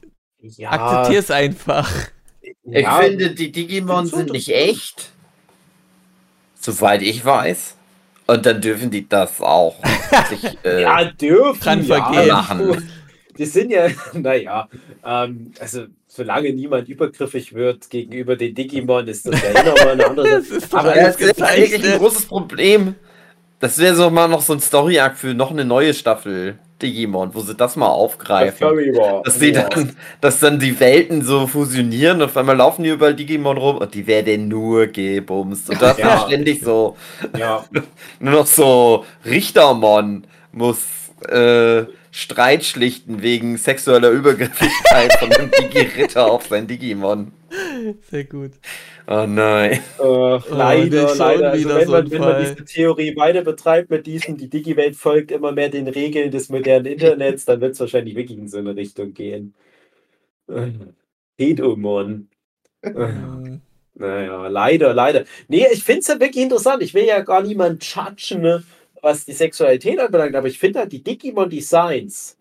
[0.42, 1.92] ja, Akzeptier's einfach.
[2.42, 5.12] Ich ja, finde, die Digimon sind das- nicht echt.
[6.60, 7.76] Soweit ich weiß.
[8.26, 9.76] Und dann dürfen die das auch
[10.30, 11.60] sich, äh, Ja, dürfen.
[11.62, 12.28] Dran ja, vergehen.
[12.30, 12.90] machen.
[13.38, 14.68] Die sind ja, naja,
[15.06, 20.06] ähm, also solange niemand übergriffig wird gegenüber den Digimon, ist das ja eh nochmal eine
[20.08, 22.00] andere Das Aber das ist eigentlich ein gezeichnet.
[22.00, 22.96] großes Problem.
[23.60, 27.40] Das wäre so mal noch so ein Story-Arc für noch eine neue Staffel Digimon, wo
[27.40, 28.58] sie das mal aufgreifen.
[28.68, 29.24] Furry War.
[29.24, 29.70] Dass, die Ja.
[29.70, 33.78] dann, dass dann die Welten so fusionieren und auf einmal laufen die überall Digimon rum
[33.78, 35.70] und die werden nur gebumst.
[35.70, 36.08] Und das Ja.
[36.10, 36.98] ja ständig so,
[37.38, 37.66] Ja,
[38.20, 40.80] nur noch so Richtermon muss
[41.30, 41.84] äh,
[42.16, 47.32] Streit schlichten wegen sexueller Übergriffigkeit von einem Digi-Ritter auf sein Digimon.
[48.10, 48.52] Sehr gut.
[49.08, 49.80] Oh nein.
[50.00, 51.52] Äh, leider, schon leider.
[51.52, 54.96] Also wieder wenn, so man, wenn man diese Theorie weiter betreibt mit diesem, die Digi-Welt
[54.96, 58.60] folgt immer mehr den Regeln des modernen Internets, dann wird es wahrscheinlich wirklich in so
[58.60, 59.56] eine Richtung gehen.
[60.48, 60.72] Äh,
[61.38, 62.30] Pedomon.
[62.82, 63.60] Äh,
[63.96, 65.26] Naja, leider, leider.
[65.48, 66.84] Nee, ich finde es ja wirklich interessant.
[66.84, 68.64] Ich will ja gar niemand judgen, ne,
[69.04, 72.38] was die Sexualität anbelangt, aber ich finde halt, die Digimon-Designs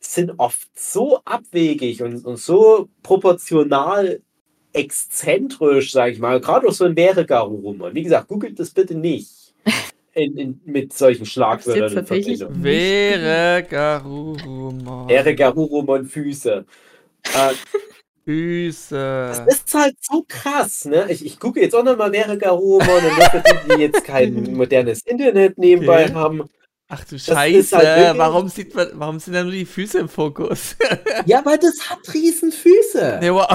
[0.00, 4.20] sind oft so abwegig und, und so proportional
[4.72, 6.40] exzentrisch, sag ich mal.
[6.40, 7.94] Gerade auch so ein Wäre-Garurumon.
[7.94, 9.54] Wie gesagt, googelt das bitte nicht.
[10.14, 11.98] In, in, mit solchen Schlagwörtern.
[11.98, 12.64] in Verbindung.
[12.64, 15.10] Wäre Garurumon.
[15.10, 16.64] Wäre-Garurumon-Füße.
[17.34, 17.52] Äh,
[18.26, 19.44] Füße.
[19.46, 21.06] Das ist halt so krass, ne?
[21.10, 23.42] Ich, ich gucke jetzt auch nochmal wäre Garurumon und nur für
[23.76, 26.14] die, jetzt kein modernes Internet nebenbei Okay.
[26.14, 26.42] haben.
[26.88, 29.98] Ach du ist Scheiße, halt wirklich- warum, sieht man, warum sind da nur die Füße
[29.98, 30.76] im Fokus?
[31.26, 33.18] Ja, weil das hat riesen Füße.
[33.20, 33.46] nee, wow.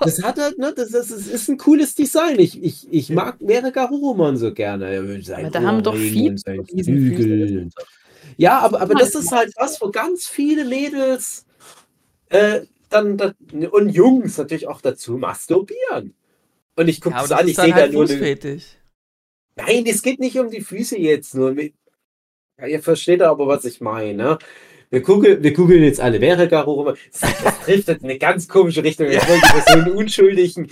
[0.00, 2.38] Das hat halt, ne, das, das, das ist ein cooles Design.
[2.38, 5.22] Ich, ich, ich mag wäre Garurumon so gerne.
[5.22, 7.72] Sein Aber da haben doch viele und-
[8.36, 11.46] Ja, aber, aber das ist halt was, wo ganz viele Mädels
[12.28, 13.34] äh, dann, dann
[13.70, 16.14] und Jungs natürlich auch dazu masturbieren.
[16.76, 18.60] Und ich gucke Ja, das an, ich sehe da halt nur eine.
[19.56, 21.56] Nein, es geht nicht um die Füße jetzt nur.
[22.58, 24.14] Ja, ihr versteht aber, was ich meine.
[24.14, 24.38] Ne?
[24.90, 26.96] Wir gucken, wir gucken jetzt alle wäre Garurumon.
[27.10, 29.10] Das, das trifft jetzt in eine ganz komische Richtung.
[29.10, 30.70] Jetzt wollen wir so einen unschuldigen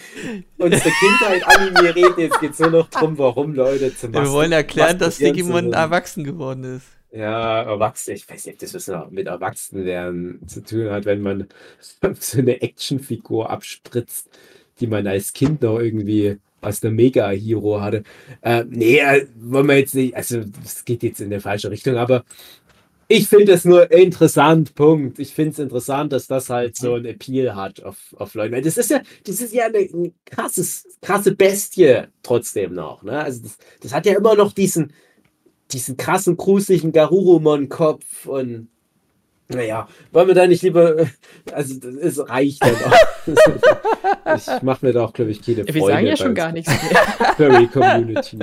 [0.58, 2.14] unsere Kindheit Anime reden.
[2.18, 6.22] Jetzt geht es nur noch darum, warum Leute zum Wir wollen erklären, dass Digimon erwachsen
[6.22, 6.86] geworden ist.
[7.14, 11.22] Ja, Erwachsene, ich weiß nicht, ob das was noch mit Erwachsenwerden zu tun hat, wenn
[11.22, 11.46] man
[12.18, 14.28] so eine Actionfigur abspritzt,
[14.80, 18.02] die man als Kind noch irgendwie aus der Mega-Hero hatte.
[18.40, 21.96] Äh, nee, äh, wollen wir jetzt nicht, also es geht jetzt in die falsche Richtung,
[21.96, 22.24] aber
[23.06, 25.20] ich finde es nur interessant, Punkt.
[25.20, 28.60] Ich finde es interessant, dass das halt so ein Appeal hat auf, auf Leute.
[28.60, 33.04] Das ist ja, das ist ja eine, eine krasses, krasse Bestie trotzdem noch.
[33.04, 33.22] Ne?
[33.22, 34.92] Also das, das hat ja immer noch diesen,
[35.72, 38.68] diesen krassen, gruseligen Garurumon-Kopf und
[39.48, 41.06] naja, wollen wir da nicht lieber,
[41.52, 44.36] also das ist, reicht dann auch.
[44.36, 45.74] ich mache mir da auch, glaube ich, keine Freunde.
[45.74, 47.02] Wir sagen ja schon gar nichts mehr.
[47.36, 48.38] Furry Community.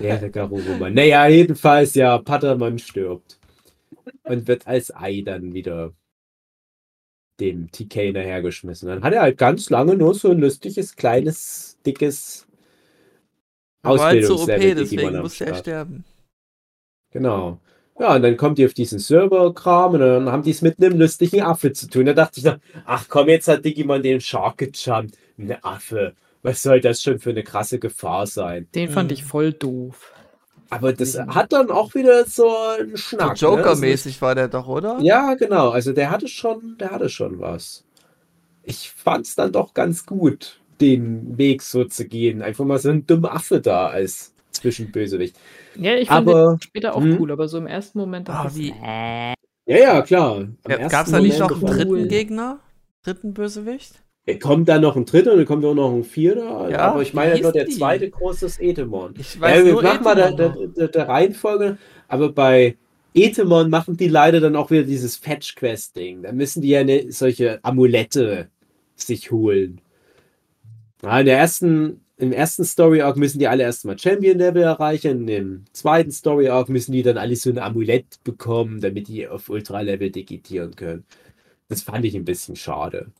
[0.00, 0.92] Der der Garurumon.
[0.92, 3.38] Naja, jedenfalls, ja, Pattermann stirbt.
[4.24, 5.92] Und wird als Ei dann wieder
[7.38, 8.88] dem TK nachhergeschmissen.
[8.88, 12.46] Dann hat er halt ganz lange nur so ein lustiges, kleines, dickes
[13.84, 16.04] War so OP, Ausbildungslevel Digimon deswegen musste er sterben.
[17.10, 17.58] Genau.
[17.98, 20.98] Ja, und dann kommt die auf diesen Server-Kram und dann haben die es mit einem
[20.98, 22.06] lustigen Affe zu tun.
[22.06, 25.16] Da dachte ich noch, ach komm, jetzt hat Digimon den Shark gejumpt.
[25.38, 26.14] Ein Affe.
[26.42, 28.66] Was soll das schon für eine krasse Gefahr sein?
[28.74, 29.14] Den fand Mhm.
[29.14, 30.12] ich voll doof.
[30.70, 32.48] Aber das hat dann auch wieder so
[32.78, 33.28] einen So Schnack.
[33.30, 33.34] ne?
[33.36, 34.94] Joker-mäßig war der doch, oder?
[34.94, 35.70] Also, ja, genau.
[35.70, 37.84] Also der hatte schon, der hatte schon was.
[38.64, 42.42] Ich fand es dann doch ganz gut, den Weg so zu gehen.
[42.42, 45.36] Einfach mal so ein dummer Affe da als Zwischenbösewicht.
[45.76, 47.20] Ja, ich fand Aber den später auch hm.
[47.20, 49.34] cool, aber so im ersten Moment Ah, dachte ich, wie- äh,
[49.66, 50.46] ja, ja, klar.
[50.64, 52.06] Gab es da nicht noch einen dritten cool.
[52.08, 52.60] Gegner?
[53.02, 53.94] Dritten Bösewicht?
[54.26, 56.70] Es kommt dann noch ein dritter und dann kommt auch noch ein vierter.
[56.70, 57.72] Ja, aber ich meine nur der die?
[57.72, 59.14] zweite große ist Etemon.
[59.18, 61.76] Ich Ja, weiß wir nur machen mal der, der, der Reihenfolge,
[62.08, 62.76] aber bei
[63.12, 66.22] Etemon machen die leider dann auch wieder dieses Fetch-Quest-Ding.
[66.22, 68.48] Da müssen die ja eine, solche Amulette
[68.96, 69.80] sich holen.
[71.04, 75.28] Ja, in der ersten, Im ersten Story-Arc müssen die alle erstmal Champion-Level erreichen.
[75.28, 80.10] Im zweiten Story-Arc müssen die dann alle so ein Amulett bekommen, damit die auf Ultra-Level
[80.10, 81.04] digitieren können.
[81.68, 83.12] Das fand ich ein bisschen schade.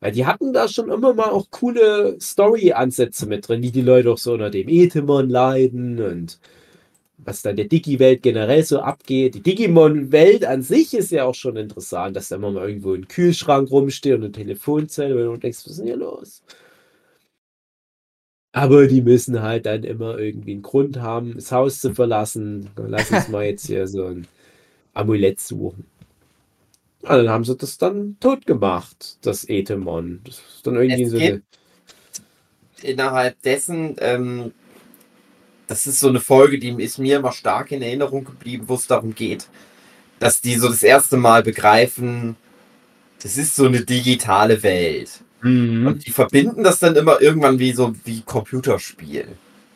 [0.00, 4.12] Weil die hatten da schon immer mal auch coole Story-Ansätze mit drin, wie die Leute
[4.12, 6.40] auch so unter dem Etemon leiden und
[7.18, 9.34] was dann der Digi-Welt generell so abgeht.
[9.36, 13.08] Die Digimon-Welt an sich ist ja auch schon interessant, dass da immer mal irgendwo ein
[13.08, 16.42] Kühlschrank rumsteht und eine Telefonzelle und du denkst, was ist denn hier los?
[18.58, 22.68] Aber die müssen halt dann immer irgendwie einen Grund haben, das Haus zu verlassen.
[22.76, 24.26] Lass uns mal jetzt hier so ein
[24.94, 25.86] Amulett suchen.
[27.04, 30.22] Ja, dann haben sie das dann tot gemacht, das Etemon.
[30.24, 31.42] Das ist dann irgendwie Es so eine,
[32.82, 34.50] Innerhalb dessen, ähm,
[35.68, 38.88] das ist so eine Folge, die ist mir immer stark in Erinnerung geblieben, wo es
[38.88, 39.46] darum geht,
[40.18, 42.34] dass die so das erste Mal begreifen,
[43.22, 45.22] das ist so eine digitale Welt.
[45.42, 45.86] Mhm.
[45.86, 49.26] Und die verbinden das dann immer irgendwann wie so wie Computerspiel.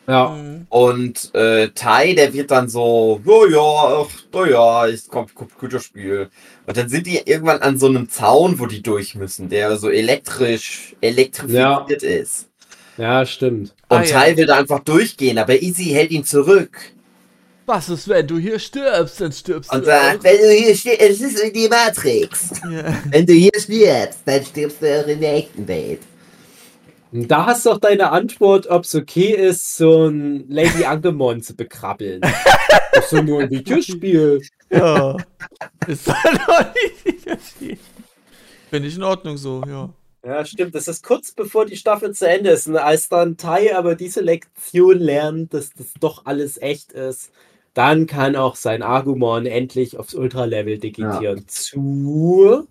[0.07, 0.67] Ja, Mhm.
[0.69, 6.29] Und äh, Tai, der wird dann so, ja, ja, ach, na ja, ist Com Computerspiel.
[6.65, 9.89] Und dann sind die irgendwann an so einem Zaun, wo die durch müssen, der so
[9.89, 12.49] elektrisch, elektrifiziert ist.
[12.97, 13.73] ja, stimmt.
[13.87, 14.11] Und Ah, ja.
[14.19, 16.77] Tai will da einfach durchgehen, aber Easy hält ihn zurück.
[17.65, 19.21] Was ist, wenn du hier stirbst?
[19.21, 19.85] Dann stirbst Und du.
[19.85, 22.49] sagt, wenn du hier stirbst, es ist wie die Matrix.
[22.69, 22.93] Ja.
[23.09, 26.01] Wenn du hier stirbst, dann stirbst du auch in der echten Welt.
[27.13, 31.41] Und Da hast du doch deine Antwort, ob es okay ist, so ein Lady Angemon
[31.41, 32.21] zu bekrabbeln.
[32.95, 34.39] Das ist doch nur ein Videospiel.
[34.69, 35.17] Ja.
[35.87, 37.77] ist halt auch nicht Videospiel.
[38.69, 39.89] Finde ich in Ordnung so, ja.
[40.23, 40.75] Ja, stimmt.
[40.75, 42.67] Das ist kurz bevor die Staffel zu Ende ist.
[42.67, 47.31] Und als dann Tai aber diese Lektion lernt, dass das doch alles echt ist,
[47.73, 51.43] dann kann auch sein Agumon endlich aufs Ultra-Level digitieren.
[51.47, 52.67] Zu.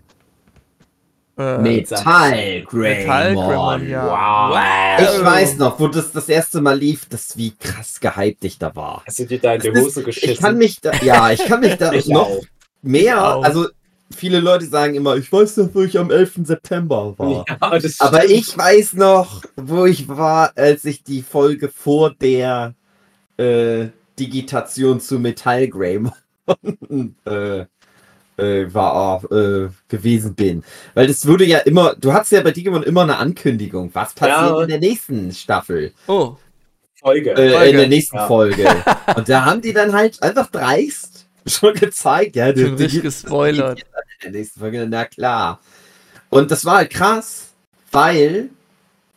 [1.39, 4.99] Äh, Metall Greymon, ja.
[5.01, 5.01] Wow.
[5.19, 8.75] Ich weiß noch, wo das das erste Mal lief, das wie krass gehypt ich da
[8.77, 9.03] war.
[9.07, 10.31] Hast du dir da in die Hose ist- geschissen?
[10.31, 12.43] Ich kann mich da, ja, ich kann mich da Ich noch auch.
[12.83, 13.67] mehr, also
[14.15, 16.41] viele Leute sagen immer, ich weiß noch, wo ich am 11.
[16.45, 17.45] September war.
[17.49, 17.57] Ja,
[17.99, 22.75] Aber ich weiß noch, wo ich war, als ich die Folge vor der
[23.39, 23.87] äh,
[24.31, 26.13] Digitation zu Metall Greymon
[27.27, 27.65] äh,
[28.39, 30.65] äh, war äh, gewesen bin.
[30.95, 34.51] Weil das wurde ja immer, du hattest ja bei Digimon immer eine Ankündigung, was passiert
[34.51, 34.63] Ja.
[34.63, 36.37] in der nächsten Staffel, Oh,
[37.01, 37.31] Folge.
[37.33, 37.77] äh, in Folge.
[37.79, 38.27] der nächsten Ja.
[38.27, 38.67] Folge.
[39.17, 43.81] Und da haben die dann halt einfach dreist schon gezeigt, ja, richtig die- gespoilert.
[43.81, 45.61] in der nächsten Folge, na klar.
[46.31, 47.49] Und das war halt krass,
[47.91, 48.49] weil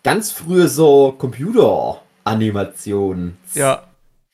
[0.03, 3.84] ganz frühe so Computeranimationen Ja,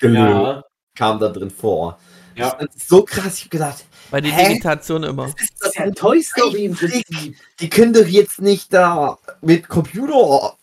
[0.02, 0.64] ja.
[0.96, 2.00] kam da drin vor.
[2.36, 2.56] Ja.
[2.60, 4.48] Das ist so krass, ich hab gedacht, bei der Hä?
[4.50, 5.28] Digitation immer.
[5.28, 7.36] ist Das ist ja Toy Story im Prinzip.
[7.60, 10.56] Die können doch jetzt nicht da mit Computer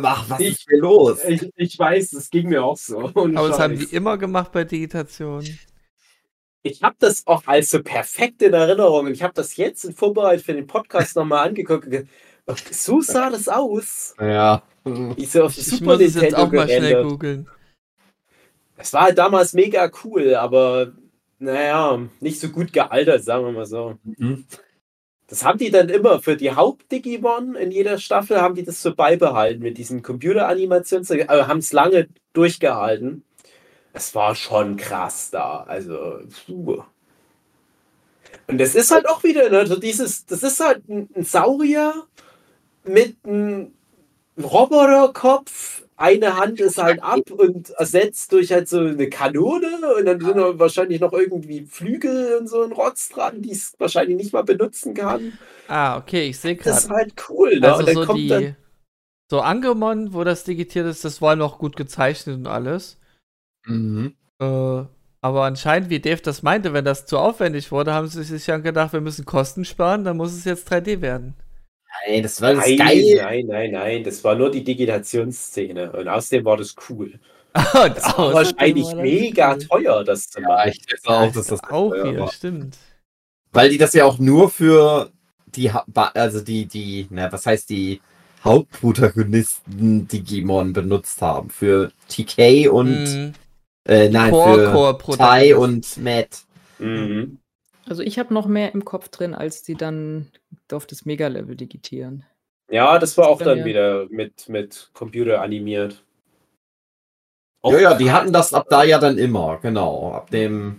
[0.00, 1.18] machen, was Ich- ist hier los?
[1.26, 3.10] Ich, ich weiß, das ging mir auch so.
[3.14, 5.44] Aber das haben die immer gemacht bei Digitation.
[6.62, 9.06] Ich habe das auch als so perfekt in Erinnerung.
[9.06, 11.86] Und ich habe das jetzt in Vorbereitung für den Podcast nochmal angeguckt.
[12.72, 14.14] So sah das aus.
[14.20, 14.62] Ja.
[15.16, 17.48] Ich so auf die Ich Super muss es jetzt auch mal schnell googeln.
[18.76, 20.92] Es war halt damals mega cool, aber
[21.38, 23.98] naja, nicht so gut gealtert, sagen wir mal so.
[24.04, 24.44] Mhm.
[25.28, 28.94] Das haben die dann immer für die Haupt-Digimon in jeder Staffel haben die das so
[28.94, 33.24] beibehalten mit diesen Computeranimations, aber haben es lange durchgehalten.
[33.92, 36.82] Es war schon krass da, also puh.
[38.46, 42.06] Und das ist halt auch wieder, ne, so dieses, das ist halt ein, ein Saurier
[42.84, 43.72] mit einem
[44.40, 45.85] Roboterkopf.
[45.96, 50.36] Eine Hand ist halt ab und ersetzt durch halt so eine Kanone und dann sind
[50.36, 54.42] da wahrscheinlich noch irgendwie Flügel und so ein Rotz dran, die es wahrscheinlich nicht mal
[54.44, 55.38] benutzen kann.
[55.68, 56.94] Ah, okay, ich sehe Das ist gerade.
[56.94, 57.72] halt cool, ne?
[57.72, 58.28] Also und dann so kommt die.
[58.28, 58.56] dann.
[59.30, 62.98] So Angemon, wo das digitiert ist, das war noch gut gezeichnet und alles.
[63.66, 64.14] Mhm.
[64.40, 64.44] Äh,
[65.22, 68.58] aber anscheinend, wie Dave das meinte, wenn das zu aufwendig wurde, haben sie sich ja
[68.58, 71.34] gedacht, wir müssen Kosten sparen, dann muss es jetzt 3D werden.
[72.08, 73.16] Nein, das war das Nein, geil.
[73.16, 77.18] nein, nein, nein, das war nur die Digitationsszene und außerdem war das cool.
[77.56, 79.58] Und Das war wahrscheinlich war das mega cool.
[79.66, 80.68] teuer, das zu Ja, machen.
[80.70, 82.32] ich schätze auch, dass das Auch teuer wieder, war.
[82.32, 82.76] stimmt.
[83.52, 85.10] Weil die das ja auch nur für
[85.46, 88.02] die, also die, die, na, was heißt die
[88.44, 91.48] Hauptprotagonisten Digimon benutzt haben.
[91.48, 93.32] Für TK und, Mhm.
[93.88, 95.96] äh, nein, Core, für Core Tai Protagonist.
[95.96, 96.28] und Matt.
[96.78, 97.38] Mhm.
[97.88, 100.30] Also ich habe noch mehr im Kopf drin, als die dann
[100.72, 102.24] auf das Mega-Level digitieren.
[102.68, 103.64] Ja, das war auch Dann ja.
[103.64, 106.02] wieder mit, mit Computer animiert.
[107.64, 110.12] Ja, ja, die hatten das ab da ja dann immer, genau.
[110.12, 110.78] Ab dem,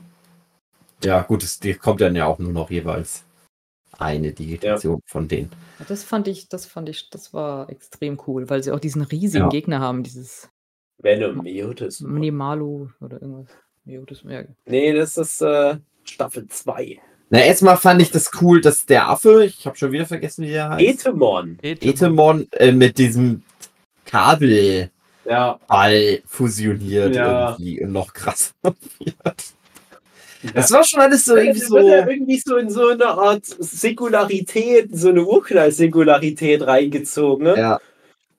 [1.03, 3.25] ja gut, es die kommt dann ja auch nur noch jeweils
[3.97, 5.51] eine Digitation von denen.
[5.79, 9.01] Ja, Das fand ich, das fand ich, das war extrem cool, weil sie auch diesen
[9.01, 9.49] riesigen Ja.
[9.49, 10.49] Gegner haben, dieses
[10.99, 12.01] Venom, Miotis.
[12.01, 13.49] Minimalu oder irgendwas.
[13.83, 14.43] Miotis, ja.
[14.65, 15.77] Nee, das ist äh,
[16.09, 16.99] Staffel 2.
[17.29, 20.51] Na, erstmal fand ich das cool, dass der Affe, ich habe schon wieder vergessen, wie
[20.51, 20.81] der heißt.
[21.05, 21.57] Etemon.
[21.61, 23.43] Etemon äh, mit diesem
[24.05, 24.89] Kabelball
[25.25, 25.59] Ja.
[26.25, 27.49] fusioniert Ja.
[27.51, 29.43] irgendwie und noch krasser wird.
[30.53, 32.09] Das war schon alles so irgendwie wird er so.
[32.11, 37.43] irgendwie so in so eine Art Singularität, so eine Urknall-Singularität reingezogen.
[37.47, 37.57] Ne?
[37.57, 37.79] Ja,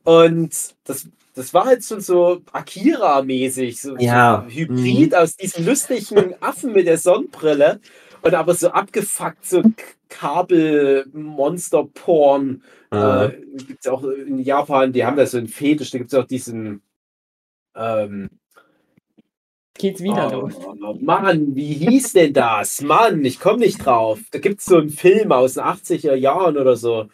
[0.05, 0.55] Und
[0.85, 1.07] das,
[1.39, 4.51] das war halt so, so Akira-mäßig, so, Ja, mhm.
[4.51, 7.81] so Hybrid aus diesem lustigen Affen mit der Sonnenbrille
[8.23, 9.63] und aber so abgefuckt, so
[10.09, 12.63] Kabel-Monster-Porn.
[12.93, 16.13] äh, Äh, gibt es auch in Japan, die haben da so einen Fetisch, da gibt
[16.13, 16.83] es auch diesen.
[17.77, 18.31] Ähm,
[19.79, 20.55] Geht's wieder oh, los.
[21.01, 22.81] Mann, wie hieß denn das?
[22.81, 24.19] Mann, ich komme nicht drauf.
[24.33, 27.07] Da gibt es so einen Film aus den 80er Jahren oder so.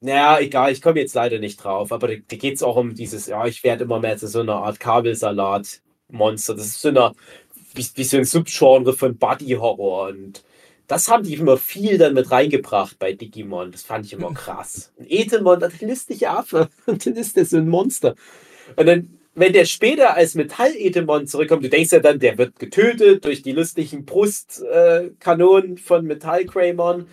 [0.00, 1.92] Naja, egal, ich komme jetzt leider nicht drauf.
[1.92, 4.40] Aber da, da geht es auch um dieses, ja, ich werde immer mehr zu so
[4.40, 6.54] einer Art Kabelsalat-Monster.
[6.54, 7.12] Das ist so eine,
[7.74, 10.08] wie, wie so ein Subgenre von Buddy-Horror.
[10.08, 10.44] Und
[10.86, 13.72] das haben die immer viel dann mit reingebracht bei Digimon.
[13.72, 14.92] Das fand ich immer krass.
[14.98, 16.68] Ein Etemon, das ist ein lustiger Affe.
[16.86, 18.14] Und dann ist der so ein Monster.
[18.76, 23.24] Und dann, wenn der später als Metall-Etemon zurückkommt, du denkst ja dann, der wird getötet
[23.24, 27.06] durch die lustigen Brustkanonen äh, von Metall-Greymon.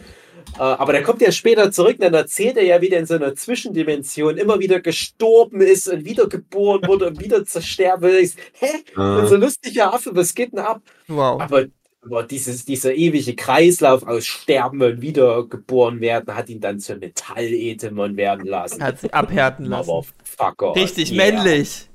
[0.58, 3.16] Äh, aber der kommt ja später zurück, dann erzählt er ja, wie der in so
[3.16, 8.38] einer Zwischendimension immer wieder gestorben ist und wiedergeboren wurde und wieder zersterben ist.
[8.54, 8.68] Hä?
[8.96, 10.82] Und so lustiger Affe, was geht denn ab?
[11.08, 11.42] Wow.
[11.42, 11.66] Aber,
[12.02, 18.16] aber dieses, dieser ewige Kreislauf aus Sterben und wiedergeboren werden hat ihn dann zum Metall-Etemon
[18.16, 18.82] werden lassen.
[18.84, 19.90] Hat sie abhärten lassen.
[19.90, 20.76] Motherfucker.
[20.76, 21.32] Richtig Yeah.
[21.44, 21.90] männlich.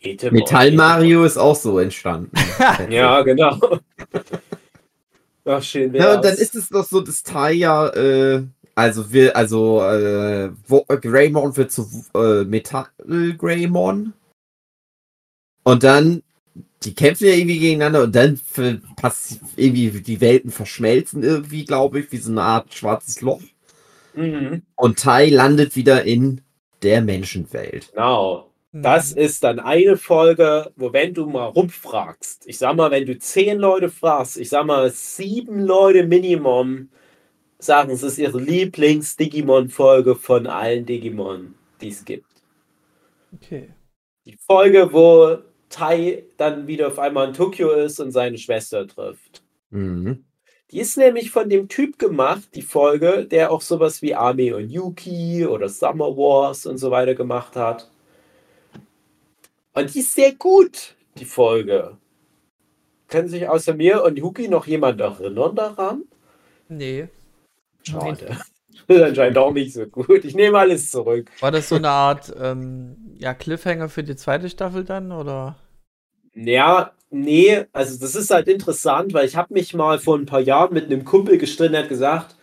[0.00, 2.30] Etemon, Metall Mario ist auch so entstanden.
[2.90, 3.58] Ja, genau.
[5.48, 8.44] Ach, schön Ja, und dann ist es doch so, dass Tai ja, äh,
[8.74, 10.50] also wir, also äh,
[11.00, 12.88] Greymon wird zu äh, Metall
[13.38, 14.12] Greymon.
[15.62, 16.22] Und dann,
[16.82, 18.38] die kämpfen ja irgendwie gegeneinander und dann
[19.56, 23.42] irgendwie die Welten verschmelzen irgendwie, glaube ich, wie so eine Art schwarzes Loch.
[24.14, 24.62] Mhm.
[24.76, 26.42] Und Tai landet wieder in
[26.82, 27.90] der Menschenwelt.
[27.92, 28.47] Genau.
[28.72, 33.18] Das ist dann eine Folge, wo wenn du mal rumfragst, ich sag mal, wenn du
[33.18, 36.90] zehn Leute fragst, ich sag mal, sieben Leute Minimum
[37.58, 42.26] sagen, es ist ihre Lieblings-Digimon-Folge von allen Digimon, die es gibt.
[43.34, 43.70] Okay.
[44.26, 45.38] Die Folge, wo
[45.70, 49.42] Tai dann wieder auf einmal in Tokio ist und seine Schwester trifft.
[49.70, 50.24] Mhm.
[50.70, 54.68] Die ist nämlich von dem Typ gemacht, die Folge, der auch sowas wie Army und
[54.68, 57.90] Yuki oder Summer Wars und so weiter gemacht hat.
[59.78, 61.96] Und die ist sehr gut, die Folge.
[63.08, 66.04] Können sich außer mir und Yuki noch jemand erinnern daran?
[66.68, 67.08] Nee.
[67.82, 68.36] Schade.
[68.86, 70.24] Das ist anscheinend auch nicht so gut.
[70.24, 71.30] Ich nehme alles zurück.
[71.40, 75.12] War das so eine Art ähm, ja, Cliffhanger für die zweite Staffel dann?
[75.12, 75.56] Oder?
[76.34, 80.40] Ja, nee, also das ist halt interessant, weil ich habe mich mal vor ein paar
[80.40, 82.36] Jahren mit einem Kumpel gestritten, der hat gesagt,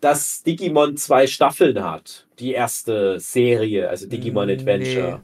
[0.00, 2.28] dass Digimon zwei Staffeln hat.
[2.40, 4.54] Die erste Serie, also Digimon Nee.
[4.54, 5.22] Adventure.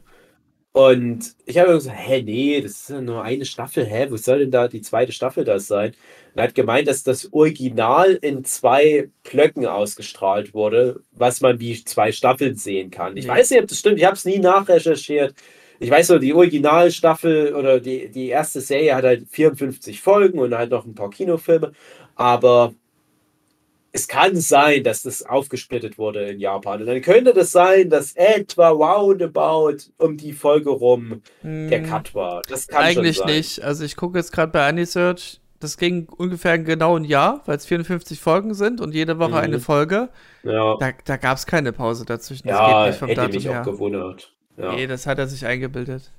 [0.77, 4.41] Und ich habe gesagt, hä, nee, das ist ja nur eine Staffel, hä, wo soll
[4.41, 5.91] denn da die zweite Staffel das sein?
[5.91, 11.85] Und er hat gemeint, dass das Original in zwei Blöcken ausgestrahlt wurde, was man wie
[11.85, 13.17] zwei Staffeln sehen kann.
[13.17, 13.31] Ich Nee.
[13.31, 15.35] weiß nicht, ob das stimmt, ich habe es nie nachrecherchiert.
[15.79, 20.55] Ich weiß nur, die Originalstaffel oder die, die erste Serie hat halt 54 Folgen und
[20.57, 21.73] halt noch ein paar Kinofilme,
[22.17, 22.75] aber
[23.97, 26.81] es kann sein, dass das aufgesplittet wurde in Japan.
[26.81, 32.13] Und dann könnte das sein, dass etwa roundabout um die Folge rum der Hm, Cut
[32.13, 32.43] war.
[32.49, 33.37] Das kann Eigentlich schon sein.
[33.37, 33.63] nicht.
[33.63, 35.41] Also ich gucke jetzt gerade bei AniSearch.
[35.61, 39.37] Das ging ungefähr genau ein Jahr, weil es 54 Folgen sind und jede Woche Mhm.
[39.37, 40.09] eine Folge.
[40.43, 42.49] Ja, Da, da gab es keine Pause dazwischen.
[42.49, 43.63] Das ja geht nicht vom hätte mich auch her.
[43.63, 44.35] gewundert.
[44.57, 44.75] Ja.
[44.75, 46.11] Nee, das hat er sich eingebildet.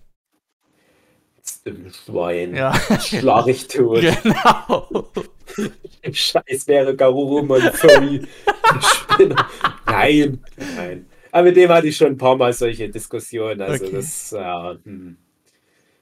[1.65, 2.55] Im Schwein.
[2.55, 3.99] Ja, Schlag ich tot.
[4.23, 5.09] genau.
[6.11, 8.21] Scheiß wäre Garurumon, sorry.
[8.81, 9.49] Spinner.
[9.85, 10.39] Nein,
[10.75, 11.05] nein.
[11.31, 13.61] Aber mit dem hatte ich schon ein paar Mal solche Diskussionen.
[13.61, 13.95] Also Okay.
[13.95, 15.17] das, ja, hm.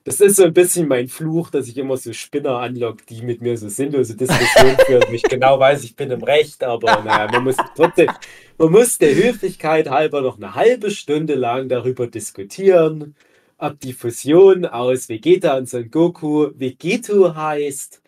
[0.03, 3.41] das ist so ein bisschen mein Fluch, dass ich immer so Spinner anlock, die mit
[3.41, 5.03] mir so sinnlose Diskussionen führen.
[5.07, 8.11] und Ich genau weiß, ich bin im Recht, aber naja, man muss trotzdem,
[8.57, 13.15] man muss der Höflichkeit halber noch eine halbe Stunde lang darüber diskutieren,
[13.57, 18.02] ob die Fusion aus Vegeta und Son Goku Vegeto heißt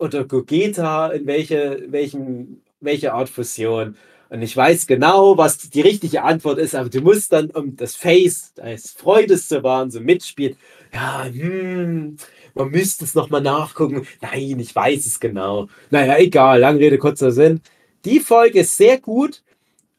[0.00, 3.96] oder Gogeta, in welche, welchen, welche Art Fusion.
[4.30, 7.96] Und ich weiß genau, was die richtige Antwort ist, aber du musst dann, um das
[7.96, 10.56] Face deines Freudes zu wahren, so mitspielen.
[10.94, 12.16] Ja, hm,
[12.54, 14.06] man müsste es nochmal nachgucken.
[14.22, 15.68] Nein, ich weiß es genau.
[15.90, 17.60] Naja, egal, lange Rede, kurzer Sinn.
[18.04, 19.42] Die Folge ist sehr gut.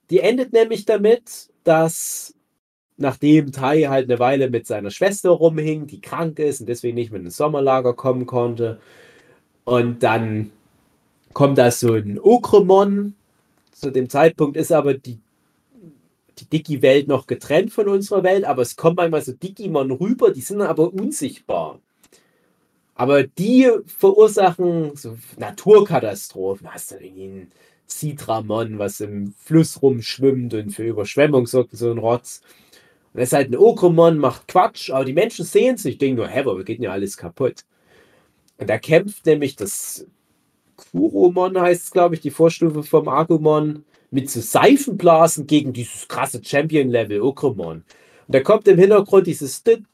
[0.10, 2.34] Die endet nämlich damit, dass
[2.98, 7.12] nachdem Tai halt eine Weile mit seiner Schwester rumhing, die krank ist und deswegen nicht
[7.12, 8.80] mit ins Sommerlager kommen konnte,
[9.64, 10.52] und dann
[11.34, 13.16] kommt da so ein Okremon.
[13.74, 15.20] Zu dem Zeitpunkt ist aber die,
[16.40, 20.42] die Digi-Welt noch getrennt von unserer Welt, aber es kommen manchmal so Digimon rüber, die
[20.42, 21.80] sind aber unsichtbar.
[22.96, 26.72] Aber die verursachen so Naturkatastrophen.
[26.72, 27.52] Hast du irgendwie ein
[27.90, 32.42] Citramon, was im Fluss rumschwimmt und für Überschwemmung sorgt, so ein Rotz.
[33.14, 35.86] Und das ist halt ein Okremon, macht Quatsch, aber die Menschen sehen es.
[35.86, 37.64] Ich denke nur, hä, aber geht denn ja alles kaputt.
[38.62, 40.06] Und da kämpft nämlich das
[40.76, 46.40] Kuromon, heißt es, glaube ich, die Vorstufe vom Agumon, mit so Seifenblasen gegen dieses krasse
[46.44, 47.78] Champion-Level Okromon.
[48.28, 49.88] Und da kommt im Hintergrund dieses und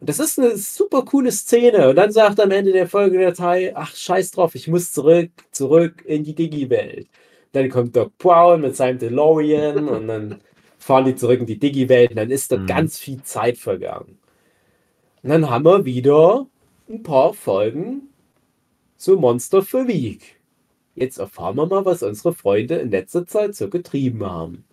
[0.00, 1.88] das ist eine super coole Szene.
[1.88, 5.30] Und dann sagt am Ende der Folge der Teil, ach scheiß drauf, ich muss zurück,
[5.50, 7.08] zurück in die Digi-Welt.
[7.52, 10.40] Dann kommt Doc Brown mit seinem DeLorean und dann
[10.82, 12.66] fahren die zurück in die Digi-Welt und dann ist da Mhm.
[12.66, 14.18] ganz viel Zeit vergangen.
[15.22, 16.46] Und dann haben wir wieder
[16.88, 18.08] ein paar Folgen
[18.96, 20.40] zu Monster für Week.
[20.94, 24.64] Jetzt erfahren wir mal, was unsere Freunde in letzter Zeit so getrieben haben,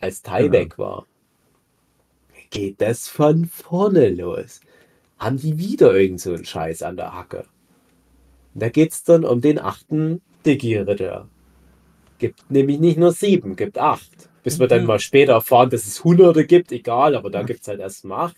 [0.00, 0.52] als Tai Genau.
[0.52, 1.06] weg war.
[2.50, 4.60] Geht das von vorne los?
[5.18, 7.44] haben die wieder irgend so einen Scheiß an der Hacke.
[8.52, 11.28] Und da geht es dann um den achten Digi-Ritter.
[12.18, 14.28] Gibt nämlich nicht nur sieben, gibt acht.
[14.44, 14.86] Bis wir dann Mhm.
[14.86, 18.26] mal später erfahren, dass es Hunderte gibt, egal, aber da gibt es halt erst mal
[18.26, 18.36] acht.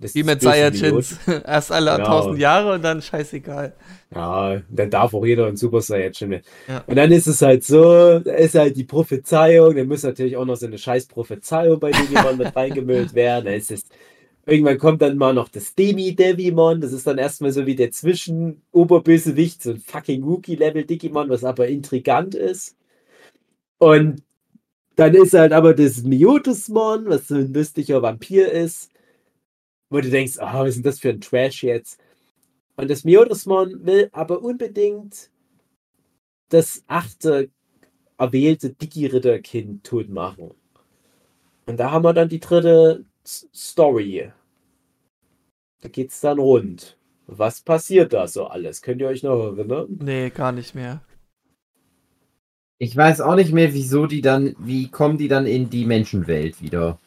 [0.00, 1.16] Das Wie ist mit Saiyajins.
[1.46, 2.04] Erst alle Genau.
[2.06, 3.72] tausend Jahre und dann scheißegal.
[4.12, 6.40] Ja, dann darf auch jeder ein Super Saiyajin mehr.
[6.66, 6.82] Ja.
[6.88, 10.44] Und dann ist es halt so, da ist halt die Prophezeiung, dann muss natürlich auch
[10.44, 13.44] noch so eine scheiß Prophezeiung bei Digimon mit reingemüllt werden.
[13.44, 13.84] Dann ist es,
[14.44, 19.62] irgendwann kommt dann mal noch das Demi-Devimon, das ist dann erstmal so wie der Zwischen-Oberbösewicht,
[19.62, 22.74] so ein fucking Wookie-Level-Digimon, was aber intrigant ist.
[23.78, 24.22] Und
[25.02, 28.90] dann ist halt aber das Miotismon, was so ein lustiger Vampir ist,
[29.90, 32.00] wo du denkst, ah, was ist denn das für ein Trash jetzt?
[32.76, 35.30] Und das Miotismon will aber unbedingt
[36.50, 37.50] das achte
[38.18, 40.52] erwählte Digi-Ritter-Kind tot machen.
[41.66, 44.30] Und da haben wir dann die dritte Story.
[45.80, 46.96] Da geht's dann rund.
[47.26, 48.82] Was passiert da so alles?
[48.82, 49.98] Könnt ihr euch noch erinnern?
[50.00, 51.02] Nee, gar nicht mehr.
[52.82, 56.60] Ich weiß auch nicht mehr, wieso die dann, wie kommen die dann in die Menschenwelt
[56.60, 56.98] wieder?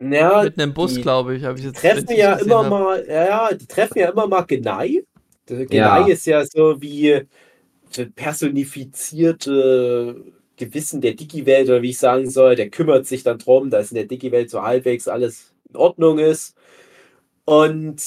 [0.00, 2.70] Ja, Mit einem Bus, glaube ich, habe ich jetzt treffen ja immer hab.
[2.70, 5.02] mal, ja, die treffen ja immer mal Genai.
[5.48, 6.06] Genai Ja.
[6.06, 7.22] ist ja so wie
[7.90, 10.22] so personifizierte
[10.56, 13.96] Gewissen der Digi-Welt, oder wie ich sagen soll, der kümmert sich dann drum, dass in
[13.96, 16.54] der Digi-Welt so halbwegs alles in Ordnung ist.
[17.44, 18.00] Und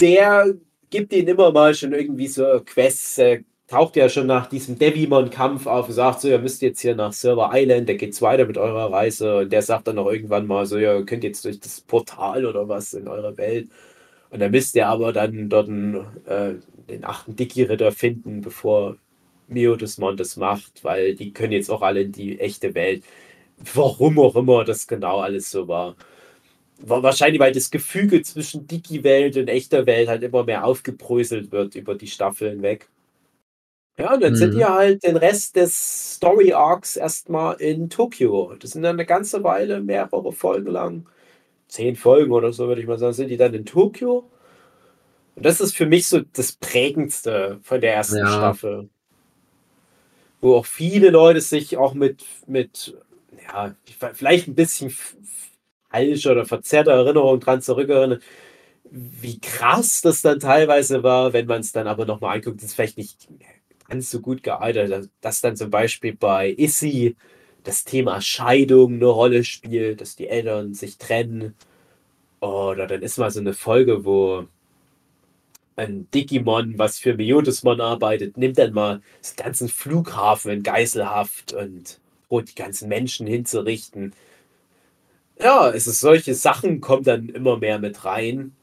[0.00, 0.52] der
[0.90, 5.66] gibt ihnen immer mal schon irgendwie so Quests, äh, taucht ja schon nach diesem Devimon-Kampf
[5.66, 8.58] auf und sagt so, ihr müsst jetzt hier nach Server Island, da geht's weiter mit
[8.58, 9.38] eurer Reise.
[9.38, 12.68] Und der sagt dann auch irgendwann mal so, ihr könnt jetzt durch das Portal oder
[12.68, 13.68] was in eure Welt.
[14.30, 15.96] Und dann müsst ihr aber dann dort einen,
[16.26, 16.54] äh,
[16.88, 18.96] den achten Digi-Ritter finden, bevor
[19.48, 23.04] Miodesmon das macht, weil die können jetzt auch alle in die echte Welt.
[23.74, 25.96] Warum auch immer das genau alles so war.
[26.80, 31.74] War wahrscheinlich, weil das Gefüge zwischen Digi-Welt und echter Welt halt immer mehr aufgebröselt wird
[31.74, 32.88] über die Staffeln weg.
[33.98, 34.58] Ja, und dann sind Mhm.
[34.58, 38.54] wir halt den Rest des Story Arcs erstmal in Tokio.
[38.58, 41.08] Das sind dann eine ganze Weile, mehrere Folgen lang.
[41.68, 44.30] Zehn Folgen oder so, würde ich mal sagen, sind die dann in Tokio.
[45.36, 48.26] Und das ist für mich so das Prägendste von der ersten Ja.
[48.26, 48.88] Staffel.
[50.40, 52.96] Wo auch viele Leute sich auch mit, mit
[53.52, 53.74] ja,
[54.14, 55.16] vielleicht ein bisschen f-
[55.90, 58.20] falsche oder verzerrte Erinnerungen dran zurückerinnern,
[58.90, 62.98] wie krass das dann teilweise war, wenn man es dann aber nochmal anguckt, ist vielleicht
[62.98, 63.28] nicht
[63.88, 67.16] ganz so gut gealtert, dass dann zum Beispiel bei Issy
[67.64, 71.54] das Thema Scheidung eine Rolle spielt, dass die Eltern sich trennen.
[72.40, 74.46] Oder dann ist mal so eine Folge, wo
[75.76, 82.00] ein Digimon, was für Miotismon arbeitet, nimmt dann mal das ganzen Flughafen in Geiselhaft und
[82.28, 84.12] droht die ganzen Menschen hinzurichten.
[85.40, 88.54] Ja, es ist solche Sachen kommen dann immer mehr mit rein.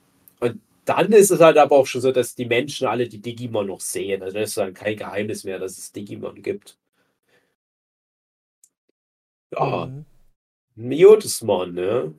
[0.85, 3.81] Dann ist es halt aber auch schon so, dass die Menschen alle die Digimon noch
[3.81, 4.21] sehen.
[4.23, 6.77] Also das ist dann kein Geheimnis mehr, dass es Digimon gibt.
[9.51, 10.05] Ja, Mhm.
[10.75, 12.13] Miotismon, ne?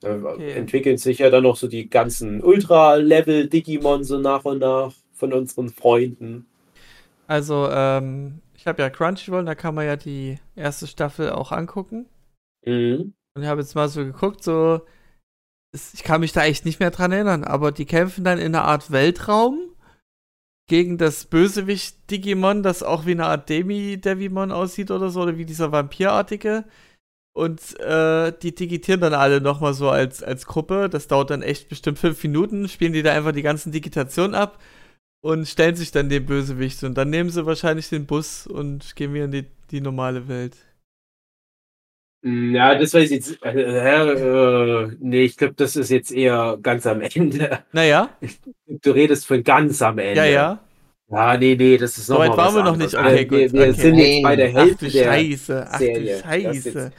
[0.00, 0.54] Da Okay.
[0.56, 5.70] entwickeln sich ja dann noch so die ganzen Ultra-Level-Digimon so nach und nach von unseren
[5.70, 6.46] Freunden.
[7.26, 12.06] Also, ähm, ich habe ja Crunchyroll, da kann man ja die erste Staffel auch angucken.
[12.66, 13.12] Mhm.
[13.34, 14.82] Und ich habe jetzt mal so geguckt, so,
[15.72, 18.64] ich kann mich da echt nicht mehr dran erinnern, aber die kämpfen dann in einer
[18.64, 19.58] Art Weltraum
[20.68, 25.44] gegen das Bösewicht Digimon, das auch wie eine Art Demi-Devimon aussieht oder so, oder wie
[25.44, 26.64] dieser Vampirartige.
[27.34, 30.88] Und äh, die digitieren dann alle nochmal so als, als Gruppe.
[30.90, 32.68] Das dauert dann echt bestimmt fünf Minuten.
[32.68, 34.62] Spielen die da einfach die ganzen Digitationen ab
[35.22, 36.84] und stellen sich dann dem Bösewicht.
[36.84, 40.56] Und dann nehmen sie wahrscheinlich den Bus und gehen wieder in die, die normale Welt.
[42.22, 43.42] Mm, Ja, das weiß ich jetzt.
[43.44, 47.64] Äh, äh, nee, ich glaube, das ist jetzt eher ganz am Ende.
[47.72, 48.10] Naja,
[48.68, 50.16] Du redest von ganz am Ende.
[50.20, 50.58] ja, ja.
[51.10, 52.94] Ja, nee, nee, das ist noch weit mal waren wir noch nicht.
[52.94, 53.72] Okay, Also, wir, gut, wir okay.
[53.72, 56.22] sind jetzt bei der Ach Hälfte du der Scheiße, ach Serie.
[56.22, 56.92] Scheiße.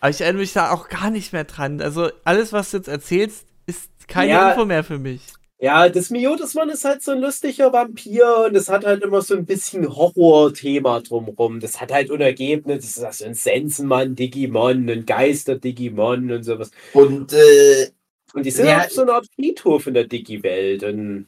[0.00, 1.82] Aber ich erinnere mich da auch gar nicht mehr dran.
[1.82, 4.50] Also alles, was du jetzt erzählst, ist keine Ja.
[4.52, 5.20] Info mehr für mich.
[5.60, 9.34] Ja, das Miotismann ist halt so ein lustiger Vampir und es hat halt immer so
[9.34, 11.58] ein bisschen Horror-Thema drumrum.
[11.58, 16.70] Das hat halt unergeben, das ist also ein Sensenmann, Digimon, ein Geister-Digimon und sowas.
[16.92, 17.90] Und äh,
[18.34, 18.84] Und die sind Ja.
[18.84, 21.26] auf so einer Art Friedhof in der Digi-Welt und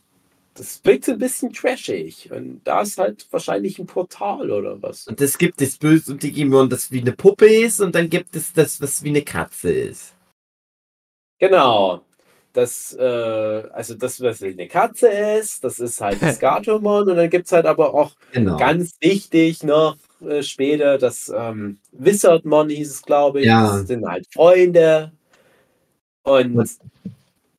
[0.54, 2.30] das wirkt so ein bisschen trashig.
[2.30, 5.08] Und da ist halt wahrscheinlich ein Portal oder was.
[5.08, 8.52] und es gibt das böse Digimon, das wie eine Puppe ist, und dann gibt es
[8.52, 10.14] das, was wie eine Katze ist.
[11.38, 12.04] Genau.
[12.52, 13.02] Das, äh,
[13.72, 17.52] also das, was eine Katze ist, das ist halt das Gatomon und dann gibt es
[17.52, 18.56] halt aber auch Genau.
[18.56, 23.46] Ganz wichtig noch äh, später, das ähm, Wizardmon hieß es, glaube ich.
[23.46, 23.78] Ja.
[23.78, 25.12] Das sind halt Freunde.
[26.22, 26.78] Und Was-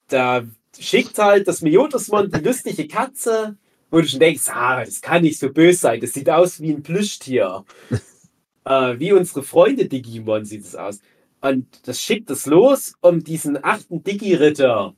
[0.10, 0.44] da
[0.78, 3.56] schickt halt das Miotismon die lustige Katze,
[3.90, 6.02] wo du schon denkst, ah, das kann nicht so böse sein.
[6.02, 7.64] Das sieht aus wie ein Plüschtier.
[8.66, 11.00] äh, wie unsere Freunde Digimon sieht es aus.
[11.42, 14.96] Und das schickt es los, um diesen achten Digi-Ritter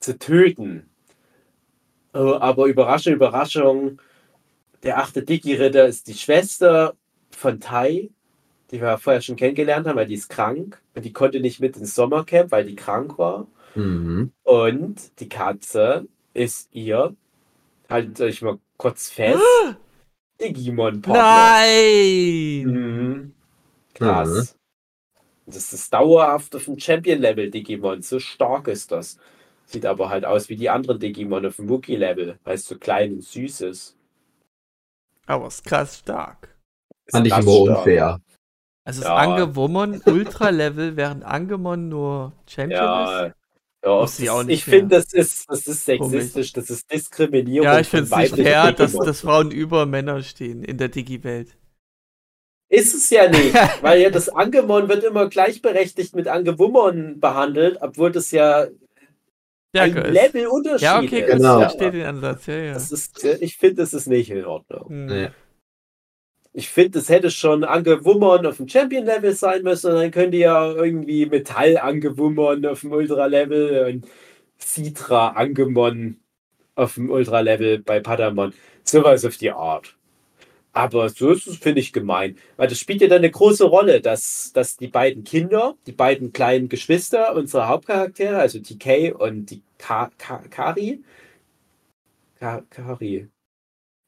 [0.00, 0.88] zu töten.
[2.14, 4.00] Oh, aber Überraschung, Überraschung,
[4.82, 6.94] der achte Digi-Ritter ist die Schwester
[7.30, 8.10] von Tai,
[8.70, 11.76] die wir vorher schon kennengelernt haben, weil die ist krank und die konnte nicht mit
[11.76, 13.46] ins Sommercamp, weil die krank war.
[13.74, 14.32] Mhm.
[14.42, 17.14] Und die Katze ist ihr,
[17.88, 19.42] haltet euch mal kurz fest,
[20.40, 21.22] Digimon-Partner.
[21.22, 22.64] Nein!
[22.64, 23.34] Mhm.
[23.94, 24.56] Krass.
[25.46, 28.02] Das ist dauerhaft auf dem Champion-Level Digimon.
[28.02, 29.18] So stark ist das.
[29.66, 33.14] Sieht aber halt aus wie die anderen Digimon auf dem Wookie-Level, weil es so klein
[33.14, 33.96] und süß ist.
[35.26, 36.56] Aber ist krass stark.
[37.06, 37.78] Ist Fand ich das immer stark.
[37.78, 38.20] unfair.
[38.84, 39.16] Also ist Ja.
[39.16, 43.34] Angewomon Ultra-Level, während Angemon nur Champion Ja, ist?
[43.84, 47.66] ja Wusste ich auch nicht ich finde, das ist, das ist sexistisch, das ist Diskriminierung.
[47.66, 51.56] Ja, ich finde es nicht fair, dass, dass Frauen über Männer stehen in der Digi-Welt.
[52.72, 58.10] Ist es ja nicht, weil ja das Angemon wird immer gleichberechtigt mit Angewummon behandelt, obwohl
[58.10, 60.14] das ja ein Stärker ist.
[60.14, 61.32] Levelunterschied Ja, okay, ist.
[61.32, 61.56] Genau.
[61.56, 62.46] ich verstehe den Ansatz.
[62.46, 62.72] Ja, ja.
[62.72, 64.88] Das ist, ich finde, das ist nicht in Ordnung.
[64.88, 65.06] Hm.
[65.06, 65.28] Nee.
[66.54, 69.90] Ich finde, es hätte schon Angewummern auf dem Champion-Level sein müssen.
[69.92, 74.06] Und dann könnt ihr ja irgendwie Metall angewummern auf dem Ultra-Level und
[74.58, 76.20] Citra Angemon
[76.74, 78.54] auf dem Ultra-Level bei Patamon.
[78.82, 79.94] Sowas auf die Art.
[80.72, 82.36] Aber so ist es, finde ich, gemein.
[82.56, 86.32] Weil das spielt ja dann eine große Rolle, dass, dass die beiden Kinder, die beiden
[86.32, 91.02] kleinen Geschwister unserer Hauptcharaktere, also TK und die Ka Ka Kari,
[92.40, 93.28] Ka Kari,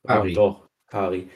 [0.06, 0.28] Kari.
[0.30, 1.28] Ja, doch, Kari,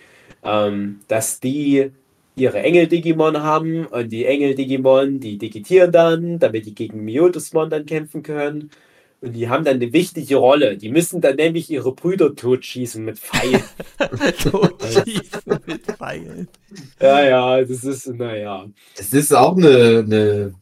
[0.43, 1.93] ähm, dass die
[2.37, 8.23] ihre Engel-Digimon haben und die Engel-Digimon, die digitieren dann, damit die gegen Miotismon dann kämpfen
[8.23, 8.71] können.
[9.21, 10.77] Und die haben dann eine wichtige Rolle.
[10.77, 13.63] Die müssen dann nämlich ihre Brüder totschießen mit Pfeilen.
[14.43, 16.49] Totschießen mit Pfeilen.
[17.01, 18.67] ja, ja, das ist, naja.
[18.97, 20.55] Es ist auch eine, eine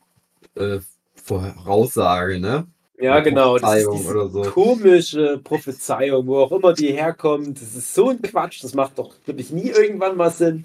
[0.54, 0.80] äh,
[1.14, 2.66] Voraussage, ne?
[2.98, 3.58] Ja, Eine genau.
[3.58, 4.42] Das ist diese oder so.
[4.42, 7.60] komische Prophezeiung, wo auch immer die herkommt.
[7.60, 8.64] Das ist so ein Quatsch.
[8.64, 10.64] Das macht doch wirklich nie irgendwann mal Sinn.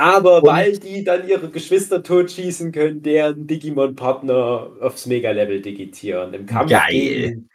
[0.00, 6.32] Aber Und- weil die dann ihre Geschwister totschießen können, deren Digimon-Partner aufs Mega-Level digitieren.
[6.32, 6.90] Im Kampf Geil.
[6.90, 7.48] gegen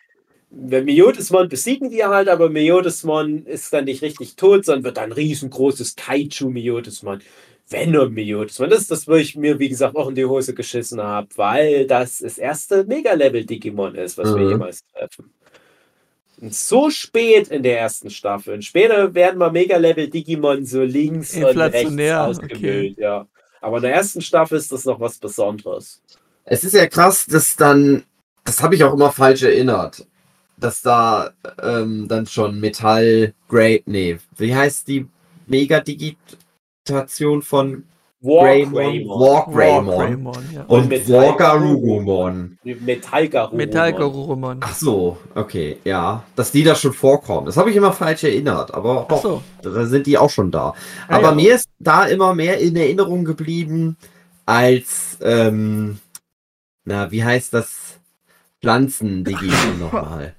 [0.58, 5.12] wenn Miotismon besiegen die halt, aber Miotismon ist dann nicht richtig tot, sondern wird ein
[5.12, 7.20] riesengroßes Kaiju-Miotismon.
[7.68, 8.70] Venom-Miotismon.
[8.70, 11.88] Das ist das, wo ich mir, wie gesagt, auch in die Hose geschissen habe, weil
[11.88, 14.50] das das erste Mega-Level-Digimon ist, was wir Mhm.
[14.52, 15.32] jemals treffen.
[16.46, 18.54] Und so spät in der ersten Staffel.
[18.54, 23.26] Und später werden mal Mega-Level-Digimon so links und rechts Inflationär, ausgemüllt, ja.
[23.62, 26.04] Aber in der ersten Staffel ist das noch was Besonderes.
[26.44, 28.04] Es ist ja krass, dass dann,
[28.44, 30.06] das habe ich auch immer falsch erinnert,
[30.58, 31.32] dass da
[31.64, 35.08] ähm, dann schon Metall Grey, nee, wie heißt die
[35.48, 37.86] Mega-Digitation von
[39.54, 40.64] Greymon, ja.
[40.68, 42.58] Und Und Wargarurumon.
[42.64, 43.58] Metallgarurumon.
[43.58, 44.58] Metallgarurumon.
[44.62, 46.24] Ach so, okay, ja.
[46.36, 47.46] Dass die da schon vorkommen.
[47.46, 49.44] Das habe ich immer falsch erinnert, aber doch, so.
[49.62, 50.74] da sind die auch schon da.
[51.08, 51.36] Ah, aber ja.
[51.36, 53.98] mir ist da immer mehr in Erinnerung geblieben
[54.46, 56.00] als, ähm,
[56.84, 58.00] na, wie heißt das?
[58.62, 60.36] Pflanzen-Digimon nochmal.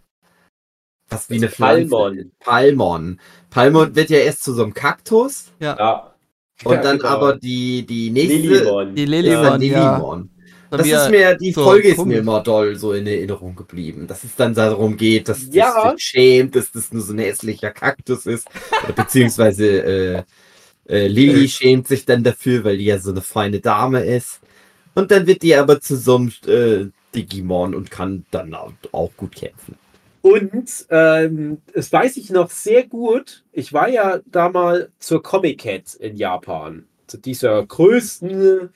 [1.08, 1.88] Was wie eine Pflanze.
[1.88, 2.32] Palmon.
[2.40, 3.20] Palmon.
[3.50, 6.15] Palmon wird ja erst zu so einem Kaktus Ja.
[6.64, 7.10] Und Ja, dann genau.
[7.10, 8.94] aber die, die nächste Lilymon.
[8.94, 10.28] Die ist Lilymon, ja.
[10.70, 14.06] Das ist mir, die so Folge ist mir immer doll so in Erinnerung geblieben.
[14.06, 15.72] Dass es dann darum geht, dass Ja.
[15.84, 18.48] das sich schämt, dass das nur so ein hässlicher Kaktus ist.
[18.96, 20.22] Beziehungsweise äh,
[20.88, 24.40] äh, Lilly schämt sich dann dafür, weil die ja so eine feine Dame ist.
[24.94, 29.36] Und dann wird die aber zu so einem äh, Digimon und kann dann auch gut
[29.36, 29.76] kämpfen.
[30.26, 33.44] Und ähm, das weiß ich noch sehr gut.
[33.52, 36.88] Ich war ja da mal zur Comic Cat in Japan.
[37.06, 38.70] Zu dieser größten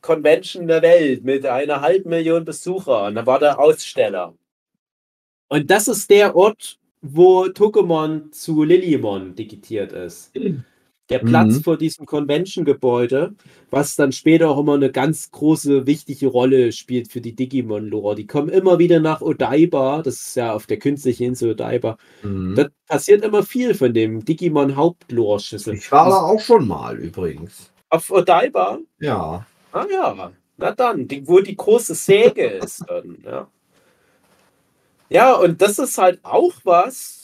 [0.00, 3.16] Convention der Welt mit einer halben Million Besuchern.
[3.16, 4.34] Da war der Aussteller.
[5.48, 10.32] Und das ist der Ort, wo Pokémon zu Lilymon digitiert ist.
[11.10, 11.62] Der Platz Mhm.
[11.62, 13.34] vor diesem Convention-Gebäude,
[13.70, 18.14] was dann später auch immer eine ganz große, wichtige Rolle spielt für die Digimon-Lore.
[18.14, 21.96] Die kommen immer wieder nach Odaiba, das ist ja auf der künstlichen Insel Odaiba.
[22.22, 22.54] Mhm.
[22.56, 25.74] Da passiert immer viel von dem Digimon-Hauptlore-Schlüssel.
[25.74, 27.70] Ich war da auch schon mal übrigens.
[27.88, 28.78] Auf Odaiba?
[29.00, 29.46] Ja.
[29.72, 33.48] Ah ja, na dann, die, wo die große Säge ist dann, ja.
[35.10, 37.17] Ja, und das ist halt auch was,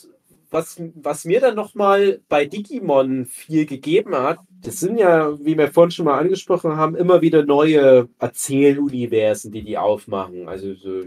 [0.55, 4.39] was, was mir dann nochmal bei Digimon viel gegeben hat.
[4.61, 9.63] Das sind ja, wie wir vorhin schon mal angesprochen haben, immer wieder neue Erzähluniversen, die
[9.63, 10.47] die aufmachen.
[10.47, 11.03] Also so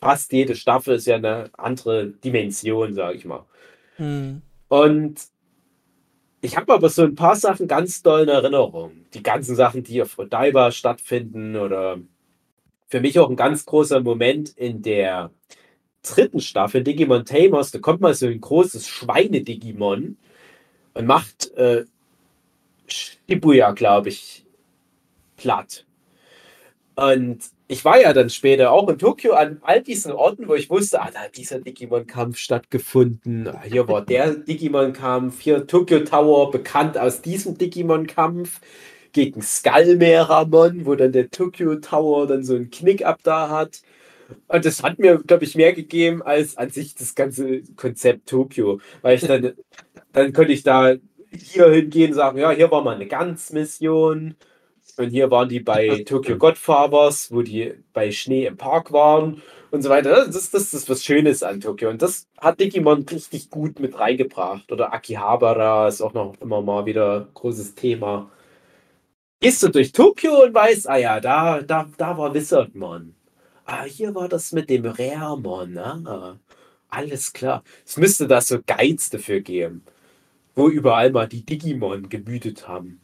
[0.00, 3.46] fast jede Staffel ist ja eine andere Dimension, sage ich mal.
[3.96, 4.42] Hm.
[4.68, 5.20] Und
[6.42, 9.06] ich habe aber so ein paar Sachen ganz doll in Erinnerung.
[9.14, 11.98] Die ganzen Sachen, die auf Odaiba stattfinden oder
[12.88, 15.30] für mich auch ein ganz großer Moment in der
[16.02, 17.70] dritten Staffel Digimon Tamers.
[17.70, 20.16] Da kommt mal so ein großes Schweine-Digimon
[20.94, 21.84] und macht äh,
[22.86, 24.44] Shibuya, glaube ich,
[25.36, 25.86] platt.
[26.96, 30.68] Und ich war ja dann später auch in Tokio an all diesen Orten, wo ich
[30.68, 33.46] wusste, ah, da hat dieser Digimon-Kampf stattgefunden.
[33.48, 38.60] Ah, Hier war der Digimon-Kampf, hier Tokyo Tower, bekannt aus diesem Digimon-Kampf
[39.12, 43.82] gegen Skullmeramon, wo dann der Tokyo Tower dann so einen Knick-Up da hat.
[44.48, 48.80] Und das hat mir, glaube ich, mehr gegeben als an sich das ganze Konzept Tokio.
[49.02, 49.54] Weil ich dann,
[50.12, 50.94] dann konnte ich da
[51.32, 54.36] hier hingehen und sagen, ja, hier war mal eine Ganz-Mission.
[54.96, 59.82] Und hier waren die bei Tokyo Godfathers, wo die bei Schnee im Park waren und
[59.82, 60.10] so weiter.
[60.10, 61.90] Das, das, das ist was Schönes an Tokio.
[61.90, 64.70] Und das hat Digimon richtig gut mit reingebracht.
[64.72, 68.30] Oder Akihabara ist auch noch immer mal wieder ein großes Thema.
[69.40, 73.14] Gehst du durch Tokio und weißt, ah ja, da, da, da war Wizardmon.
[73.72, 75.78] Ah, hier war das mit dem Raremon.
[75.78, 76.40] Ah,
[76.88, 77.62] alles klar.
[77.86, 79.84] Es müsste da so Guides dafür geben,
[80.56, 83.00] wo überall mal die Digimon gemütet haben.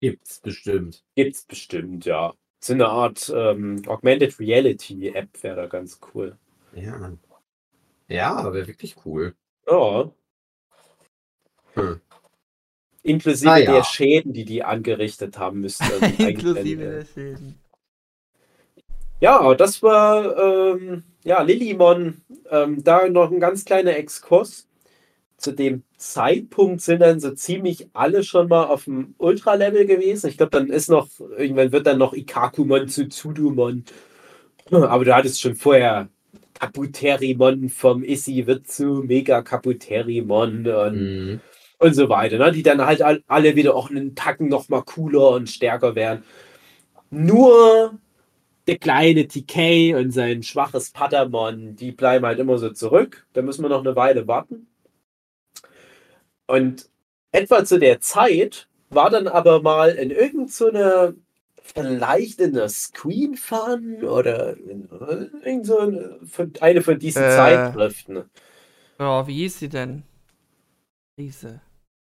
[0.00, 1.04] Gibt's bestimmt.
[1.14, 2.34] Gibt's bestimmt, ja.
[2.58, 6.36] So eine Art ähm, Augmented Reality App wäre da ganz cool.
[6.74, 7.12] Ja.
[8.08, 9.36] Ja, wäre wirklich cool.
[9.70, 10.10] Ja.
[11.74, 12.00] Hm.
[13.04, 13.72] Inklusive Ah, ja.
[13.74, 15.84] der Schäden, die die angerichtet haben müssten.
[16.18, 17.60] Inklusive der Schäden.
[19.20, 20.36] Ja, das war
[20.76, 22.22] ähm, ja Lillimon.
[22.50, 24.66] Ähm, da noch ein ganz kleiner Exkurs.
[25.36, 30.28] Zu dem Zeitpunkt sind dann so ziemlich alle schon mal auf dem Ultra-Level gewesen.
[30.28, 33.84] Ich glaube, dann ist noch, irgendwann wird dann noch Ikakumon zu Tsudumon.
[34.70, 36.08] Aber du hattest schon vorher
[36.58, 41.40] Kabuterimon vom Issy wird zu Mega Kabuterimon und, Mhm.
[41.78, 42.38] und so weiter.
[42.38, 42.52] Ne?
[42.52, 46.22] Die dann halt all- alle wieder auch einen Tacken noch mal cooler und stärker werden.
[47.10, 47.98] Nur
[48.70, 53.26] der kleine TK und sein schwaches Patamon, die bleiben halt immer so zurück.
[53.32, 54.68] Da müssen wir noch eine Weile warten.
[56.46, 56.88] Und
[57.32, 60.70] etwa zu der Zeit war dann aber mal in irgend so
[61.62, 64.88] vielleicht in der Screen Fun oder in,
[65.44, 67.30] irgend so eine, von, eine von diesen Äh.
[67.30, 68.24] Zeitschriften.
[69.00, 70.04] Ja, wie hieß sie denn?
[71.18, 71.60] Diese.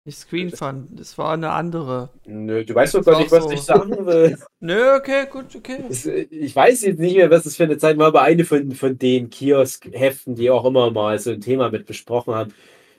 [0.06, 2.10] Nicht Screen Fun, das war eine andere.
[2.26, 3.50] Nö, du weißt doch gar nicht, was so.
[3.50, 4.36] ich sagen will.
[4.60, 5.78] Nö, okay, gut, okay.
[5.88, 8.72] Äh, Ich weiß jetzt nicht mehr, was das für eine Zeit war, aber eine von,
[8.72, 12.52] von den Kiosk-Heften, die auch immer mal so ein Thema mit besprochen haben,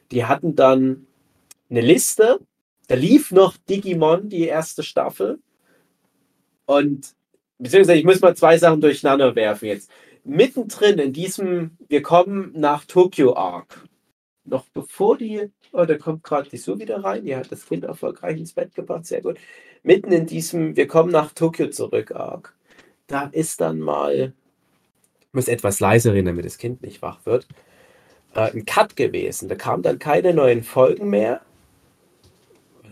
[0.10, 1.06] die hatten dann
[1.70, 2.40] eine Liste.
[2.88, 5.38] Da lief noch Digimon, die erste Staffel.
[6.66, 7.14] Und
[7.60, 9.92] beziehungsweise ich muss mal zwei Sachen durcheinander werfen jetzt.
[10.24, 13.84] Mittendrin in diesem, wir kommen nach Tokyo Arc.
[14.46, 17.84] Noch bevor die, oh, da kommt gerade die so wieder rein, die hat das Kind
[17.84, 19.38] erfolgreich ins Bett gebracht, sehr gut.
[19.84, 22.54] Mitten in diesem, wir kommen nach Tokio zurück Arc.
[23.08, 24.34] Da ist dann mal,
[25.22, 27.48] ich muss etwas leiser reden, damit das Kind nicht wach wird,
[28.36, 29.50] äh, ein Cut gewesen.
[29.50, 31.42] Da kamen dann keine neuen Folgen mehr.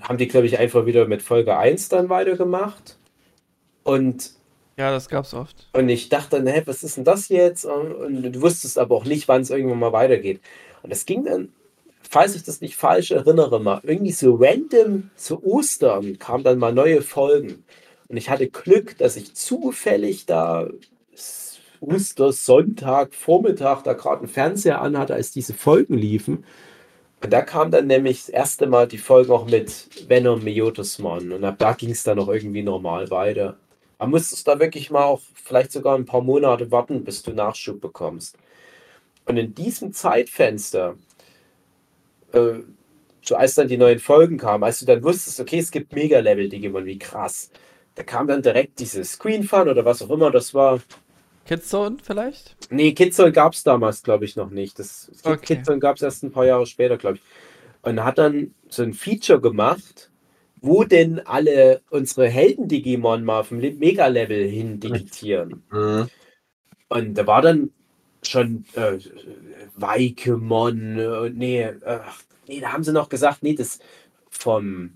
[0.02, 2.98] Haben die, glaube ich, einfach wieder mit Folge 1 dann weitergemacht.
[3.84, 4.32] Und
[4.78, 5.70] Ja, das gab's oft.
[5.74, 7.66] und ich dachte dann, hä, was ist denn das jetzt?
[7.66, 10.42] Und, und du wusstest aber auch nicht, wann es irgendwann mal weitergeht.
[10.84, 11.52] Und es ging dann,
[12.02, 16.74] falls ich das nicht falsch erinnere, mal irgendwie so random zu Ostern kamen dann mal
[16.74, 17.64] neue Folgen.
[18.08, 20.68] Und ich hatte Glück, dass ich zufällig da
[21.80, 26.46] Ostersonntag, Vormittag, da gerade einen Fernseher anhatte, als diese Folgen liefen.
[27.24, 31.32] Und da kam dann nämlich das erste Mal die Folge auch mit Venom Miotismon.
[31.32, 33.58] Und ab da ging es dann noch irgendwie normal weiter.
[33.98, 37.80] Man musstest da wirklich mal auch vielleicht sogar ein paar Monate warten, bis du Nachschub
[37.80, 38.38] bekommst.
[39.26, 40.96] Und in diesem Zeitfenster,
[42.34, 42.60] äh,
[43.22, 46.86] so als dann die neuen Folgen kamen, als du dann wusstest, okay, es gibt Mega-Level-Digimon,
[46.86, 47.52] wie krass,
[47.96, 50.82] da kam dann direkt diese Screen Fun oder was auch immer das war.
[51.46, 52.58] Kidzone vielleicht?
[52.70, 54.80] Nee, Kidzone gab es damals, glaube ich, noch nicht.
[54.80, 55.56] Das Okay.
[55.56, 57.22] Kidzone gab es erst ein paar Jahre später, glaube ich.
[57.82, 60.10] Und hat dann so ein Feature gemacht,
[60.62, 65.64] wo denn alle unsere Helden-Digimon mal vom Le- Mega-Level hin digitieren.
[65.70, 66.10] Mhm.
[66.90, 67.72] Und da war dann
[68.28, 68.98] schon äh,
[69.76, 73.80] Weikemon, äh, nee, ach, nee, da haben sie noch gesagt, nee, das
[74.30, 74.92] vom,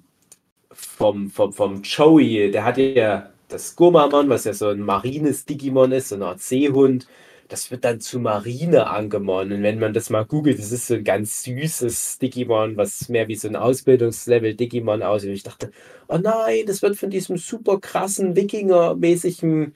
[0.72, 5.92] vom, vom, vom Joey, der hatte ja das Gurmamon, was ja so ein marines Digimon
[5.92, 7.08] ist, so eine Art Seehund.
[7.50, 9.54] Das wird dann zu Marine angemon.
[9.54, 13.30] Und wenn man das mal googelt, das ist so ein ganz süßes Digimon, was mehr
[13.30, 15.30] wie so ein Ausbildungslevel Digimon aussieht.
[15.30, 15.72] Und ich dachte,
[16.10, 19.74] oh nein, das wird von diesem super krassen Wikinger-mäßigen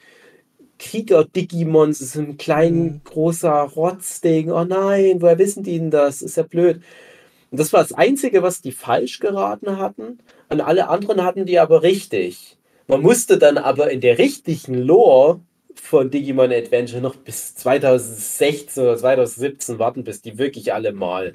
[0.81, 3.01] Krieger-Digimons, so ein klein, Mhm.
[3.05, 4.51] großer Rotzding.
[4.51, 6.21] Oh nein, woher wissen die denn das?
[6.21, 6.81] Ist ja blöd.
[7.51, 10.19] Und das war das Einzige, was die falsch geraten hatten.
[10.49, 12.57] Und alle anderen hatten die aber richtig.
[12.87, 15.39] Man musste dann aber in der richtigen Lore
[15.75, 21.33] von Digimon Adventure noch bis 2016 oder 2017 warten, bis die wirklich alle mal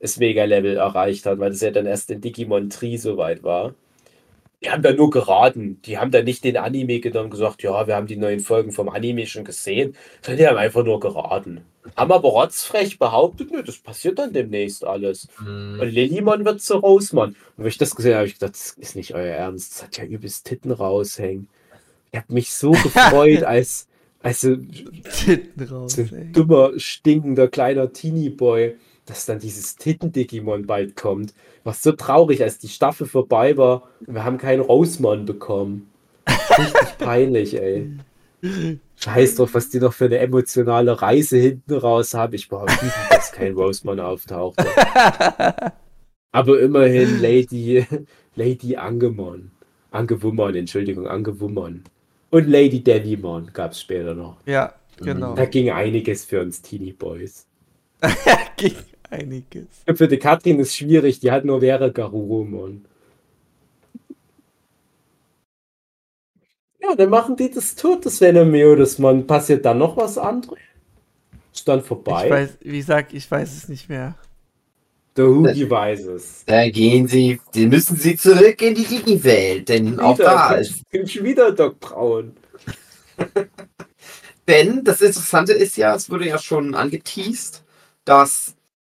[0.00, 3.74] das Mega-Level erreicht hat, weil das ja dann erst in Digimon Tree soweit war.
[4.62, 5.80] Die haben da nur geraten.
[5.82, 8.72] Die haben da nicht den Anime genommen und gesagt, ja, wir haben die neuen Folgen
[8.72, 11.60] vom Anime schon gesehen, sondern die haben einfach nur geraten.
[11.96, 15.28] Haben aber rotzfrech behauptet, nö, das passiert dann demnächst alles.
[15.80, 17.30] Und Lillimon wird zu Rosemon.
[17.30, 19.74] Und wenn ich das gesehen habe, habe ich gedacht, das ist nicht euer Ernst.
[19.74, 21.48] Das hat ja übelst Titten raushängen.
[22.10, 23.86] Ich habe mich so gefreut, als,
[24.22, 28.76] als so, Titten raus, so ein dummer, stinkender kleiner Teenie-Boy,
[29.06, 31.34] dass dann dieses Titten-Digimon bald kommt.
[31.64, 35.90] War so traurig, als die Staffel vorbei war und wir haben keinen Rosemon bekommen.
[36.28, 37.92] Richtig peinlich, ey.
[38.96, 42.34] Scheiß drauf, was die noch für eine emotionale Reise hinten raus haben.
[42.34, 44.66] Ich war wütend, dass kein Rosemon auftauchte.
[46.32, 47.84] Aber immerhin Lady,
[48.34, 49.50] Lady Angemon.
[49.90, 51.84] Angewummern, Entschuldigung, Angewummern.
[52.30, 54.36] Und Lady Devimon gab es später noch.
[54.44, 55.34] Ja, genau.
[55.34, 57.46] Da ging einiges für uns Teenie Boys.
[58.56, 58.76] Ging
[59.10, 59.66] einiges.
[59.92, 62.84] Für die Katrin ist schwierig, die hat nur Vera Garurumon.
[66.80, 70.58] Ja, dann machen die das tot, das Venomeo, das man passiert dann noch was anderes.
[71.52, 72.24] Ist dann vorbei.
[72.24, 74.14] Ich weiß, wie gesagt, ich weiß es nicht mehr.
[75.18, 76.44] Der Hugi weiß es.
[76.46, 80.88] Da gehen sie, die müssen sie zurück in die Digi-Welt, denn auch da ist.
[80.90, 82.36] Bin schon wieder Doc Braun.
[84.48, 87.64] Denn das Interessante ist ja, es wurde ja schon angeteased,
[88.04, 88.54] dass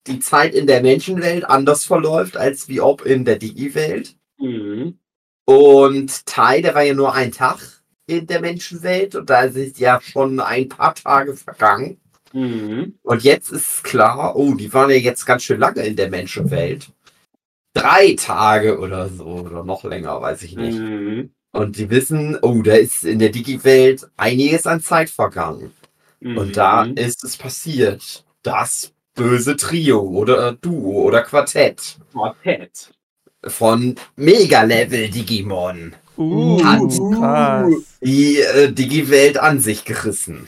[0.06, 4.14] die Zeit in der Menschenwelt anders verläuft, als wie ob in der Digi-Welt.
[4.38, 4.98] Mhm.
[5.46, 7.58] Und Tai, der war ja nur ein Tag
[8.06, 11.98] in der Menschenwelt und da sind ja schon ein paar Tage vergangen.
[12.32, 12.94] Mhm.
[13.02, 16.90] Und jetzt ist klar, oh, die waren ja jetzt ganz schön lange in der Menschenwelt.
[17.74, 20.78] Drei Tage oder so, oder noch länger, weiß ich nicht.
[20.78, 21.30] Mhm.
[21.52, 25.72] Und die wissen, oh, da ist in der Digi-Welt einiges an Zeit vergangen.
[26.20, 26.36] Mhm.
[26.38, 28.24] Und da ist es passiert.
[28.42, 32.92] Das böse Trio oder Duo oder Quartett Quartett.
[33.46, 37.72] von Mega-Level-Digimon Uh, Hat- krass.
[38.02, 40.46] die äh, Digi-Welt an sich gerissen.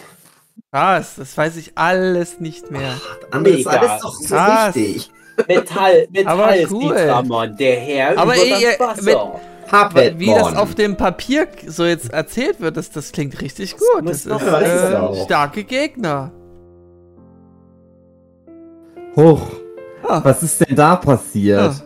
[0.70, 2.93] Krass, das weiß ich alles nicht mehr.
[3.31, 3.79] Anders ist Mega.
[3.79, 4.74] alles doch so Krass.
[4.77, 5.11] richtig.
[5.49, 6.97] Metall, Aber Metall cool.
[6.97, 9.41] Ramon, der Herr Aber über ihr- das Wasser.
[9.70, 14.07] Puppet Wie das auf dem Papier so jetzt erzählt wird, das, das klingt richtig gut.
[14.07, 15.24] Das doch ist ist äh, auch.
[15.24, 16.31] starke Gegner.
[19.16, 19.41] Hoch.
[20.07, 20.20] Ah.
[20.24, 21.83] Was ist denn da passiert?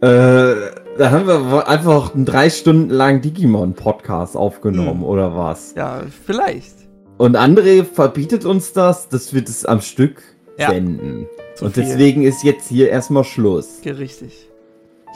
[0.00, 0.54] Äh,
[0.98, 5.04] da haben wir einfach einen drei Stunden langen Digimon-Podcast aufgenommen, Hm.
[5.04, 5.74] oder was?
[5.76, 6.74] Ja, vielleicht.
[7.22, 10.20] Und André verbietet uns das, dass wir das am Stück
[10.58, 10.70] Ja.
[10.70, 11.28] senden.
[11.54, 11.84] Zu Und viel.
[11.84, 13.80] deswegen ist jetzt hier erstmal Schluss.
[13.84, 14.48] Richtig.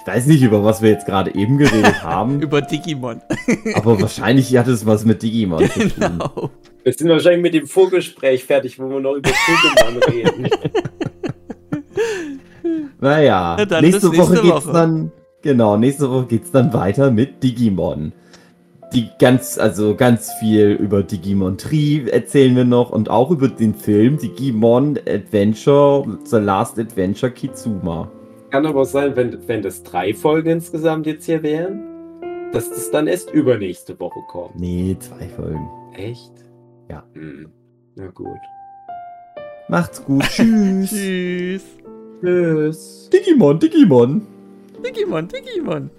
[0.01, 3.23] Ich weiß nicht, über was wir jetzt gerade eben geredet haben, Über Digimon.
[3.75, 5.93] aber wahrscheinlich hat es was mit Digimon zu tun.
[5.99, 6.51] genau.
[6.85, 10.49] Wir sind wahrscheinlich mit dem Vorgespräch fertig, wo wir noch über Pokémon reden.
[13.01, 14.73] Naja, Na nächste, bis Woche nächste geht's Woche.
[14.73, 15.13] dann,
[15.43, 18.13] genau, nächste Woche geht's dann weiter mit Digimon.
[18.93, 23.75] Die ganz, also ganz viel über Digimon Tree erzählen wir noch und auch über den
[23.75, 28.11] Film Digimon Adventure, The Last Adventure Kitsuma.
[28.51, 31.83] Kann aber sein, wenn, wenn das drei Folgen insgesamt jetzt hier wären,
[32.53, 34.59] dass das dann erst übernächste Woche kommt.
[34.59, 35.69] Nee, zwei Folgen.
[35.95, 36.33] Echt?
[36.89, 37.05] Ja.
[37.15, 37.51] Hm.
[37.97, 38.39] Na gut.
[39.69, 40.91] Macht's gut, tschüss.
[40.91, 41.65] Tschüss.
[42.23, 43.11] Tschüss.
[43.13, 44.27] Digimon, Digimon.
[44.85, 45.91] Digimon, Digimon.